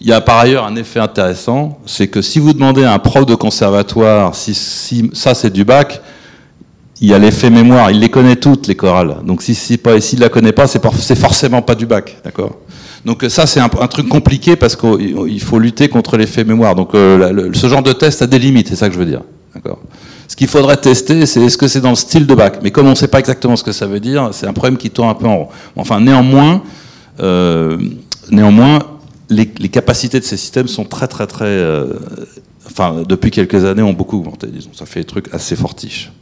il 0.00 0.06
y 0.06 0.12
a 0.12 0.20
par 0.20 0.38
ailleurs 0.38 0.64
un 0.64 0.76
effet 0.76 1.00
intéressant, 1.00 1.78
c'est 1.86 2.06
que 2.06 2.22
si 2.22 2.38
vous 2.38 2.52
demandez 2.52 2.84
à 2.84 2.92
un 2.92 2.98
prof 2.98 3.26
de 3.26 3.34
conservatoire 3.34 4.34
si, 4.34 4.54
si 4.54 5.10
ça 5.12 5.34
c'est 5.34 5.50
du 5.50 5.64
bac, 5.64 6.00
il 7.00 7.08
y 7.08 7.14
a 7.14 7.18
l'effet 7.18 7.50
mémoire, 7.50 7.90
il 7.90 8.00
les 8.00 8.08
connaît 8.08 8.36
toutes 8.36 8.66
les 8.66 8.74
chorales. 8.74 9.16
Donc 9.24 9.42
si 9.42 9.54
si 9.54 9.76
pas, 9.76 10.00
s'il 10.00 10.20
la 10.20 10.28
connaît 10.28 10.52
pas, 10.52 10.66
c'est, 10.66 11.14
forcément 11.16 11.62
pas 11.62 11.74
du 11.74 11.86
bac, 11.86 12.16
d'accord? 12.24 12.56
Donc 13.04 13.24
ça, 13.28 13.46
c'est 13.46 13.60
un, 13.60 13.68
truc 13.68 14.08
compliqué 14.08 14.56
parce 14.56 14.74
qu'il 14.74 15.40
faut 15.40 15.58
lutter 15.58 15.88
contre 15.88 16.16
l'effet 16.16 16.44
mémoire. 16.44 16.74
Donc 16.74 16.94
euh, 16.94 17.50
ce 17.54 17.68
genre 17.68 17.82
de 17.82 17.92
test 17.92 18.22
a 18.22 18.26
des 18.26 18.38
limites, 18.38 18.68
c'est 18.68 18.76
ça 18.76 18.88
que 18.88 18.94
je 18.94 18.98
veux 18.98 19.06
dire. 19.06 19.22
D'accord? 19.54 19.78
Ce 20.26 20.34
qu'il 20.36 20.48
faudrait 20.48 20.76
tester, 20.76 21.24
c'est 21.24 21.40
est-ce 21.40 21.56
que 21.56 21.68
c'est 21.68 21.80
dans 21.80 21.90
le 21.90 21.96
style 21.96 22.26
de 22.26 22.34
bac? 22.34 22.58
Mais 22.62 22.70
comme 22.70 22.86
on 22.86 22.90
ne 22.90 22.94
sait 22.96 23.08
pas 23.08 23.20
exactement 23.20 23.56
ce 23.56 23.64
que 23.64 23.72
ça 23.72 23.86
veut 23.86 24.00
dire, 24.00 24.30
c'est 24.32 24.46
un 24.46 24.52
problème 24.52 24.76
qui 24.76 24.90
tourne 24.90 25.08
un 25.08 25.14
peu 25.14 25.26
en 25.26 25.38
rond. 25.38 25.48
Enfin, 25.76 26.00
néanmoins, 26.00 26.62
euh, 27.20 27.78
néanmoins, 28.30 28.80
les, 29.30 29.68
capacités 29.68 30.20
de 30.20 30.24
ces 30.24 30.36
systèmes 30.36 30.68
sont 30.68 30.84
très, 30.84 31.08
très, 31.08 31.26
très, 31.26 31.44
euh, 31.44 31.94
enfin, 32.66 33.02
depuis 33.06 33.30
quelques 33.30 33.64
années, 33.64 33.82
ont 33.82 33.92
beaucoup 33.92 34.18
augmenté. 34.18 34.46
Disons, 34.46 34.72
ça 34.72 34.86
fait 34.86 35.00
des 35.00 35.06
trucs 35.06 35.32
assez 35.34 35.56
fortiches. 35.56 36.12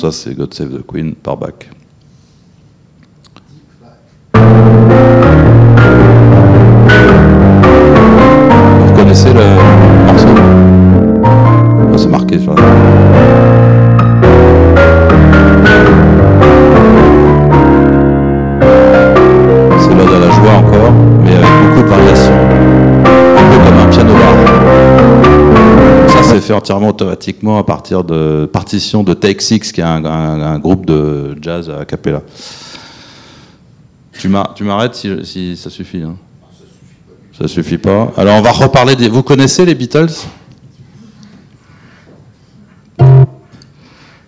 Ça, 0.00 0.12
c'est 0.12 0.34
God 0.34 0.54
Save 0.54 0.78
the 0.78 0.86
Queen 0.86 1.14
par 1.14 1.36
Bach. 1.36 1.77
C'est 19.80 19.94
l'ode 19.94 20.12
à 20.14 20.18
la 20.18 20.30
joie 20.30 20.52
encore, 20.54 20.92
mais 21.22 21.34
avec 21.34 21.48
beaucoup 21.62 21.82
de 21.82 21.88
variations. 21.88 22.32
Un 23.36 23.50
peu 23.50 23.58
comme 23.64 23.78
un 23.78 23.86
piano 23.88 24.12
bar. 24.14 24.34
Ça, 26.08 26.22
c'est 26.22 26.40
fait 26.40 26.52
entièrement 26.52 26.88
automatiquement 26.88 27.58
à 27.58 27.64
partir 27.64 28.02
de 28.04 28.48
partitions 28.52 29.02
de 29.04 29.14
Take 29.14 29.40
Six, 29.40 29.72
qui 29.72 29.80
est 29.80 29.84
un, 29.84 30.58
groupe 30.58 30.86
de 30.86 31.36
jazz 31.40 31.70
à 31.70 31.84
cappella. 31.84 32.22
Tu 34.18 34.28
m'ar- 34.28 34.52
tu 34.54 34.64
m'arrêtes 34.64 34.94
si, 34.96 35.10
si 35.24 35.56
ça 35.56 35.70
suffit. 35.70 36.02
hein 36.02 36.16
ça 37.38 37.46
suffit 37.46 37.78
pas. 37.78 38.10
Alors, 38.16 38.34
on 38.36 38.42
va 38.42 38.50
reparler 38.50 38.96
des. 38.96 39.08
Vous 39.08 39.22
connaissez 39.22 39.64
les 39.64 39.76
Beatles? 39.76 40.10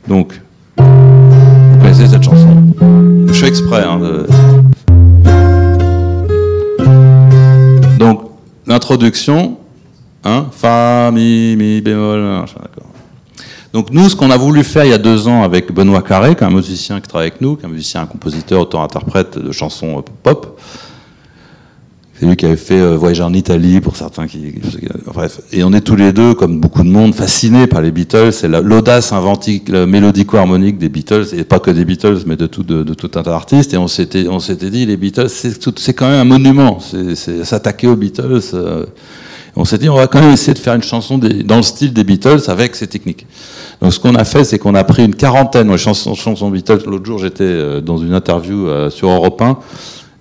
Donc, 0.08 0.40
vous 0.76 1.78
connaissez 1.80 2.06
cette 2.08 2.22
chanson 2.22 2.56
Je 3.26 3.32
fais 3.32 3.48
exprès. 3.48 3.82
hein, 3.84 4.00
Donc, 7.98 8.22
l'introduction, 8.66 9.56
hein, 10.24 10.46
Fa, 10.52 11.10
Mi, 11.12 11.56
Mi 11.56 11.80
bémol. 11.80 12.44
Donc 13.72 13.90
nous, 13.92 14.08
ce 14.08 14.16
qu'on 14.16 14.32
a 14.32 14.36
voulu 14.36 14.64
faire 14.64 14.84
il 14.84 14.90
y 14.90 14.94
a 14.94 14.98
deux 14.98 15.28
ans 15.28 15.44
avec 15.44 15.72
Benoît 15.72 16.02
Carré, 16.02 16.34
qui 16.34 16.42
est 16.42 16.46
un 16.46 16.50
musicien 16.50 17.00
qui 17.00 17.06
travaille 17.06 17.28
avec 17.28 17.40
nous, 17.40 17.54
qui 17.54 17.62
est 17.62 17.66
un 17.66 17.70
musicien, 17.70 18.02
un 18.02 18.06
compositeur, 18.06 18.62
auteur-interprète 18.62 19.38
de 19.38 19.52
chansons 19.52 19.98
euh, 19.98 20.02
pop. 20.24 20.58
C'est 22.20 22.26
lui 22.26 22.36
qui 22.36 22.44
avait 22.44 22.56
fait 22.56 22.78
euh, 22.78 22.96
Voyager 22.98 23.22
en 23.22 23.32
Italie 23.32 23.80
pour 23.80 23.96
certains 23.96 24.26
qui, 24.26 24.38
qui- 24.52 24.86
bref. 25.06 25.40
Et 25.52 25.64
on 25.64 25.72
est 25.72 25.80
tous 25.80 25.96
les 25.96 26.12
deux, 26.12 26.34
comme 26.34 26.60
beaucoup 26.60 26.82
de 26.82 26.88
monde, 26.90 27.14
fascinés 27.14 27.66
par 27.66 27.80
les 27.80 27.90
Beatles. 27.90 28.32
C'est 28.34 28.46
la- 28.48 28.60
l'audace 28.60 29.12
inventique, 29.14 29.70
mélodico-harmonique 29.70 30.76
des 30.76 30.90
Beatles, 30.90 31.28
et 31.32 31.44
pas 31.44 31.60
que 31.60 31.70
des 31.70 31.86
Beatles, 31.86 32.18
mais 32.26 32.36
de 32.36 32.46
tout, 32.46 32.62
de, 32.62 32.82
tout 32.92 33.06
un 33.14 33.22
tas 33.22 33.30
d'artistes. 33.30 33.72
Et 33.72 33.78
on 33.78 33.88
s'était, 33.88 34.28
on 34.28 34.38
s'était 34.38 34.68
dit, 34.68 34.84
les 34.84 34.98
Beatles, 34.98 35.30
c'est, 35.30 35.94
quand 35.94 36.08
même 36.10 36.20
un 36.20 36.24
monument. 36.24 36.78
C'est, 36.80 37.44
s'attaquer 37.44 37.86
aux 37.86 37.96
Beatles. 37.96 38.40
euh, 38.52 38.84
on 39.56 39.64
s'est 39.64 39.78
dit, 39.78 39.88
on 39.88 39.96
va 39.96 40.06
quand 40.06 40.20
même 40.20 40.32
essayer 40.32 40.52
de 40.52 40.58
faire 40.58 40.74
une 40.74 40.82
chanson 40.82 41.16
des- 41.16 41.42
dans 41.42 41.56
le 41.56 41.62
style 41.62 41.94
des 41.94 42.04
Beatles 42.04 42.42
avec 42.48 42.76
ces 42.76 42.86
techniques. 42.86 43.26
Donc, 43.80 43.94
ce 43.94 43.98
qu'on 43.98 44.14
a 44.14 44.24
fait, 44.24 44.44
c'est 44.44 44.58
qu'on 44.58 44.74
a 44.74 44.84
pris 44.84 45.06
une 45.06 45.14
quarantaine 45.14 45.72
de 45.72 45.76
chansons, 45.78 46.14
chansons 46.14 46.50
Beatles. 46.50 46.80
L'autre 46.86 47.06
jour, 47.06 47.18
j'étais 47.18 47.44
euh, 47.44 47.80
dans 47.80 47.96
une 47.96 48.12
interview 48.12 48.68
euh, 48.68 48.90
sur 48.90 49.08
Europe 49.08 49.40
1, 49.40 49.56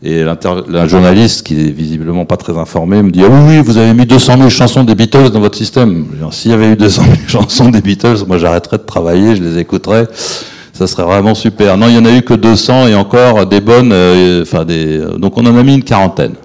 et 0.02 0.24
la 0.24 0.88
journaliste, 0.88 1.45
qui 1.45 1.60
est 1.60 1.72
visiblement 1.72 2.24
pas 2.26 2.38
très 2.38 2.58
informée, 2.58 3.04
me 3.04 3.12
dit 3.12 3.22
Ah 3.24 3.28
oui, 3.30 3.58
oui, 3.58 3.62
vous 3.62 3.78
avez 3.78 3.93
mis 3.93 4.06
200 4.06 4.38
000 4.38 4.50
chansons 4.50 4.84
des 4.86 4.95
Beatles 4.95 5.30
dans 5.32 5.41
votre 5.41 5.58
système. 5.58 6.06
S'il 6.32 6.52
y 6.52 6.54
avait 6.54 6.72
eu 6.72 6.76
200 6.78 7.02
000 7.04 7.16
chansons 7.28 7.70
des 7.70 7.82
Beatles, 7.82 8.24
moi 8.26 8.38
j'arrêterais 8.38 8.78
de 8.78 8.84
travailler, 8.84 9.36
je 9.36 9.43
les 9.43 9.58
écouterais. 9.58 10.08
Ça 10.72 10.88
serait 10.88 11.04
vraiment 11.04 11.36
super. 11.36 11.76
Non, 11.78 11.88
il 11.89 11.95
y 11.95 11.97
en 11.97 12.06
a 12.06 12.12
eu 12.16 12.22
que 12.22 12.34
200 12.34 12.88
et 12.88 12.95
encore 12.95 13.45
des 13.45 13.60
bonnes. 13.60 13.91
euh, 13.91 14.41
Enfin, 14.43 14.64
des. 14.64 15.00
Donc, 15.18 15.38
on 15.38 15.45
en 15.45 15.58
a 15.58 15.64
mis 15.64 15.76
une 15.76 15.84
quarantaine. 15.84 16.36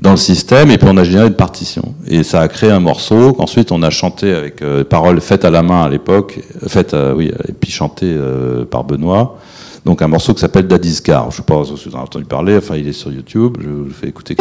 Dans 0.00 0.10
le 0.10 0.16
système 0.18 0.70
et 0.70 0.76
puis 0.78 0.88
on 0.90 0.96
a 0.98 1.04
généré 1.04 1.26
une 1.28 1.34
partition 1.34 1.94
et 2.06 2.22
ça 2.22 2.40
a 2.42 2.48
créé 2.48 2.70
un 2.70 2.80
morceau 2.80 3.32
qu'ensuite 3.32 3.72
on 3.72 3.82
a 3.82 3.88
chanté 3.88 4.30
avec 4.32 4.60
euh, 4.60 4.84
paroles 4.84 5.22
faites 5.22 5.46
à 5.46 5.50
la 5.50 5.62
main 5.62 5.84
à 5.84 5.88
l'époque 5.88 6.38
euh, 6.62 6.68
faites 6.68 6.92
euh, 6.92 7.14
oui 7.16 7.32
et 7.48 7.52
puis 7.52 7.70
chanté 7.70 8.04
euh, 8.06 8.66
par 8.66 8.84
Benoît 8.84 9.38
donc 9.86 10.02
un 10.02 10.08
morceau 10.08 10.34
qui 10.34 10.40
s'appelle 10.40 10.66
Daddy's 10.66 11.00
Car. 11.00 11.30
Je 11.30 11.36
sais 11.36 11.42
pas 11.42 11.62
si 11.64 11.72
vous 11.72 11.94
en 11.94 11.98
avez 11.98 12.02
entendu 12.02 12.24
parler. 12.24 12.56
Enfin 12.56 12.76
il 12.76 12.88
est 12.88 12.92
sur 12.92 13.12
YouTube. 13.12 13.56
Je 13.60 13.68
vous 13.68 13.90
fais 13.90 14.08
écouter. 14.08 14.36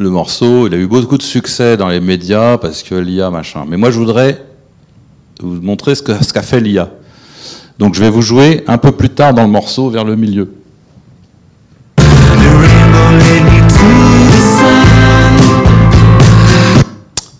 Le 0.00 0.10
morceau, 0.10 0.68
il 0.68 0.74
a 0.74 0.76
eu 0.76 0.86
beaucoup 0.86 1.18
de 1.18 1.22
succès 1.22 1.76
dans 1.76 1.88
les 1.88 1.98
médias 1.98 2.56
parce 2.56 2.84
que 2.84 2.94
l'IA, 2.94 3.30
machin. 3.30 3.64
Mais 3.68 3.76
moi, 3.76 3.90
je 3.90 3.98
voudrais 3.98 4.44
vous 5.40 5.60
montrer 5.60 5.96
ce 5.96 6.02
qu'a 6.02 6.42
fait 6.42 6.60
l'IA. 6.60 6.88
Donc, 7.78 7.94
je 7.94 8.00
vais 8.00 8.10
vous 8.10 8.22
jouer 8.22 8.64
un 8.66 8.78
peu 8.78 8.92
plus 8.92 9.10
tard 9.10 9.34
dans 9.34 9.42
le 9.42 9.48
morceau, 9.48 9.88
vers 9.90 10.04
le 10.04 10.16
milieu. 10.16 10.52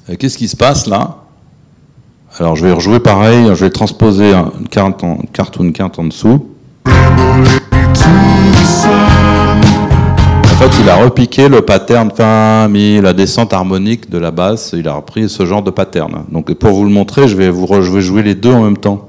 Et 0.08 0.16
Qu'est-ce 0.16 0.38
qui 0.38 0.48
se 0.48 0.56
passe 0.56 0.86
là? 0.86 1.16
Alors, 2.38 2.56
je 2.56 2.64
vais 2.64 2.72
rejouer 2.72 3.00
pareil, 3.00 3.46
je 3.54 3.64
vais 3.64 3.70
transposer 3.70 4.32
un- 4.32 4.52
une 4.60 4.68
carte 4.68 5.02
en, 5.04 5.18
ou 5.58 5.64
une 5.64 5.72
carte 5.72 5.98
en 5.98 6.04
dessous. 6.04 6.46
En 6.86 6.90
fait, 10.60 10.70
il 10.80 10.88
a 10.88 10.96
repiqué 10.96 11.48
le 11.48 11.62
pattern 11.62 12.10
fa, 12.14 12.66
mi, 12.68 13.00
la 13.00 13.12
descente 13.12 13.52
harmonique 13.52 14.10
de 14.10 14.18
la 14.18 14.30
basse. 14.30 14.74
Il 14.76 14.88
a 14.88 14.94
repris 14.94 15.28
ce 15.28 15.46
genre 15.46 15.62
de 15.62 15.70
pattern. 15.70 16.24
Donc, 16.32 16.52
pour 16.54 16.72
vous 16.72 16.84
le 16.84 16.90
montrer, 16.90 17.28
je 17.28 17.36
vais 17.36 17.50
vous 17.50 17.66
je 17.80 17.90
vais 17.90 18.00
jouer 18.00 18.22
les 18.22 18.34
deux 18.34 18.52
en 18.52 18.62
même 18.64 18.76
temps. 18.78 19.07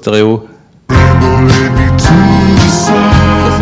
Stéréo. 0.00 0.44
C'est 0.88 0.94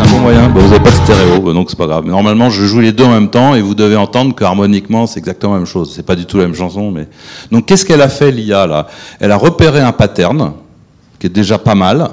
un 0.00 0.06
bon 0.10 0.20
moyen. 0.20 0.48
Bah, 0.48 0.60
vous 0.60 0.68
n'avez 0.68 0.82
pas 0.82 0.90
de 0.90 0.94
stéréo, 0.94 1.40
bah, 1.40 1.52
donc 1.52 1.68
c'est 1.68 1.78
pas 1.78 1.86
grave. 1.86 2.06
Normalement, 2.06 2.48
je 2.48 2.64
joue 2.64 2.80
les 2.80 2.92
deux 2.92 3.04
en 3.04 3.10
même 3.10 3.28
temps 3.28 3.56
et 3.56 3.60
vous 3.60 3.74
devez 3.74 3.96
entendre 3.96 4.34
que 4.34 4.44
harmoniquement, 4.44 5.08
c'est 5.08 5.18
exactement 5.18 5.54
la 5.54 5.58
même 5.58 5.66
chose. 5.66 5.92
C'est 5.94 6.06
pas 6.06 6.14
du 6.14 6.26
tout 6.26 6.38
la 6.38 6.44
même 6.44 6.54
chanson, 6.54 6.92
mais 6.92 7.08
donc 7.50 7.66
qu'est-ce 7.66 7.84
qu'elle 7.84 8.02
a 8.02 8.08
fait 8.08 8.30
l'IA 8.30 8.66
là? 8.66 8.86
Elle 9.18 9.32
a 9.32 9.36
repéré 9.36 9.80
un 9.80 9.92
pattern 9.92 10.52
qui 11.18 11.26
est 11.26 11.30
déjà 11.30 11.58
pas 11.58 11.74
mal. 11.74 12.08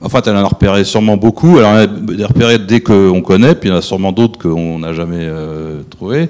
En 0.00 0.08
fait, 0.08 0.26
elle 0.26 0.36
en 0.36 0.44
a 0.44 0.48
repéré 0.48 0.84
sûrement 0.84 1.16
beaucoup. 1.16 1.58
Elle 1.58 1.64
en 1.64 1.76
a 1.76 2.26
repéré 2.26 2.58
dès 2.58 2.80
qu'on 2.80 3.22
connaît, 3.22 3.54
puis 3.54 3.68
il 3.68 3.72
y 3.72 3.74
en 3.74 3.78
a 3.78 3.82
sûrement 3.82 4.10
d'autres 4.10 4.38
qu'on 4.38 4.80
n'a 4.80 4.92
jamais 4.92 5.20
euh, 5.20 5.82
trouvés. 5.88 6.28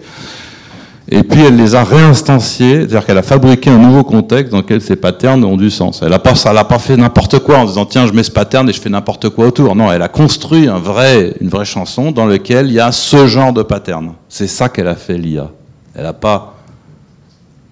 Et 1.14 1.22
puis 1.22 1.42
elle 1.42 1.54
les 1.54 1.76
a 1.76 1.84
réinstanciés, 1.84 2.78
c'est-à-dire 2.78 3.06
qu'elle 3.06 3.18
a 3.18 3.22
fabriqué 3.22 3.70
un 3.70 3.78
nouveau 3.78 4.02
contexte 4.02 4.50
dans 4.50 4.58
lequel 4.58 4.80
ces 4.80 4.96
patterns 4.96 5.44
ont 5.44 5.56
du 5.56 5.70
sens. 5.70 6.02
Elle 6.02 6.12
a 6.12 6.18
pas, 6.18 6.34
pas 6.64 6.78
fait 6.80 6.96
n'importe 6.96 7.38
quoi 7.38 7.58
en 7.58 7.66
disant 7.66 7.86
tiens 7.86 8.08
je 8.08 8.12
mets 8.12 8.24
ce 8.24 8.32
pattern 8.32 8.68
et 8.68 8.72
je 8.72 8.80
fais 8.80 8.90
n'importe 8.90 9.28
quoi 9.28 9.46
autour. 9.46 9.76
Non, 9.76 9.92
elle 9.92 10.02
a 10.02 10.08
construit 10.08 10.66
un 10.66 10.80
vrai, 10.80 11.36
une 11.40 11.48
vraie 11.48 11.64
chanson 11.64 12.10
dans 12.10 12.26
laquelle 12.26 12.66
il 12.66 12.72
y 12.72 12.80
a 12.80 12.90
ce 12.90 13.28
genre 13.28 13.52
de 13.52 13.62
pattern. 13.62 14.14
C'est 14.28 14.48
ça 14.48 14.68
qu'elle 14.68 14.88
a 14.88 14.96
fait 14.96 15.16
l'IA. 15.16 15.52
Elle 15.94 16.02
n'a 16.02 16.14
pas 16.14 16.56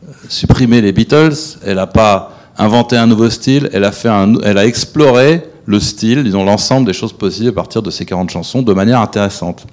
euh, 0.04 0.12
supprimé 0.28 0.80
les 0.80 0.92
Beatles, 0.92 1.34
elle 1.66 1.76
n'a 1.76 1.88
pas 1.88 2.30
inventé 2.56 2.96
un 2.96 3.08
nouveau 3.08 3.28
style, 3.28 3.68
elle 3.72 3.82
a 3.82 3.90
fait 3.90 4.10
elle 4.44 4.56
a 4.56 4.64
exploré 4.64 5.42
le 5.66 5.80
style, 5.80 6.22
disons 6.22 6.44
l'ensemble 6.44 6.86
des 6.86 6.92
choses 6.92 7.12
possibles 7.12 7.48
à 7.48 7.52
partir 7.52 7.82
de 7.82 7.90
ces 7.90 8.04
40 8.04 8.30
chansons 8.30 8.62
de 8.62 8.72
manière 8.72 9.00
intéressante. 9.00 9.66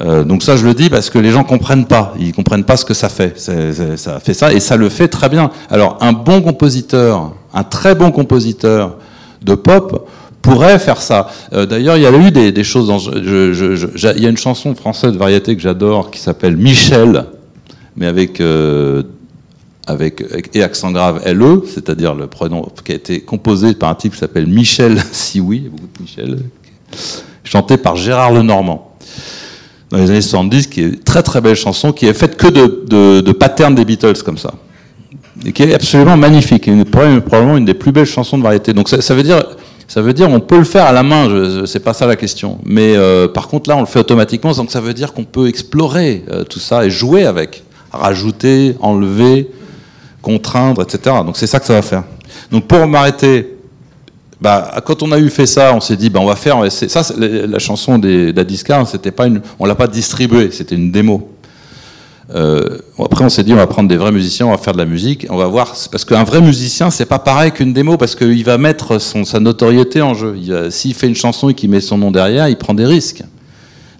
Euh, 0.00 0.24
donc 0.24 0.42
ça, 0.42 0.56
je 0.56 0.64
le 0.64 0.74
dis 0.74 0.88
parce 0.88 1.10
que 1.10 1.18
les 1.18 1.30
gens 1.30 1.44
comprennent 1.44 1.86
pas. 1.86 2.14
Ils 2.18 2.32
comprennent 2.32 2.64
pas 2.64 2.76
ce 2.76 2.84
que 2.84 2.94
ça 2.94 3.08
fait. 3.08 3.38
Ça 3.38 4.20
fait 4.20 4.34
ça 4.34 4.52
et 4.52 4.60
ça 4.60 4.76
le 4.76 4.88
fait 4.88 5.08
très 5.08 5.28
bien. 5.28 5.50
Alors, 5.70 5.98
un 6.00 6.12
bon 6.12 6.40
compositeur, 6.40 7.34
un 7.52 7.64
très 7.64 7.94
bon 7.94 8.10
compositeur 8.10 8.96
de 9.42 9.54
pop 9.54 10.08
pourrait 10.42 10.78
faire 10.78 11.02
ça. 11.02 11.28
Euh, 11.52 11.66
D'ailleurs, 11.66 11.96
il 11.96 12.02
y 12.02 12.06
a 12.06 12.12
eu 12.12 12.30
des, 12.30 12.64
choses. 12.64 12.90
Il 13.14 14.22
y 14.22 14.26
a 14.26 14.30
une 14.30 14.36
chanson 14.36 14.74
française 14.74 15.12
de 15.12 15.18
variété 15.18 15.54
que 15.54 15.62
j'adore 15.62 16.10
qui 16.10 16.20
s'appelle 16.20 16.56
Michel, 16.56 17.26
mais 17.96 18.06
avec 18.06 18.40
euh, 18.40 19.02
avec, 19.86 20.24
et 20.54 20.62
accent 20.62 20.92
grave 20.92 21.20
LE, 21.26 21.62
c'est-à-dire 21.66 22.14
le 22.14 22.26
prénom 22.26 22.68
qui 22.84 22.92
a 22.92 22.94
été 22.94 23.20
composé 23.20 23.74
par 23.74 23.90
un 23.90 23.94
type 23.94 24.12
qui 24.12 24.18
s'appelle 24.18 24.46
Michel 24.46 24.98
Sioui, 25.12 25.68
beaucoup 25.70 25.88
de 25.98 26.02
Michel, 26.02 26.38
chanté 27.44 27.76
par 27.76 27.96
Gérard 27.96 28.32
Lenormand 28.32 28.89
dans 29.90 29.98
les 29.98 30.10
années 30.10 30.20
70, 30.20 30.66
qui 30.68 30.80
est 30.80 30.84
une 30.84 30.98
très 31.00 31.22
très 31.22 31.40
belle 31.40 31.56
chanson, 31.56 31.92
qui 31.92 32.06
est 32.06 32.14
faite 32.14 32.36
que 32.36 32.46
de, 32.48 33.20
de, 33.20 33.32
patterns 33.32 33.74
des 33.74 33.84
Beatles 33.84 34.22
comme 34.24 34.38
ça, 34.38 34.52
et 35.44 35.52
qui 35.52 35.62
est 35.64 35.74
absolument 35.74 36.16
magnifique, 36.16 36.68
et 36.68 36.84
probablement 36.84 37.56
une 37.56 37.64
des 37.64 37.74
plus 37.74 37.92
belles 37.92 38.06
chansons 38.06 38.38
de 38.38 38.42
variété. 38.42 38.72
Donc 38.72 38.88
ça, 38.88 39.00
ça 39.00 39.14
veut 39.14 39.22
dire, 39.24 39.42
ça 39.88 40.00
veut 40.02 40.12
dire, 40.12 40.30
on 40.30 40.38
peut 40.38 40.58
le 40.58 40.64
faire 40.64 40.84
à 40.86 40.92
la 40.92 41.02
main, 41.02 41.28
je- 41.28 41.60
je- 41.60 41.64
c'est 41.66 41.80
pas 41.80 41.92
ça 41.94 42.06
la 42.06 42.14
question. 42.16 42.58
Mais 42.64 42.94
euh, 42.96 43.26
par 43.26 43.48
contre 43.48 43.68
là, 43.68 43.76
on 43.76 43.80
le 43.80 43.86
fait 43.86 43.98
automatiquement, 43.98 44.52
donc 44.52 44.70
ça 44.70 44.80
veut 44.80 44.94
dire 44.94 45.12
qu'on 45.12 45.24
peut 45.24 45.48
explorer 45.48 46.24
euh, 46.30 46.44
tout 46.44 46.60
ça 46.60 46.84
et 46.86 46.90
jouer 46.90 47.24
avec, 47.24 47.64
rajouter, 47.92 48.76
enlever, 48.80 49.48
contraindre, 50.22 50.82
etc. 50.82 51.16
Donc 51.24 51.36
c'est 51.36 51.46
ça 51.48 51.58
que 51.58 51.66
ça 51.66 51.72
va 51.74 51.82
faire. 51.82 52.04
Donc 52.52 52.66
pour 52.68 52.86
m'arrêter, 52.86 53.56
bah, 54.40 54.80
quand 54.84 55.02
on 55.02 55.12
a 55.12 55.18
eu 55.18 55.28
fait 55.28 55.46
ça, 55.46 55.74
on 55.74 55.80
s'est 55.80 55.96
dit, 55.96 56.08
bah, 56.08 56.20
on 56.20 56.26
va 56.26 56.36
faire. 56.36 56.70
Ça, 56.70 57.02
la, 57.18 57.58
chanson 57.58 57.98
des, 57.98 58.32
d'Adiska, 58.32 58.84
c'était 58.86 59.10
pas 59.10 59.26
on 59.58 59.66
l'a 59.66 59.74
pas 59.74 59.86
distribuée, 59.86 60.50
c'était 60.50 60.76
une 60.76 60.90
démo. 60.90 61.30
Euh, 62.34 62.78
après, 62.98 63.24
on 63.24 63.28
s'est 63.28 63.42
dit, 63.42 63.52
on 63.52 63.56
va 63.56 63.66
prendre 63.66 63.88
des 63.88 63.96
vrais 63.96 64.12
musiciens, 64.12 64.46
on 64.46 64.52
va 64.52 64.58
faire 64.58 64.72
de 64.72 64.78
la 64.78 64.86
musique, 64.86 65.26
on 65.30 65.36
va 65.36 65.46
voir. 65.46 65.74
Parce 65.90 66.04
qu'un 66.04 66.24
vrai 66.24 66.40
musicien, 66.40 66.90
c'est 66.90 67.06
pas 67.06 67.18
pareil 67.18 67.50
qu'une 67.50 67.72
démo, 67.72 67.96
parce 67.96 68.14
qu'il 68.14 68.44
va 68.44 68.56
mettre 68.56 68.98
sa 68.98 69.40
notoriété 69.40 70.00
en 70.00 70.14
jeu. 70.14 70.36
S'il 70.70 70.94
fait 70.94 71.08
une 71.08 71.16
chanson 71.16 71.48
et 71.48 71.54
qu'il 71.54 71.70
met 71.70 71.80
son 71.80 71.98
nom 71.98 72.10
derrière, 72.10 72.48
il 72.48 72.56
prend 72.56 72.74
des 72.74 72.86
risques. 72.86 73.22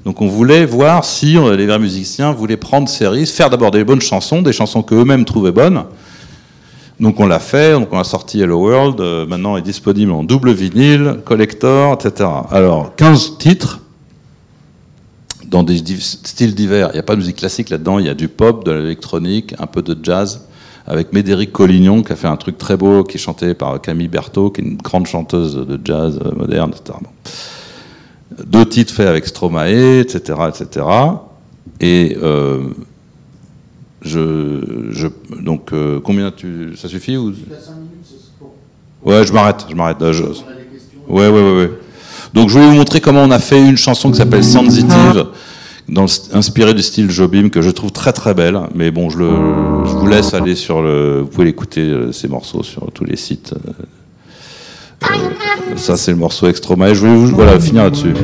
Donc, 0.05 0.23
on 0.23 0.29
voulait 0.29 0.65
voir 0.65 1.05
si 1.05 1.37
euh, 1.37 1.57
les 1.57 1.67
vrais 1.67 1.79
musiciens 1.79 2.33
voulaient 2.33 2.57
prendre 2.57 2.89
ces 2.89 3.07
risques, 3.07 3.35
faire 3.35 3.51
d'abord 3.51 3.71
des 3.71 3.85
bonnes 3.85 4.01
chansons, 4.01 4.41
des 4.41 4.53
chansons 4.53 4.83
qu'eux-mêmes 4.83 5.27
trouvaient 5.27 5.53
bonnes. 5.53 5.85
Donc 7.01 7.19
on 7.19 7.27
l'a 7.27 7.39
fait, 7.39 7.73
donc 7.73 7.89
on 7.93 7.99
a 7.99 8.05
sorti 8.05 8.43
Hello 8.43 8.61
World, 8.61 9.01
euh, 9.01 9.27
maintenant 9.27 9.57
est 9.57 9.63
disponible 9.63 10.13
en 10.13 10.23
double 10.23 10.53
vinyle, 10.53 11.21
collector, 11.25 11.95
etc. 11.95 12.29
Alors 12.51 12.95
15 12.97 13.39
titres 13.39 13.81
dans 15.47 15.63
des 15.63 15.79
styles 15.79 16.55
divers. 16.55 16.91
Il 16.91 16.95
n'y 16.95 16.99
a 16.99 17.03
pas 17.03 17.15
de 17.15 17.21
musique 17.21 17.37
classique 17.37 17.71
là-dedans, 17.71 17.99
il 17.99 18.07
y 18.07 18.11
a 18.11 18.15
du 18.15 18.29
pop, 18.29 18.65
de 18.67 18.73
l'électronique, 18.73 19.55
un 19.59 19.67
peu 19.67 19.81
de 19.81 19.97
jazz, 20.03 20.47
avec 20.87 21.15
Médéric 21.15 21.53
Collignon 21.53 22.03
qui 22.03 22.13
a 22.13 22.17
fait 22.17 22.29
un 22.29 22.37
truc 22.37 22.59
très 22.59 22.77
beau, 22.77 23.03
qui 23.03 23.17
est 23.17 23.21
chanté 23.21 23.55
par 23.55 23.81
Camille 23.81 24.09
Berthaud, 24.09 24.51
qui 24.51 24.61
est 24.61 24.65
une 24.65 24.77
grande 24.77 25.07
chanteuse 25.07 25.57
de 25.57 25.81
jazz 25.83 26.21
euh, 26.23 26.33
moderne, 26.37 26.73
etc. 26.79 26.99
Deux 28.45 28.67
titres 28.67 28.93
faits 28.93 29.09
avec 29.09 29.27
Stromae, 29.27 30.01
etc., 30.01 30.39
etc. 30.49 30.87
Et 31.81 32.19
euh, 32.23 32.61
je, 34.03 34.89
je, 34.91 35.07
donc 35.43 35.73
euh, 35.73 36.01
combien 36.03 36.31
tu, 36.31 36.77
ça 36.77 36.89
suffit 36.89 37.17
ou? 37.17 37.33
Ouais, 39.05 39.27
je 39.27 39.33
m'arrête, 39.33 39.67
je 39.71 39.75
m'arrête. 39.75 39.99
je- 40.13 40.23
Ouais, 41.09 41.29
ouais, 41.29 41.31
ouais, 41.31 41.57
ouais. 41.57 41.71
Donc 42.35 42.49
je 42.51 42.59
vais 42.59 42.67
vous 42.67 42.75
montrer 42.75 43.01
comment 43.01 43.23
on 43.25 43.31
a 43.31 43.39
fait 43.41 43.61
une 43.61 43.77
chanson 43.77 44.11
qui 44.11 44.17
s'appelle 44.19 44.45
Sensitive, 44.45 45.27
dans 45.89 46.03
le 46.03 46.07
st- 46.07 46.35
inspirée 46.37 46.73
du 46.75 46.83
style 46.83 47.11
Jobim 47.11 47.49
que 47.49 47.61
je 47.63 47.71
trouve 47.71 47.91
très 47.91 48.13
très 48.13 48.33
belle. 48.35 48.61
Mais 48.75 48.91
bon, 48.93 49.11
je, 49.11 49.19
le, 49.19 49.29
je 49.87 49.91
vous 49.97 50.07
laisse 50.07 50.33
aller 50.35 50.55
sur 50.55 50.83
le, 50.83 51.21
vous 51.23 51.27
pouvez 51.29 51.47
l'écouter 51.47 51.81
euh, 51.81 52.13
ces 52.13 52.29
morceaux 52.29 52.63
sur 52.63 52.91
tous 52.93 53.05
les 53.05 53.17
sites. 53.17 53.55
euh, 53.55 53.73
euh, 55.11 55.77
ça 55.77 55.97
c'est 55.97 56.13
le 56.13 56.19
morceau 56.19 56.47
Extroma. 56.47 56.91
Et 56.91 56.95
je 56.95 57.05
vais 57.07 57.15
vous, 57.15 57.27
voilà 57.29 57.59
finir 57.59 57.85
là-dessus. 57.85 58.15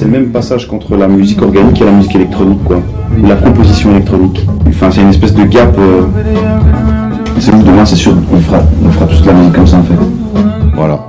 C'est 0.00 0.06
le 0.06 0.12
même 0.12 0.30
passage 0.30 0.66
qu'entre 0.66 0.96
la 0.96 1.06
musique 1.06 1.42
organique 1.42 1.78
et 1.82 1.84
la 1.84 1.90
musique 1.90 2.14
électronique, 2.14 2.64
quoi. 2.64 2.82
La 3.22 3.36
composition 3.36 3.90
électronique. 3.90 4.40
Enfin, 4.66 4.90
c'est 4.90 5.02
une 5.02 5.10
espèce 5.10 5.34
de 5.34 5.44
gap. 5.44 5.76
euh, 5.78 6.06
C'est 7.38 7.52
où 7.52 7.62
demain, 7.62 7.84
c'est 7.84 7.96
sûr, 7.96 8.14
on 8.32 8.40
fera, 8.40 8.62
on 8.82 8.90
fera 8.90 9.04
tous 9.04 9.20
de 9.20 9.26
la 9.26 9.34
musique 9.34 9.52
comme 9.52 9.66
ça, 9.66 9.76
en 9.76 9.82
fait. 9.82 9.94
Voilà. 10.74 11.06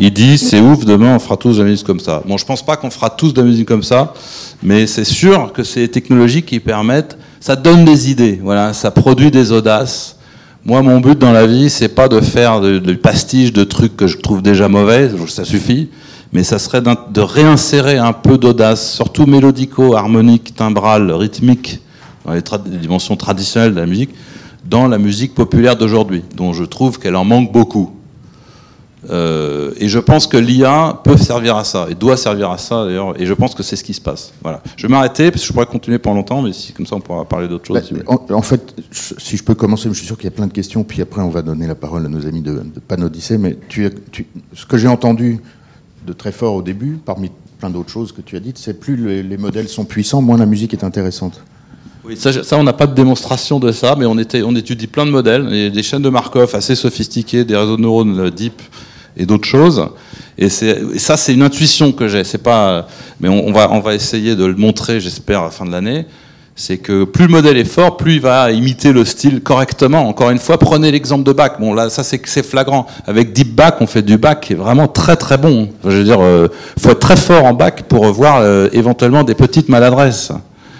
Il 0.00 0.12
dit 0.12 0.36
c'est 0.36 0.60
ouf, 0.60 0.84
demain 0.84 1.14
on 1.14 1.20
fera 1.20 1.36
tous 1.36 1.58
de 1.58 1.62
la 1.62 1.70
musique 1.70 1.86
comme 1.86 2.00
ça. 2.00 2.24
Bon, 2.26 2.36
je 2.36 2.44
pense 2.44 2.66
pas 2.66 2.74
qu'on 2.74 2.90
fera 2.90 3.08
tous 3.08 3.32
de 3.32 3.40
la 3.40 3.46
musique 3.46 3.68
comme 3.68 3.84
ça, 3.84 4.14
mais 4.60 4.88
c'est 4.88 5.04
sûr 5.04 5.52
que 5.52 5.62
c'est 5.62 5.78
des 5.82 5.90
technologies 5.92 6.42
qui 6.42 6.58
permettent, 6.58 7.16
ça 7.38 7.54
donne 7.54 7.84
des 7.84 8.10
idées, 8.10 8.40
voilà, 8.42 8.72
ça 8.72 8.90
produit 8.90 9.30
des 9.30 9.52
audaces. 9.52 10.16
Moi, 10.64 10.82
mon 10.82 10.98
but 10.98 11.16
dans 11.16 11.30
la 11.30 11.46
vie, 11.46 11.70
c'est 11.70 11.94
pas 11.94 12.08
de 12.08 12.20
faire 12.20 12.60
de 12.60 12.94
pastiche 12.94 13.52
de 13.52 13.62
trucs 13.62 13.96
que 13.96 14.08
je 14.08 14.18
trouve 14.18 14.42
déjà 14.42 14.66
mauvais, 14.66 15.08
ça 15.28 15.44
suffit, 15.44 15.90
mais 16.34 16.44
ça 16.44 16.58
serait 16.58 16.82
de 16.82 17.20
réinsérer 17.20 17.96
un 17.96 18.12
peu 18.12 18.36
d'audace, 18.36 18.92
surtout 18.94 19.24
mélodico, 19.26 19.94
harmonique, 19.94 20.54
timbral, 20.54 21.10
rythmique, 21.12 21.80
dans 22.26 22.32
les, 22.32 22.40
tra- 22.42 22.60
les 22.70 22.78
dimensions 22.78 23.16
traditionnelles 23.16 23.72
de 23.74 23.80
la 23.80 23.86
musique, 23.86 24.10
dans 24.68 24.88
la 24.88 24.98
musique 24.98 25.34
populaire 25.34 25.76
d'aujourd'hui, 25.76 26.22
dont 26.36 26.52
je 26.52 26.64
trouve 26.64 26.98
qu'elle 26.98 27.16
en 27.16 27.24
manque 27.24 27.52
beaucoup. 27.52 27.92
Euh, 29.10 29.72
et 29.76 29.86
je 29.88 29.98
pense 29.98 30.26
que 30.26 30.38
l'IA 30.38 30.98
peut 31.04 31.18
servir 31.18 31.56
à 31.56 31.64
ça, 31.64 31.86
et 31.90 31.94
doit 31.94 32.16
servir 32.16 32.50
à 32.50 32.56
ça 32.56 32.86
d'ailleurs, 32.86 33.20
et 33.20 33.26
je 33.26 33.34
pense 33.34 33.54
que 33.54 33.62
c'est 33.62 33.76
ce 33.76 33.84
qui 33.84 33.92
se 33.92 34.00
passe. 34.00 34.32
Voilà. 34.42 34.62
Je 34.78 34.86
vais 34.86 34.90
m'arrêter, 34.90 35.30
parce 35.30 35.42
que 35.42 35.48
je 35.48 35.52
pourrais 35.52 35.66
continuer 35.66 35.98
pendant 35.98 36.16
longtemps, 36.16 36.40
mais 36.40 36.54
si, 36.54 36.72
comme 36.72 36.86
ça 36.86 36.96
on 36.96 37.00
pourra 37.00 37.26
parler 37.26 37.46
d'autres 37.46 37.66
choses. 37.66 37.76
Bah, 37.76 37.82
si 37.86 37.94
en, 38.06 38.34
en 38.34 38.42
fait, 38.42 38.74
si 38.90 39.36
je 39.36 39.44
peux 39.44 39.54
commencer, 39.54 39.90
je 39.90 39.94
suis 39.94 40.06
sûr 40.06 40.16
qu'il 40.16 40.24
y 40.24 40.28
a 40.28 40.34
plein 40.34 40.46
de 40.46 40.52
questions, 40.54 40.84
puis 40.84 41.02
après 41.02 41.20
on 41.20 41.28
va 41.28 41.42
donner 41.42 41.66
la 41.66 41.74
parole 41.74 42.06
à 42.06 42.08
nos 42.08 42.26
amis 42.26 42.40
de, 42.40 42.52
de 42.54 42.80
Panodyssée, 42.80 43.36
mais 43.36 43.58
tu, 43.68 43.84
as- 43.84 43.90
tu- 44.10 44.26
ce 44.54 44.64
que 44.64 44.78
j'ai 44.78 44.88
entendu 44.88 45.38
de 46.06 46.12
très 46.12 46.32
fort 46.32 46.54
au 46.54 46.62
début, 46.62 46.98
parmi 47.04 47.30
plein 47.58 47.70
d'autres 47.70 47.90
choses 47.90 48.12
que 48.12 48.20
tu 48.20 48.36
as 48.36 48.40
dites, 48.40 48.58
c'est 48.58 48.78
plus 48.78 48.96
les, 48.96 49.22
les 49.22 49.36
modèles 49.36 49.68
sont 49.68 49.84
puissants, 49.84 50.22
moins 50.22 50.38
la 50.38 50.46
musique 50.46 50.72
est 50.72 50.84
intéressante. 50.84 51.42
Oui, 52.06 52.18
ça, 52.18 52.58
on 52.58 52.62
n'a 52.62 52.74
pas 52.74 52.86
de 52.86 52.94
démonstration 52.94 53.58
de 53.58 53.72
ça, 53.72 53.96
mais 53.98 54.04
on, 54.04 54.18
étudie 54.18 54.86
plein 54.86 55.06
de 55.06 55.10
modèles, 55.10 55.72
des 55.72 55.82
chaînes 55.82 56.02
de 56.02 56.10
Markov 56.10 56.54
assez 56.54 56.74
sophistiquées, 56.74 57.44
des 57.44 57.56
réseaux 57.56 57.78
de 57.78 57.82
neurones 57.82 58.26
euh, 58.26 58.30
deep 58.30 58.60
et 59.16 59.24
d'autres 59.24 59.48
choses. 59.48 59.88
Et, 60.36 60.50
ça, 60.50 61.16
c'est 61.16 61.32
une 61.32 61.42
intuition 61.42 61.92
que 61.92 62.06
j'ai. 62.06 62.22
C'est 62.24 62.42
pas, 62.42 62.86
mais 63.20 63.30
on 63.30 63.52
va, 63.52 63.72
on 63.72 63.80
va 63.80 63.94
essayer 63.94 64.36
de 64.36 64.44
le 64.44 64.54
montrer, 64.54 65.00
j'espère, 65.00 65.40
à 65.40 65.44
la 65.44 65.50
fin 65.50 65.64
de 65.64 65.70
l'année. 65.70 66.04
C'est 66.56 66.78
que 66.78 67.02
plus 67.02 67.26
le 67.26 67.32
modèle 67.32 67.56
est 67.56 67.64
fort, 67.64 67.96
plus 67.96 68.14
il 68.14 68.20
va 68.20 68.52
imiter 68.52 68.92
le 68.92 69.04
style 69.04 69.40
correctement. 69.40 70.06
Encore 70.08 70.30
une 70.30 70.38
fois, 70.38 70.56
prenez 70.56 70.92
l'exemple 70.92 71.24
de 71.24 71.32
Bach. 71.32 71.58
Bon, 71.58 71.74
là, 71.74 71.90
ça, 71.90 72.04
c'est 72.04 72.46
flagrant. 72.46 72.86
Avec 73.08 73.32
Deep 73.32 73.56
Bach, 73.56 73.74
on 73.80 73.88
fait 73.88 74.02
du 74.02 74.18
Bach 74.18 74.38
qui 74.40 74.54
vraiment 74.54 74.86
très 74.86 75.16
très 75.16 75.36
bon. 75.36 75.68
Je 75.84 75.96
veux 75.96 76.04
dire, 76.04 76.20
euh, 76.20 76.46
faut 76.78 76.90
être 76.90 77.00
très 77.00 77.16
fort 77.16 77.44
en 77.44 77.54
Bach 77.54 77.82
pour 77.88 78.04
voir 78.12 78.38
euh, 78.40 78.68
éventuellement 78.72 79.24
des 79.24 79.34
petites 79.34 79.68
maladresses. 79.68 80.30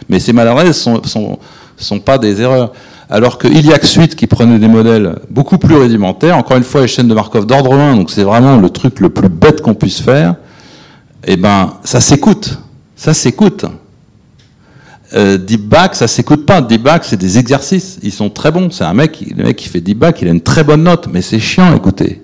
Mais 0.09 0.21
ces 0.21 0.33
maladresses 0.33 0.81
sont, 0.81 1.03
sont, 1.03 1.39
sont 1.77 1.99
pas 1.99 2.19
des 2.19 2.41
erreurs. 2.41 2.73
Alors 3.11 3.37
que 3.37 3.49
Iliac 3.49 3.85
Suite, 3.85 4.15
qui 4.15 4.29
prenait 4.29 4.61
des 4.61 4.69
modèles 4.69 5.17
beaucoup 5.29 5.59
plus 5.59 5.75
rudimentaires, 5.75 6.39
encore 6.39 6.57
une 6.57 6.63
fois, 6.63 6.83
les 6.83 6.89
chaînes 6.89 7.09
de 7.09 7.15
Markov 7.15 7.47
d'ordre 7.47 7.75
1, 7.75 7.97
donc 7.97 8.11
c'est 8.11 8.23
vraiment 8.23 8.59
le 8.59 8.71
truc 8.71 9.01
le 9.01 9.09
plus 9.09 9.29
bête 9.29 9.61
qu'on 9.61 9.75
puisse 9.75 10.01
faire, 10.01 10.37
eh 11.27 11.37
ben, 11.37 11.75
ça 11.83 12.01
s'écoute. 12.01 12.59
Ça 12.95 13.13
s'écoute. 13.13 13.67
Euh, 15.15 15.37
deep 15.39 15.63
back, 15.69 15.95
ça 15.95 16.09
s'écoute 16.09 16.45
pas. 16.45 16.61
Deep 16.61 16.83
back, 16.83 17.05
c'est 17.05 17.17
des 17.17 17.39
exercices. 17.39 17.99
Ils 18.03 18.13
sont 18.13 18.31
très 18.31 18.51
bons. 18.51 18.71
C'est 18.71 18.85
un 18.85 18.95
mec, 18.95 19.25
le 19.37 19.45
mec 19.45 19.57
qui 19.57 19.69
fait 19.69 19.81
deep 19.81 19.99
back, 19.99 20.21
il 20.23 20.29
a 20.29 20.33
une 20.33 20.41
très 20.41 20.65
bonne 20.65 20.83
note, 20.83 21.07
mais 21.07 21.23
c'est 21.23 21.39
chiant 21.39 21.73
à 21.73 21.77
écouter. 21.77 22.21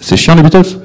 C'est 0.00 0.16
chiant 0.16 0.34
les 0.34 0.42
Beatles? 0.42 0.80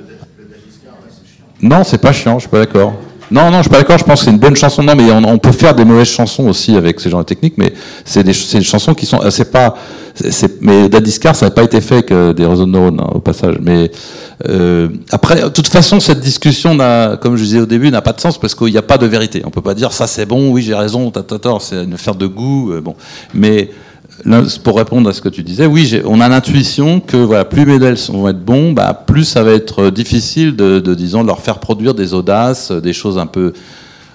Non, 1.62 1.84
c'est 1.84 1.98
pas 1.98 2.14
chiant, 2.14 2.36
je 2.36 2.44
suis 2.44 2.50
pas 2.50 2.60
d'accord. 2.60 2.94
Non, 3.32 3.52
non, 3.52 3.58
je 3.58 3.64
suis 3.64 3.70
pas 3.70 3.78
d'accord, 3.78 3.98
je 3.98 4.04
pense 4.04 4.20
que 4.20 4.26
c'est 4.26 4.32
une 4.32 4.40
bonne 4.40 4.56
chanson. 4.56 4.82
Non, 4.82 4.96
mais 4.96 5.12
on, 5.12 5.38
peut 5.38 5.52
faire 5.52 5.76
des 5.76 5.86
mauvaises 5.86 6.08
chansons 6.08 6.48
aussi 6.48 6.76
avec 6.76 7.00
ces 7.00 7.10
genres 7.10 7.20
de 7.20 7.26
techniques, 7.26 7.56
mais 7.58 7.74
c'est 8.06 8.24
des, 8.24 8.32
des 8.32 8.62
chansons 8.64 8.94
qui 8.94 9.06
sont. 9.06 9.22
euh, 9.24 9.30
C'est 9.30 9.52
pas. 9.52 9.76
c'est- 10.16 10.62
mais 10.62 10.90
Dadiscar, 10.90 11.36
ça 11.36 11.46
n'a 11.46 11.52
pas 11.52 11.64
été 11.64 11.80
fait 11.82 11.96
avec 11.96 12.12
euh, 12.12 12.34
des 12.34 12.46
réseaux 12.46 12.66
de 12.66 12.72
neurones, 12.72 13.00
hein, 13.00 13.10
au 13.14 13.20
passage. 13.20 13.56
Mais 13.62 13.92
euh, 14.48 14.90
après, 15.12 15.42
de 15.44 15.50
toute 15.50 15.68
façon, 15.68 16.00
cette 16.00 16.20
discussion, 16.22 16.74
n'a, 16.74 17.18
comme 17.18 17.36
je 17.36 17.44
disais 17.44 17.60
au 17.60 17.66
début, 17.68 17.92
n'a 17.92 18.02
pas 18.02 18.14
de 18.14 18.20
sens 18.22 18.38
parce 18.40 18.56
qu'il 18.56 18.72
n'y 18.72 18.78
a 18.78 18.82
pas 18.82 18.98
de 18.98 19.06
vérité. 19.06 19.44
On 19.46 19.52
peut 19.52 19.62
pas 19.62 19.76
dire 19.76 19.92
ça 19.94 20.08
c'est 20.08 20.26
bon, 20.26 20.52
oui 20.52 20.62
j'ai 20.64 20.74
raison, 20.76 21.12
t'as 21.12 21.22
t'as 21.24 21.38
tort, 21.40 21.62
c'est 21.62 21.84
une 21.84 21.94
affaire 21.94 22.16
de 22.16 22.26
goût. 22.28 22.72
euh, 22.72 22.82
bon, 22.82 22.96
mais 23.34 23.70
Pour 24.64 24.78
répondre 24.78 25.10
à 25.10 25.14
ce 25.14 25.22
que 25.22 25.30
tu 25.30 25.44
disais, 25.44 25.66
oui, 25.66 26.02
on 26.06 26.20
a 26.22 26.30
l'intuition 26.30 27.00
que 27.00 27.18
voilà, 27.18 27.46
plus 27.46 27.66
les 27.66 27.74
modèles 27.74 27.98
vont 28.10 28.28
être 28.28 28.44
bons, 28.44 28.74
bah, 28.74 28.94
plus 28.94 29.24
ça 29.24 29.44
va 29.44 29.52
être 29.52 29.84
euh, 29.84 29.92
difficile 29.92 30.56
de, 30.56 30.80
disons, 30.94 31.24
leur 31.24 31.40
faire 31.40 31.60
produire 31.60 31.94
des 31.94 32.14
audaces, 32.14 32.72
euh, 32.72 32.82
des 32.82 32.94
choses 32.94 33.18
un 33.18 33.26
peu 33.26 33.54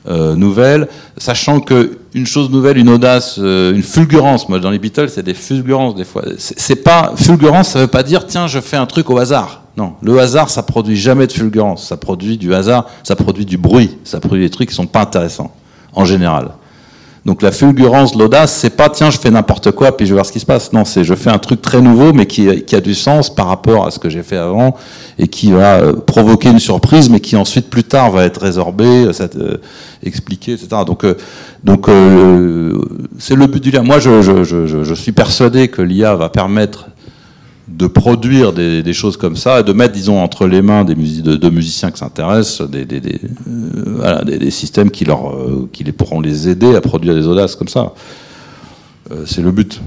euh, 0.06 0.34
nouvelles, 0.36 0.88
sachant 1.16 1.60
que 1.60 1.98
une 2.12 2.26
chose 2.26 2.50
nouvelle, 2.50 2.76
une 2.76 2.90
audace, 2.90 3.38
une 3.38 3.82
fulgurance, 3.82 4.48
moi 4.48 4.60
dans 4.60 4.70
les 4.70 4.78
Beatles, 4.78 5.08
c'est 5.08 5.22
des 5.22 5.34
fulgurances 5.34 5.94
des 5.94 6.04
fois. 6.04 6.22
C'est 6.36 6.76
pas 6.76 7.14
fulgurance, 7.16 7.70
ça 7.70 7.80
veut 7.80 7.86
pas 7.86 8.02
dire 8.02 8.26
tiens, 8.26 8.46
je 8.46 8.60
fais 8.60 8.76
un 8.76 8.86
truc 8.86 9.10
au 9.10 9.18
hasard. 9.18 9.62
Non, 9.76 9.94
le 10.02 10.20
hasard, 10.20 10.50
ça 10.50 10.62
produit 10.62 10.96
jamais 10.96 11.26
de 11.26 11.32
fulgurance, 11.32 11.88
ça 11.88 11.96
produit 11.96 12.36
du 12.36 12.54
hasard, 12.54 12.86
ça 13.02 13.16
produit 13.16 13.44
du 13.44 13.56
bruit, 13.56 13.96
ça 14.04 14.20
produit 14.20 14.44
des 14.44 14.50
trucs 14.50 14.68
qui 14.68 14.74
sont 14.74 14.86
pas 14.86 15.00
intéressants 15.00 15.52
en 15.94 16.04
général. 16.04 16.50
Donc 17.24 17.40
la 17.40 17.52
fulgurance, 17.52 18.14
l'audace, 18.14 18.54
c'est 18.54 18.76
pas 18.76 18.90
tiens 18.90 19.08
je 19.08 19.18
fais 19.18 19.30
n'importe 19.30 19.70
quoi 19.70 19.96
puis 19.96 20.04
je 20.04 20.10
vais 20.10 20.16
voir 20.16 20.26
ce 20.26 20.32
qui 20.32 20.40
se 20.40 20.46
passe. 20.46 20.72
Non, 20.74 20.84
c'est 20.84 21.04
je 21.04 21.14
fais 21.14 21.30
un 21.30 21.38
truc 21.38 21.62
très 21.62 21.80
nouveau 21.80 22.12
mais 22.12 22.26
qui, 22.26 22.62
qui 22.64 22.76
a 22.76 22.80
du 22.80 22.94
sens 22.94 23.34
par 23.34 23.46
rapport 23.46 23.86
à 23.86 23.90
ce 23.90 23.98
que 23.98 24.10
j'ai 24.10 24.22
fait 24.22 24.36
avant 24.36 24.76
et 25.18 25.26
qui 25.28 25.50
va 25.52 25.76
euh, 25.76 25.92
provoquer 25.94 26.50
une 26.50 26.58
surprise 26.58 27.08
mais 27.08 27.20
qui 27.20 27.36
ensuite 27.36 27.70
plus 27.70 27.84
tard 27.84 28.10
va 28.10 28.24
être 28.24 28.42
résorbé, 28.42 28.84
euh, 28.84 29.12
euh, 29.36 29.56
expliqué, 30.02 30.52
etc. 30.52 30.68
Donc 30.86 31.04
euh, 31.04 31.16
donc 31.62 31.88
euh, 31.88 32.78
c'est 33.18 33.36
le 33.36 33.46
but 33.46 33.62
du 33.62 33.70
lien. 33.70 33.82
Moi 33.82 33.98
je, 34.00 34.20
je, 34.20 34.44
je, 34.44 34.84
je 34.84 34.94
suis 34.94 35.12
persuadé 35.12 35.68
que 35.68 35.80
l'IA 35.80 36.14
va 36.16 36.28
permettre 36.28 36.88
de 37.66 37.86
produire 37.86 38.52
des, 38.52 38.92
choses 38.92 39.16
comme 39.16 39.36
ça, 39.36 39.60
et 39.60 39.62
de 39.62 39.72
mettre, 39.72 39.94
disons, 39.94 40.22
entre 40.22 40.46
les 40.46 40.60
mains 40.60 40.84
des 40.84 40.94
de, 40.94 41.50
musiciens 41.50 41.90
qui 41.90 41.98
s'intéressent, 41.98 42.68
des, 42.68 42.86
euh, 43.48 44.50
systèmes 44.50 44.90
qui, 44.90 45.04
leur, 45.04 45.30
euh, 45.30 45.68
qui 45.72 45.84
pourront 45.84 46.20
les 46.20 46.48
aider 46.48 46.76
à 46.76 46.80
produire 46.80 47.14
des 47.14 47.26
audaces 47.26 47.56
comme 47.56 47.68
ça. 47.68 47.94
Euh, 49.10 49.24
c'est 49.26 49.40
le 49.40 49.50
but. 49.50 49.80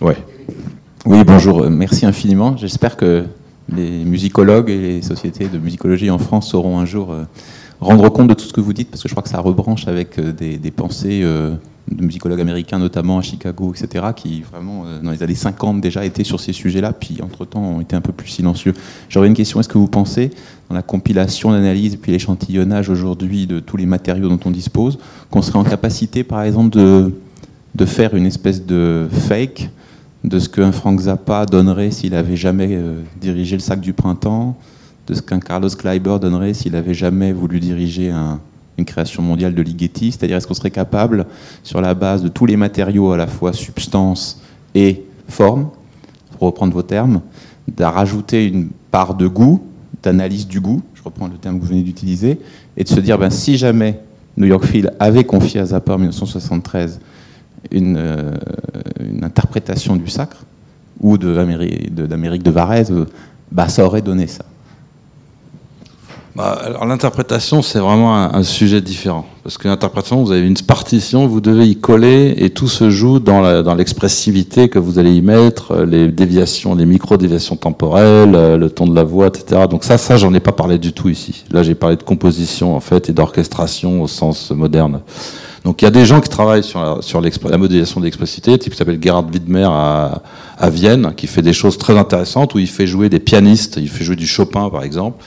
Ouais. 0.00 0.16
Oui, 1.06 1.24
bonjour, 1.24 1.68
merci 1.68 2.06
infiniment. 2.06 2.56
J'espère 2.56 2.96
que 2.96 3.24
les 3.74 4.04
musicologues 4.04 4.70
et 4.70 4.78
les 4.78 5.02
sociétés 5.02 5.48
de 5.48 5.58
musicologie 5.58 6.10
en 6.10 6.18
France 6.18 6.50
sauront 6.50 6.78
un 6.78 6.86
jour 6.86 7.14
rendre 7.80 8.08
compte 8.10 8.28
de 8.28 8.34
tout 8.34 8.44
ce 8.44 8.52
que 8.52 8.60
vous 8.60 8.72
dites, 8.72 8.90
parce 8.90 9.02
que 9.02 9.08
je 9.08 9.14
crois 9.14 9.22
que 9.22 9.28
ça 9.28 9.40
rebranche 9.40 9.88
avec 9.88 10.20
des 10.20 10.70
pensées 10.70 11.24
de 11.90 12.04
musicologues 12.04 12.40
américains, 12.40 12.78
notamment 12.78 13.18
à 13.18 13.22
Chicago, 13.22 13.72
etc., 13.74 14.06
qui 14.14 14.42
vraiment, 14.42 14.84
euh, 14.86 15.00
dans 15.00 15.10
les 15.10 15.22
années 15.22 15.34
50 15.34 15.80
déjà, 15.80 16.04
étaient 16.04 16.24
sur 16.24 16.40
ces 16.40 16.52
sujets-là, 16.52 16.92
puis 16.92 17.18
entre-temps 17.22 17.60
ont 17.60 17.80
été 17.80 17.96
un 17.96 18.00
peu 18.00 18.12
plus 18.12 18.28
silencieux. 18.28 18.74
J'aurais 19.08 19.28
une 19.28 19.34
question, 19.34 19.60
est-ce 19.60 19.68
que 19.68 19.78
vous 19.78 19.88
pensez, 19.88 20.30
dans 20.68 20.74
la 20.76 20.82
compilation, 20.82 21.50
l'analyse, 21.50 21.96
puis 21.96 22.12
l'échantillonnage 22.12 22.88
aujourd'hui 22.88 23.46
de 23.46 23.60
tous 23.60 23.76
les 23.76 23.86
matériaux 23.86 24.28
dont 24.28 24.40
on 24.44 24.50
dispose, 24.50 24.98
qu'on 25.30 25.42
serait 25.42 25.58
en 25.58 25.64
capacité, 25.64 26.22
par 26.22 26.42
exemple, 26.42 26.70
de, 26.76 27.12
de 27.74 27.84
faire 27.84 28.14
une 28.14 28.26
espèce 28.26 28.64
de 28.64 29.08
fake 29.10 29.70
de 30.22 30.38
ce 30.38 30.48
qu'un 30.48 30.72
Frank 30.72 31.00
Zappa 31.00 31.46
donnerait 31.46 31.90
s'il 31.90 32.14
avait 32.14 32.36
jamais 32.36 32.68
euh, 32.72 33.00
dirigé 33.20 33.56
le 33.56 33.60
sac 33.60 33.80
du 33.80 33.92
printemps, 33.92 34.56
de 35.06 35.14
ce 35.14 35.22
qu'un 35.22 35.40
Carlos 35.40 35.70
Kleiber 35.70 36.18
donnerait 36.20 36.54
s'il 36.54 36.76
avait 36.76 36.94
jamais 36.94 37.32
voulu 37.32 37.58
diriger 37.58 38.10
un, 38.10 38.38
une 38.80 38.86
création 38.86 39.22
mondiale 39.22 39.54
de 39.54 39.62
Ligeti, 39.62 40.12
c'est-à-dire 40.12 40.36
est-ce 40.36 40.46
qu'on 40.46 40.54
serait 40.54 40.70
capable, 40.70 41.26
sur 41.62 41.80
la 41.80 41.94
base 41.94 42.22
de 42.22 42.28
tous 42.28 42.46
les 42.46 42.56
matériaux, 42.56 43.12
à 43.12 43.16
la 43.16 43.26
fois 43.26 43.52
substance 43.52 44.40
et 44.74 45.04
forme, 45.28 45.68
pour 46.32 46.48
reprendre 46.48 46.72
vos 46.72 46.82
termes, 46.82 47.20
de 47.76 47.84
rajouter 47.84 48.46
une 48.46 48.70
part 48.90 49.14
de 49.14 49.26
goût, 49.26 49.62
d'analyse 50.02 50.46
du 50.46 50.60
goût, 50.60 50.82
je 50.94 51.02
reprends 51.02 51.28
le 51.28 51.34
terme 51.34 51.56
que 51.56 51.62
vous 51.62 51.68
venez 51.68 51.82
d'utiliser, 51.82 52.38
et 52.76 52.84
de 52.84 52.88
se 52.88 53.00
dire, 53.00 53.18
ben, 53.18 53.30
si 53.30 53.56
jamais 53.56 54.00
New 54.36 54.46
York 54.46 54.64
Phil 54.64 54.90
avait 54.98 55.24
confié 55.24 55.60
à 55.60 55.66
Zappa 55.66 55.94
en 55.94 55.98
1973 55.98 57.00
une, 57.70 57.96
euh, 57.96 58.32
une 59.00 59.22
interprétation 59.22 59.96
du 59.96 60.08
sacre, 60.08 60.44
ou 61.00 61.16
d'Amérique 61.16 61.94
de, 61.94 62.06
de 62.06 62.50
Varese, 62.50 62.92
bah, 63.50 63.68
ça 63.68 63.84
aurait 63.84 64.02
donné 64.02 64.26
ça. 64.26 64.44
Bah, 66.40 66.58
alors 66.64 66.86
l'interprétation, 66.86 67.60
c'est 67.60 67.80
vraiment 67.80 68.16
un, 68.16 68.42
sujet 68.42 68.80
différent. 68.80 69.26
Parce 69.42 69.58
que 69.58 69.68
l'interprétation, 69.68 70.24
vous 70.24 70.32
avez 70.32 70.46
une 70.46 70.56
partition, 70.56 71.26
vous 71.26 71.42
devez 71.42 71.68
y 71.68 71.76
coller, 71.76 72.34
et 72.38 72.48
tout 72.48 72.66
se 72.66 72.88
joue 72.88 73.18
dans 73.18 73.74
l'expressivité 73.74 74.70
que 74.70 74.78
vous 74.78 74.98
allez 74.98 75.12
y 75.12 75.20
mettre, 75.20 75.72
euh, 75.72 75.84
les 75.84 76.08
déviations, 76.08 76.74
les 76.74 76.86
micro-déviations 76.86 77.56
temporelles, 77.56 78.34
euh, 78.34 78.56
le 78.56 78.70
ton 78.70 78.86
de 78.86 78.94
la 78.94 79.04
voix, 79.04 79.26
etc. 79.26 79.66
Donc 79.68 79.84
ça, 79.84 79.98
ça, 79.98 80.16
j'en 80.16 80.32
ai 80.32 80.40
pas 80.40 80.52
parlé 80.52 80.78
du 80.78 80.94
tout 80.94 81.10
ici. 81.10 81.44
Là, 81.50 81.62
j'ai 81.62 81.74
parlé 81.74 81.96
de 81.96 82.02
composition, 82.04 82.74
en 82.74 82.80
fait, 82.80 83.10
et 83.10 83.12
d'orchestration 83.12 84.00
au 84.00 84.08
sens 84.08 84.50
moderne. 84.50 85.00
Donc 85.62 85.82
il 85.82 85.84
y 85.84 85.88
a 85.88 85.90
des 85.90 86.06
gens 86.06 86.22
qui 86.22 86.30
travaillent 86.30 86.64
sur 86.64 86.80
la, 86.80 87.02
sur 87.02 87.20
la 87.20 87.58
modélisation 87.58 88.00
d'expressivité, 88.00 88.58
type 88.58 88.72
qui 88.72 88.78
s'appelle 88.78 88.98
Gerhard 88.98 89.26
Widmer 89.30 89.68
à 89.68 90.70
Vienne, 90.70 91.12
qui 91.14 91.26
fait 91.26 91.42
des 91.42 91.52
choses 91.52 91.76
très 91.76 91.98
intéressantes, 91.98 92.54
où 92.54 92.58
il 92.58 92.66
fait 92.66 92.86
jouer 92.86 93.10
des 93.10 93.20
pianistes, 93.20 93.76
il 93.76 93.90
fait 93.90 94.04
jouer 94.04 94.16
du 94.16 94.26
Chopin, 94.26 94.70
par 94.70 94.84
exemple, 94.84 95.22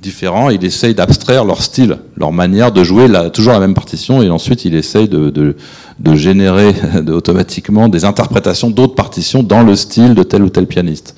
différents. 0.00 0.50
Il 0.50 0.64
essaye 0.64 0.94
d'abstraire 0.94 1.44
leur 1.44 1.62
style, 1.62 1.98
leur 2.16 2.32
manière 2.32 2.72
de 2.72 2.82
jouer 2.84 3.08
la, 3.08 3.30
toujours 3.30 3.52
la 3.52 3.60
même 3.60 3.74
partition, 3.74 4.22
et 4.22 4.30
ensuite 4.30 4.64
il 4.64 4.74
essaye 4.74 5.08
de, 5.08 5.30
de, 5.30 5.56
de 5.98 6.14
générer 6.14 6.74
automatiquement 7.08 7.88
des 7.88 8.04
interprétations 8.04 8.70
d'autres 8.70 8.94
partitions 8.94 9.42
dans 9.42 9.62
le 9.62 9.76
style 9.76 10.14
de 10.14 10.22
tel 10.22 10.42
ou 10.42 10.48
tel 10.48 10.66
pianiste. 10.66 11.14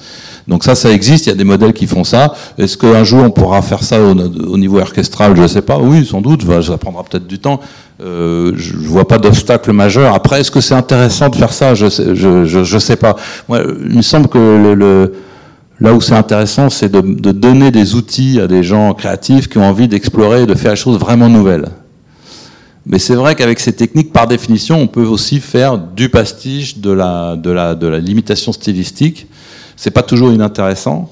Donc 0.49 0.65
ça, 0.65 0.75
ça 0.75 0.91
existe. 0.91 1.27
Il 1.27 1.29
y 1.29 1.33
a 1.33 1.37
des 1.37 1.45
modèles 1.45 1.73
qui 1.73 1.87
font 1.87 2.05
ça. 2.05 2.35
Est-ce 2.59 2.77
qu'un 2.77 3.05
jour 3.05 3.23
on 3.23 3.31
pourra 3.31 3.63
faire 3.63 3.83
ça 3.83 4.03
au, 4.03 4.11
au 4.13 4.59
niveau 4.59 4.81
orchestral? 4.81 5.37
Je 5.37 5.43
ne 5.43 5.47
sais 5.47 5.63
pas. 5.63 5.79
Oui, 5.79 6.05
sans 6.05 6.21
doute. 6.21 6.43
Ça 6.63 6.79
prendra 6.79 7.05
peut-être 7.05 7.29
du 7.29 7.39
temps. 7.39 7.61
Euh, 8.03 8.53
je 8.57 8.75
vois 8.77 9.07
pas 9.07 9.19
d'obstacle 9.19 9.71
majeur. 9.73 10.13
Après, 10.15 10.41
est-ce 10.41 10.51
que 10.51 10.61
c'est 10.61 10.75
intéressant 10.75 11.29
de 11.29 11.37
faire 11.37 11.53
ça? 11.53 11.75
Je 11.75 11.87
je, 11.89 12.45
je, 12.45 12.65
je 12.65 12.79
sais 12.79 12.97
pas. 12.97 13.15
Moi, 13.49 13.63
il 13.89 13.97
me 13.97 14.03
semble 14.03 14.27
que 14.27 14.39
le, 14.39 14.75
le 14.75 15.13
Là 15.83 15.93
où 15.93 16.01
c'est 16.01 16.15
intéressant, 16.15 16.71
c'est 16.71 16.89
de, 16.89 17.33
donner 17.33 17.73
des 17.73 17.97
outils 17.97 18.41
à 18.41 18.47
des 18.47 18.63
gens 18.63 18.95
créatifs 18.95 19.49
qui 19.49 19.59
ont 19.59 19.65
envie 19.65 19.89
d'explorer 19.89 20.43
et 20.43 20.47
de 20.47 20.55
faire 20.55 20.75
des 20.75 20.77
choses 20.77 20.97
vraiment 20.97 21.29
nouvelles. 21.29 21.71
Mais 22.87 23.01
c'est 23.01 23.17
vrai 23.17 23.35
qu'avec 23.35 23.59
ces 23.59 23.73
techniques, 23.73 24.13
par 24.13 24.29
définition, 24.29 24.79
on 24.79 24.87
peut 24.87 25.05
aussi 25.05 25.41
faire 25.41 25.79
du 25.79 26.09
pastiche, 26.09 26.79
de 26.79 26.93
la, 26.93 27.35
de 27.35 27.51
la, 27.51 27.75
de 27.75 27.89
la 27.89 27.99
limitation 27.99 28.53
stylistique. 28.53 29.27
C'est 29.75 29.91
pas 29.91 30.05
toujours 30.05 30.33
inintéressant. 30.33 31.11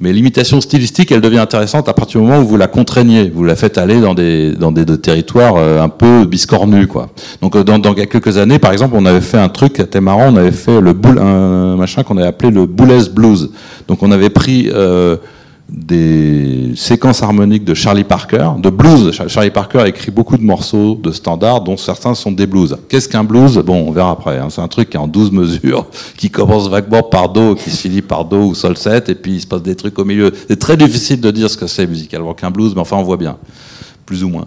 Mais 0.00 0.12
l'imitation 0.12 0.60
stylistique, 0.60 1.10
elle 1.10 1.20
devient 1.20 1.38
intéressante 1.38 1.88
à 1.88 1.92
partir 1.92 2.20
du 2.20 2.26
moment 2.26 2.40
où 2.40 2.46
vous 2.46 2.56
la 2.56 2.68
contraignez, 2.68 3.30
vous 3.30 3.42
la 3.42 3.56
faites 3.56 3.78
aller 3.78 4.00
dans 4.00 4.14
des, 4.14 4.52
dans 4.52 4.70
des, 4.70 4.86
territoires 4.98 5.56
euh, 5.56 5.82
un 5.82 5.88
peu 5.88 6.24
biscornus, 6.24 6.86
quoi. 6.86 7.08
Donc, 7.42 7.56
euh, 7.56 7.64
dans, 7.64 7.80
dans 7.80 7.94
quelques 7.94 8.38
années, 8.38 8.60
par 8.60 8.72
exemple, 8.72 8.94
on 8.96 9.06
avait 9.06 9.20
fait 9.20 9.38
un 9.38 9.48
truc 9.48 9.80
était 9.80 10.00
marrant, 10.00 10.32
on 10.32 10.36
avait 10.36 10.52
fait 10.52 10.80
le 10.80 10.92
boule, 10.92 11.18
un 11.18 11.74
machin 11.76 12.04
qu'on 12.04 12.16
avait 12.16 12.28
appelé 12.28 12.52
le 12.52 12.66
Boulez 12.66 13.08
Blues. 13.12 13.50
Donc, 13.88 14.02
on 14.04 14.12
avait 14.12 14.30
pris 14.30 14.70
euh, 14.72 15.16
des 15.68 16.72
séquences 16.76 17.22
harmoniques 17.22 17.64
de 17.64 17.74
Charlie 17.74 18.04
Parker, 18.04 18.52
de 18.58 18.70
blues. 18.70 19.12
Charlie 19.26 19.50
Parker 19.50 19.80
a 19.80 19.88
écrit 19.88 20.10
beaucoup 20.10 20.38
de 20.38 20.42
morceaux 20.42 20.94
de 20.94 21.12
standards, 21.12 21.60
dont 21.60 21.76
certains 21.76 22.14
sont 22.14 22.32
des 22.32 22.46
blues. 22.46 22.78
Qu'est-ce 22.88 23.08
qu'un 23.08 23.22
blues? 23.22 23.58
Bon, 23.58 23.86
on 23.86 23.92
verra 23.92 24.12
après. 24.12 24.38
Hein. 24.38 24.48
C'est 24.48 24.62
un 24.62 24.68
truc 24.68 24.88
qui 24.88 24.96
est 24.96 25.00
en 25.00 25.06
12 25.06 25.30
mesures, 25.30 25.86
qui 26.16 26.30
commence 26.30 26.68
vaguement 26.68 27.02
par 27.02 27.28
Do, 27.28 27.54
qui 27.54 27.70
se 27.70 27.82
finit 27.82 28.00
par 28.00 28.24
Do 28.24 28.44
ou 28.44 28.54
Sol 28.54 28.78
7, 28.78 29.10
et 29.10 29.14
puis 29.14 29.36
il 29.36 29.40
se 29.42 29.46
passe 29.46 29.62
des 29.62 29.76
trucs 29.76 29.98
au 29.98 30.06
milieu. 30.06 30.32
C'est 30.48 30.58
très 30.58 30.76
difficile 30.76 31.20
de 31.20 31.30
dire 31.30 31.50
ce 31.50 31.58
que 31.58 31.66
c'est 31.66 31.86
musicalement 31.86 32.32
qu'un 32.32 32.50
blues, 32.50 32.72
mais 32.74 32.80
enfin 32.80 32.96
on 32.96 33.02
voit 33.02 33.18
bien, 33.18 33.36
plus 34.06 34.24
ou 34.24 34.30
moins. 34.30 34.46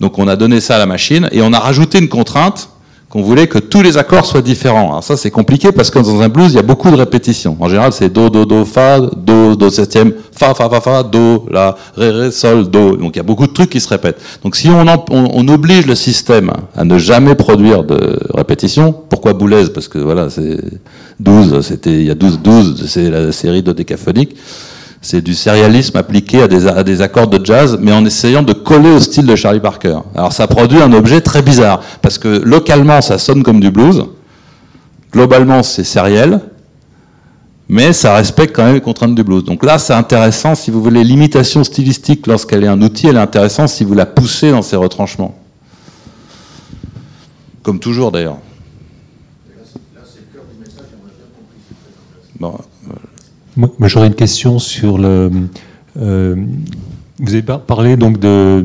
Donc 0.00 0.18
on 0.18 0.26
a 0.26 0.34
donné 0.34 0.60
ça 0.60 0.74
à 0.74 0.78
la 0.78 0.86
machine, 0.86 1.28
et 1.30 1.40
on 1.40 1.52
a 1.52 1.58
rajouté 1.60 1.98
une 1.98 2.08
contrainte, 2.08 2.68
qu'on 3.10 3.22
voulait 3.22 3.46
que 3.46 3.58
tous 3.58 3.82
les 3.82 3.96
accords 3.96 4.26
soient 4.26 4.42
différents. 4.42 4.90
Alors 4.90 5.04
ça, 5.04 5.16
c'est 5.16 5.30
compliqué 5.30 5.72
parce 5.72 5.90
que 5.90 5.98
dans 5.98 6.20
un 6.20 6.28
blues, 6.28 6.52
il 6.52 6.56
y 6.56 6.58
a 6.58 6.62
beaucoup 6.62 6.90
de 6.90 6.96
répétitions. 6.96 7.56
En 7.58 7.68
général, 7.68 7.92
c'est 7.92 8.10
do, 8.10 8.28
do, 8.28 8.44
do, 8.44 8.64
fa, 8.66 9.00
do, 9.00 9.56
do 9.56 9.70
septième, 9.70 10.12
fa, 10.32 10.54
fa, 10.54 10.68
fa, 10.68 10.80
fa, 10.80 11.02
do, 11.02 11.46
la, 11.50 11.74
ré, 11.96 12.10
ré, 12.10 12.30
sol, 12.30 12.68
do. 12.68 12.96
Donc 12.96 13.16
il 13.16 13.18
y 13.18 13.20
a 13.20 13.24
beaucoup 13.24 13.46
de 13.46 13.52
trucs 13.52 13.70
qui 13.70 13.80
se 13.80 13.88
répètent. 13.88 14.20
Donc 14.42 14.56
si 14.56 14.68
on, 14.68 15.48
oblige 15.48 15.86
le 15.86 15.94
système 15.94 16.50
à 16.76 16.84
ne 16.84 16.98
jamais 16.98 17.34
produire 17.34 17.82
de 17.82 18.18
répétitions, 18.34 18.94
pourquoi 19.08 19.32
boulaise 19.32 19.70
Parce 19.70 19.88
que 19.88 19.98
voilà, 19.98 20.28
c'est 20.28 20.58
12, 21.20 21.62
c'était, 21.62 21.94
il 21.94 22.04
y 22.04 22.10
a 22.10 22.14
12, 22.14 22.40
12, 22.40 22.86
c'est 22.86 23.10
la 23.10 23.32
série 23.32 23.62
dodécaphonique 23.62 24.36
c'est 25.00 25.22
du 25.22 25.34
sérialisme 25.34 25.96
appliqué 25.96 26.42
à 26.42 26.48
des, 26.48 26.66
à 26.66 26.82
des, 26.82 27.02
accords 27.02 27.28
de 27.28 27.44
jazz, 27.44 27.78
mais 27.80 27.92
en 27.92 28.04
essayant 28.04 28.42
de 28.42 28.52
coller 28.52 28.90
au 28.90 29.00
style 29.00 29.26
de 29.26 29.36
Charlie 29.36 29.60
Parker. 29.60 29.98
Alors 30.14 30.32
ça 30.32 30.46
produit 30.46 30.80
un 30.80 30.92
objet 30.92 31.20
très 31.20 31.42
bizarre, 31.42 31.80
parce 32.02 32.18
que 32.18 32.28
localement 32.28 33.00
ça 33.00 33.18
sonne 33.18 33.42
comme 33.42 33.60
du 33.60 33.70
blues, 33.70 34.04
globalement 35.12 35.62
c'est 35.62 35.84
sériel, 35.84 36.40
mais 37.68 37.92
ça 37.92 38.14
respecte 38.14 38.56
quand 38.56 38.64
même 38.64 38.74
les 38.74 38.80
contraintes 38.80 39.14
du 39.14 39.22
blues. 39.22 39.44
Donc 39.44 39.64
là 39.64 39.78
c'est 39.78 39.94
intéressant, 39.94 40.54
si 40.54 40.70
vous 40.70 40.82
voulez, 40.82 41.04
l'imitation 41.04 41.62
stylistique 41.62 42.26
lorsqu'elle 42.26 42.64
est 42.64 42.68
un 42.68 42.80
outil, 42.82 43.06
elle 43.06 43.16
est 43.16 43.20
intéressante 43.20 43.68
si 43.68 43.84
vous 43.84 43.94
la 43.94 44.06
poussez 44.06 44.50
dans 44.50 44.62
ses 44.62 44.76
retranchements. 44.76 45.36
Comme 47.62 47.78
toujours 47.78 48.10
d'ailleurs. 48.10 48.38
Bon, 52.40 52.56
moi, 53.58 53.88
j'aurais 53.88 54.06
une 54.06 54.14
question 54.14 54.58
sur 54.60 54.98
le. 54.98 55.30
Euh, 56.00 56.36
vous 57.18 57.34
avez 57.34 57.42
parlé 57.42 57.96
donc 57.96 58.20
de, 58.20 58.64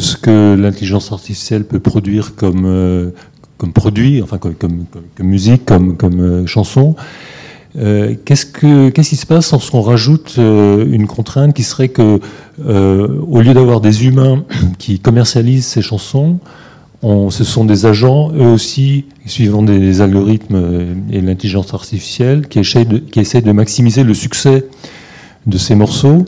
ce 0.00 0.16
que 0.16 0.56
l'intelligence 0.56 1.12
artificielle 1.12 1.64
peut 1.64 1.78
produire 1.78 2.34
comme, 2.34 2.64
euh, 2.66 3.10
produit, 3.72 4.20
enfin 4.20 4.38
comme, 4.38 4.86
musique, 5.20 5.64
comme, 5.64 5.96
euh, 6.02 6.46
chanson. 6.46 6.96
Qu'est-ce, 7.74 8.44
que, 8.44 8.90
qu'est-ce 8.90 9.10
qui 9.10 9.16
se 9.16 9.24
passe 9.24 9.52
lorsqu'on 9.52 9.80
rajoute 9.80 10.34
une 10.36 11.06
contrainte 11.06 11.54
qui 11.54 11.62
serait 11.62 11.88
que, 11.88 12.18
au 12.58 13.40
lieu 13.40 13.54
d'avoir 13.54 13.80
des 13.80 14.04
humains 14.04 14.44
qui 14.78 14.98
commercialisent 14.98 15.66
ces 15.66 15.80
chansons, 15.80 16.38
ce 17.02 17.44
sont 17.44 17.64
des 17.64 17.86
agents, 17.86 18.30
eux 18.32 18.46
aussi, 18.46 19.06
suivant 19.26 19.62
des, 19.62 20.00
algorithmes 20.00 20.94
et 21.10 21.20
l'intelligence 21.20 21.74
artificielle, 21.74 22.46
qui 22.48 22.60
essayent, 22.60 22.86
de, 22.86 23.52
maximiser 23.52 24.04
le 24.04 24.14
succès 24.14 24.66
de 25.46 25.58
ces 25.58 25.74
morceaux. 25.74 26.24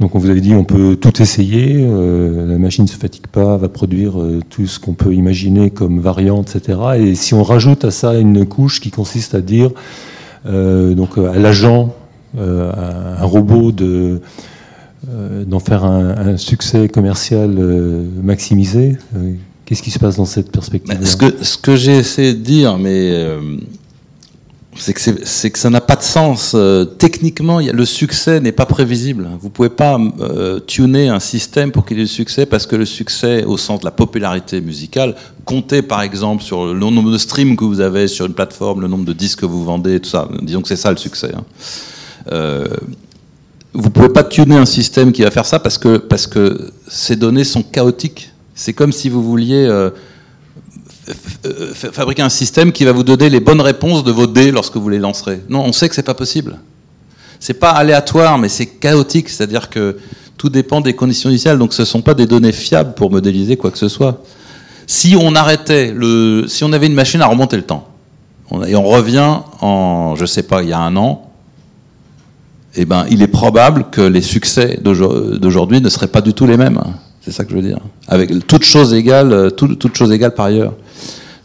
Donc 0.00 0.14
on 0.14 0.18
vous 0.18 0.30
avait 0.30 0.40
dit 0.40 0.54
on 0.54 0.64
peut 0.64 0.96
tout 0.96 1.22
essayer, 1.22 1.76
euh, 1.78 2.50
la 2.50 2.58
machine 2.58 2.84
ne 2.84 2.88
se 2.88 2.96
fatigue 2.96 3.28
pas, 3.28 3.56
va 3.56 3.68
produire 3.68 4.20
euh, 4.20 4.40
tout 4.50 4.66
ce 4.66 4.80
qu'on 4.80 4.94
peut 4.94 5.14
imaginer 5.14 5.70
comme 5.70 6.00
variante, 6.00 6.56
etc. 6.56 6.78
Et 6.98 7.14
si 7.14 7.34
on 7.34 7.44
rajoute 7.44 7.84
à 7.84 7.92
ça 7.92 8.14
une 8.18 8.44
couche 8.44 8.80
qui 8.80 8.90
consiste 8.90 9.34
à 9.36 9.40
dire 9.40 9.70
euh, 10.46 10.94
donc 10.94 11.18
à 11.18 11.38
l'agent, 11.38 11.94
à 12.36 13.22
un 13.22 13.24
robot 13.24 13.72
de 13.72 14.20
d'en 15.46 15.58
faire 15.58 15.84
un, 15.84 16.36
succès 16.36 16.88
commercial 16.88 17.50
maximisé, 18.22 18.96
qu'est-ce 19.72 19.82
qui 19.82 19.90
se 19.90 19.98
passe 19.98 20.16
dans 20.16 20.26
cette 20.26 20.52
perspective 20.52 20.98
ce 21.02 21.56
que, 21.56 21.76
j'ai 21.76 21.96
essayé 21.96 22.34
de 22.34 22.40
dire, 22.40 22.76
euh, 22.78 23.56
c'est 24.76 24.92
que, 24.92 25.58
ça 25.58 25.70
n'a 25.70 25.80
pas 25.80 25.96
de 25.96 26.02
sens. 26.02 26.52
Euh, 26.54 26.84
techniquement, 26.84 27.58
le 27.58 27.84
succès 27.86 28.38
n'est 28.40 28.52
pas 28.52 28.66
prévisible. 28.66 29.30
Vous 29.40 29.48
pouvez 29.48 29.70
pas 29.70 29.98
euh, 30.20 30.60
tuner 30.60 31.08
un 31.08 31.20
système 31.20 31.72
pour 31.72 31.86
qu'il 31.86 31.98
ait 31.98 32.02
du 32.02 32.08
succès 32.08 32.44
parce 32.44 32.66
que 32.66 32.76
le 32.76 32.84
succès, 32.84 33.44
au 33.44 33.56
sens 33.56 33.80
de 33.80 33.86
la 33.86 33.92
popularité 33.92 34.60
musicale, 34.60 35.14
compter 35.46 35.80
par 35.80 36.02
exemple 36.02 36.42
sur 36.42 36.66
le 36.66 36.78
nombre 36.78 37.10
de 37.10 37.16
streams 37.16 37.56
que 37.56 37.64
vous 37.64 37.80
avez 37.80 38.08
sur 38.08 38.26
une 38.26 38.34
plateforme, 38.34 38.82
le 38.82 38.88
nombre 38.88 39.06
de 39.06 39.14
disques 39.14 39.40
que 39.40 39.46
vous 39.46 39.64
vendez, 39.64 40.00
tout 40.00 40.10
ça. 40.10 40.28
Disons 40.42 40.60
que 40.60 40.68
c'est 40.68 40.76
ça 40.76 40.90
le 40.90 40.98
succès. 40.98 41.32
hein. 41.34 42.64
Vous 43.72 43.88
pouvez 43.88 44.10
pas 44.10 44.22
tuner 44.22 44.56
un 44.56 44.66
système 44.66 45.12
qui 45.12 45.22
va 45.22 45.30
faire 45.30 45.46
ça 45.46 45.58
parce 45.58 45.78
que 45.78 46.72
ces 46.88 47.16
données 47.16 47.44
sont 47.44 47.62
chaotiques. 47.62 48.31
C'est 48.54 48.72
comme 48.72 48.92
si 48.92 49.08
vous 49.08 49.22
vouliez 49.22 49.66
euh, 49.66 49.90
fabriquer 51.74 52.22
un 52.22 52.28
système 52.28 52.72
qui 52.72 52.84
va 52.84 52.92
vous 52.92 53.02
donner 53.02 53.30
les 53.30 53.40
bonnes 53.40 53.60
réponses 53.60 54.04
de 54.04 54.12
vos 54.12 54.26
dés 54.26 54.50
lorsque 54.50 54.76
vous 54.76 54.88
les 54.88 54.98
lancerez. 54.98 55.40
Non, 55.48 55.64
on 55.64 55.72
sait 55.72 55.88
que 55.88 55.94
c'est 55.94 56.02
pas 56.02 56.14
possible. 56.14 56.58
C'est 57.40 57.54
pas 57.54 57.70
aléatoire, 57.70 58.38
mais 58.38 58.48
c'est 58.48 58.66
chaotique. 58.66 59.28
C'est-à-dire 59.28 59.68
que 59.68 59.96
tout 60.36 60.48
dépend 60.48 60.80
des 60.80 60.94
conditions 60.94 61.30
initiales. 61.30 61.58
Donc, 61.58 61.72
ce 61.72 61.84
sont 61.84 62.02
pas 62.02 62.14
des 62.14 62.26
données 62.26 62.52
fiables 62.52 62.94
pour 62.94 63.10
modéliser 63.10 63.56
quoi 63.56 63.70
que 63.70 63.78
ce 63.78 63.88
soit. 63.88 64.22
Si 64.86 65.16
on 65.18 65.34
arrêtait 65.34 65.92
le, 65.94 66.46
si 66.48 66.64
on 66.64 66.72
avait 66.72 66.86
une 66.86 66.94
machine 66.94 67.20
à 67.22 67.26
remonter 67.26 67.56
le 67.56 67.62
temps, 67.62 67.88
et 68.66 68.76
on 68.76 68.84
revient 68.84 69.38
en, 69.60 70.14
je 70.16 70.26
sais 70.26 70.42
pas, 70.42 70.62
il 70.62 70.68
y 70.68 70.72
a 70.72 70.80
un 70.80 70.94
an, 70.96 71.30
eh 72.74 72.84
ben, 72.84 73.06
il 73.10 73.22
est 73.22 73.28
probable 73.28 73.86
que 73.90 74.00
les 74.00 74.20
succès 74.20 74.78
d'aujourd'hui 74.82 75.80
ne 75.80 75.88
seraient 75.88 76.08
pas 76.08 76.20
du 76.20 76.34
tout 76.34 76.46
les 76.46 76.56
mêmes. 76.56 76.80
C'est 77.24 77.30
ça 77.30 77.44
que 77.44 77.50
je 77.50 77.56
veux 77.56 77.62
dire. 77.62 77.78
Avec 78.08 78.46
toutes 78.46 78.64
choses 78.64 78.92
égales, 78.92 79.32
euh, 79.32 79.50
tout- 79.50 80.12
égales 80.12 80.34
par 80.34 80.46
ailleurs. 80.46 80.74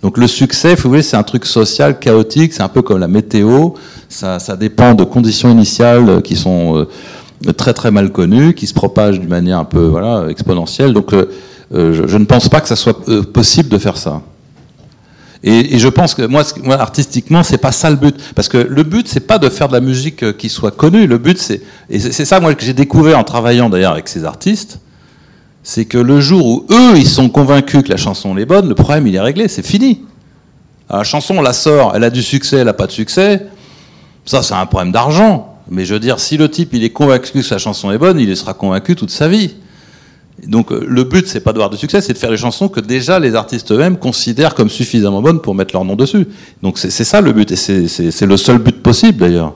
Donc 0.01 0.17
le 0.17 0.27
succès, 0.27 0.75
vous 0.75 0.89
voulez, 0.89 1.03
c'est 1.03 1.17
un 1.17 1.23
truc 1.23 1.45
social, 1.45 1.99
chaotique, 1.99 2.53
c'est 2.53 2.63
un 2.63 2.67
peu 2.67 2.81
comme 2.81 2.99
la 2.99 3.07
météo. 3.07 3.71
Ça, 4.09 4.39
dépend 4.59 4.95
de 4.95 5.03
conditions 5.03 5.49
initiales 5.49 6.09
euh, 6.09 6.21
qui 6.21 6.35
sont 6.35 6.87
euh, 7.45 7.53
très 7.53 7.73
très 7.73 7.91
mal 7.91 8.11
connues, 8.11 8.53
qui 8.53 8.65
se 8.65 8.73
propagent 8.73 9.19
d'une 9.19 9.29
manière 9.29 9.59
un 9.59 9.65
peu 9.65 9.85
voilà 9.85 10.27
exponentielle. 10.29 10.93
Donc 10.93 11.13
je, 11.71 12.17
ne 12.17 12.25
pense 12.25 12.49
pas 12.49 12.61
que 12.61 12.67
ça 12.67 12.75
soit 12.75 13.05
possible 13.31 13.69
de 13.69 13.77
faire 13.77 13.97
ça. 13.97 14.21
Et, 15.43 15.77
je 15.77 15.87
pense 15.87 16.15
que 16.15 16.23
moi, 16.23 16.43
moi, 16.63 16.79
artistiquement, 16.79 17.43
c'est 17.43 17.59
pas 17.59 17.71
ça 17.71 17.91
le 17.91 17.95
but, 17.95 18.15
parce 18.33 18.49
que 18.49 18.57
le 18.57 18.81
but, 18.81 19.07
c'est 19.07 19.19
pas 19.19 19.37
de 19.37 19.49
faire 19.49 19.67
de 19.67 19.73
la 19.73 19.81
musique 19.81 20.35
qui 20.37 20.49
soit 20.49 20.71
connue. 20.71 21.05
Le 21.05 21.19
but, 21.19 21.37
c'est 21.37 21.61
et 21.91 21.99
c'est 21.99 22.25
ça 22.25 22.39
moi 22.39 22.55
que 22.55 22.65
j'ai 22.65 22.73
découvert 22.73 23.19
en 23.19 23.23
travaillant 23.23 23.69
d'ailleurs 23.69 23.93
avec 23.93 24.07
ces 24.07 24.25
artistes, 24.25 24.79
c'est 25.67 25.83
que 25.83 25.97
le 25.97 26.21
jour 26.21 26.45
où 26.45 26.65
eux, 26.71 26.93
ils 26.95 27.05
sont 27.05 27.27
convaincus 27.27 27.83
que 27.83 27.89
la 27.89 27.97
chanson 27.97 28.37
est 28.37 28.45
bonne, 28.45 28.69
le 28.69 28.73
problème 28.73 29.05
il 29.05 29.15
est 29.15 29.19
réglé, 29.19 29.49
c'est 29.49 29.65
fini. 29.65 29.99
Alors, 30.87 31.01
la 31.01 31.03
chanson, 31.03 31.35
on 31.37 31.41
la 31.41 31.51
sort, 31.51 31.91
elle 31.93 32.05
a 32.05 32.09
du 32.09 32.23
succès, 32.23 32.59
elle 32.59 32.69
a 32.69 32.73
pas 32.73 32.87
de 32.87 32.93
succès. 32.93 33.47
Ça, 34.23 34.41
c'est 34.43 34.53
un 34.53 34.65
problème 34.65 34.93
d'argent. 34.93 35.57
Mais 35.69 35.83
je 35.83 35.93
veux 35.93 35.99
dire, 35.99 36.21
si 36.21 36.37
le 36.37 36.49
type 36.49 36.69
il 36.71 36.85
est 36.85 36.91
convaincu 36.91 37.33
que 37.33 37.41
sa 37.41 37.57
chanson 37.57 37.91
est 37.91 37.97
bonne, 37.97 38.17
il 38.17 38.37
sera 38.37 38.53
convaincu 38.53 38.95
toute 38.95 39.09
sa 39.09 39.27
vie. 39.27 39.55
Donc 40.45 40.71
euh, 40.71 40.85
le 40.87 41.03
but, 41.03 41.27
c'est 41.27 41.41
pas 41.41 41.51
d'avoir 41.51 41.69
du 41.69 41.75
succès, 41.75 41.99
c'est 41.99 42.13
de 42.13 42.17
faire 42.17 42.29
des 42.29 42.37
chansons 42.37 42.69
que 42.69 42.79
déjà 42.79 43.19
les 43.19 43.35
artistes 43.35 43.69
eux-mêmes 43.73 43.97
considèrent 43.97 44.55
comme 44.55 44.69
suffisamment 44.69 45.21
bonnes 45.21 45.41
pour 45.41 45.53
mettre 45.53 45.73
leur 45.73 45.83
nom 45.83 45.97
dessus. 45.97 46.27
Donc 46.63 46.77
c'est 46.77 46.91
ça 46.91 47.19
le 47.19 47.33
but, 47.33 47.51
et 47.51 47.57
c'est 47.57 48.25
le 48.25 48.37
seul 48.37 48.59
but 48.59 48.81
possible 48.81 49.17
d'ailleurs. 49.17 49.53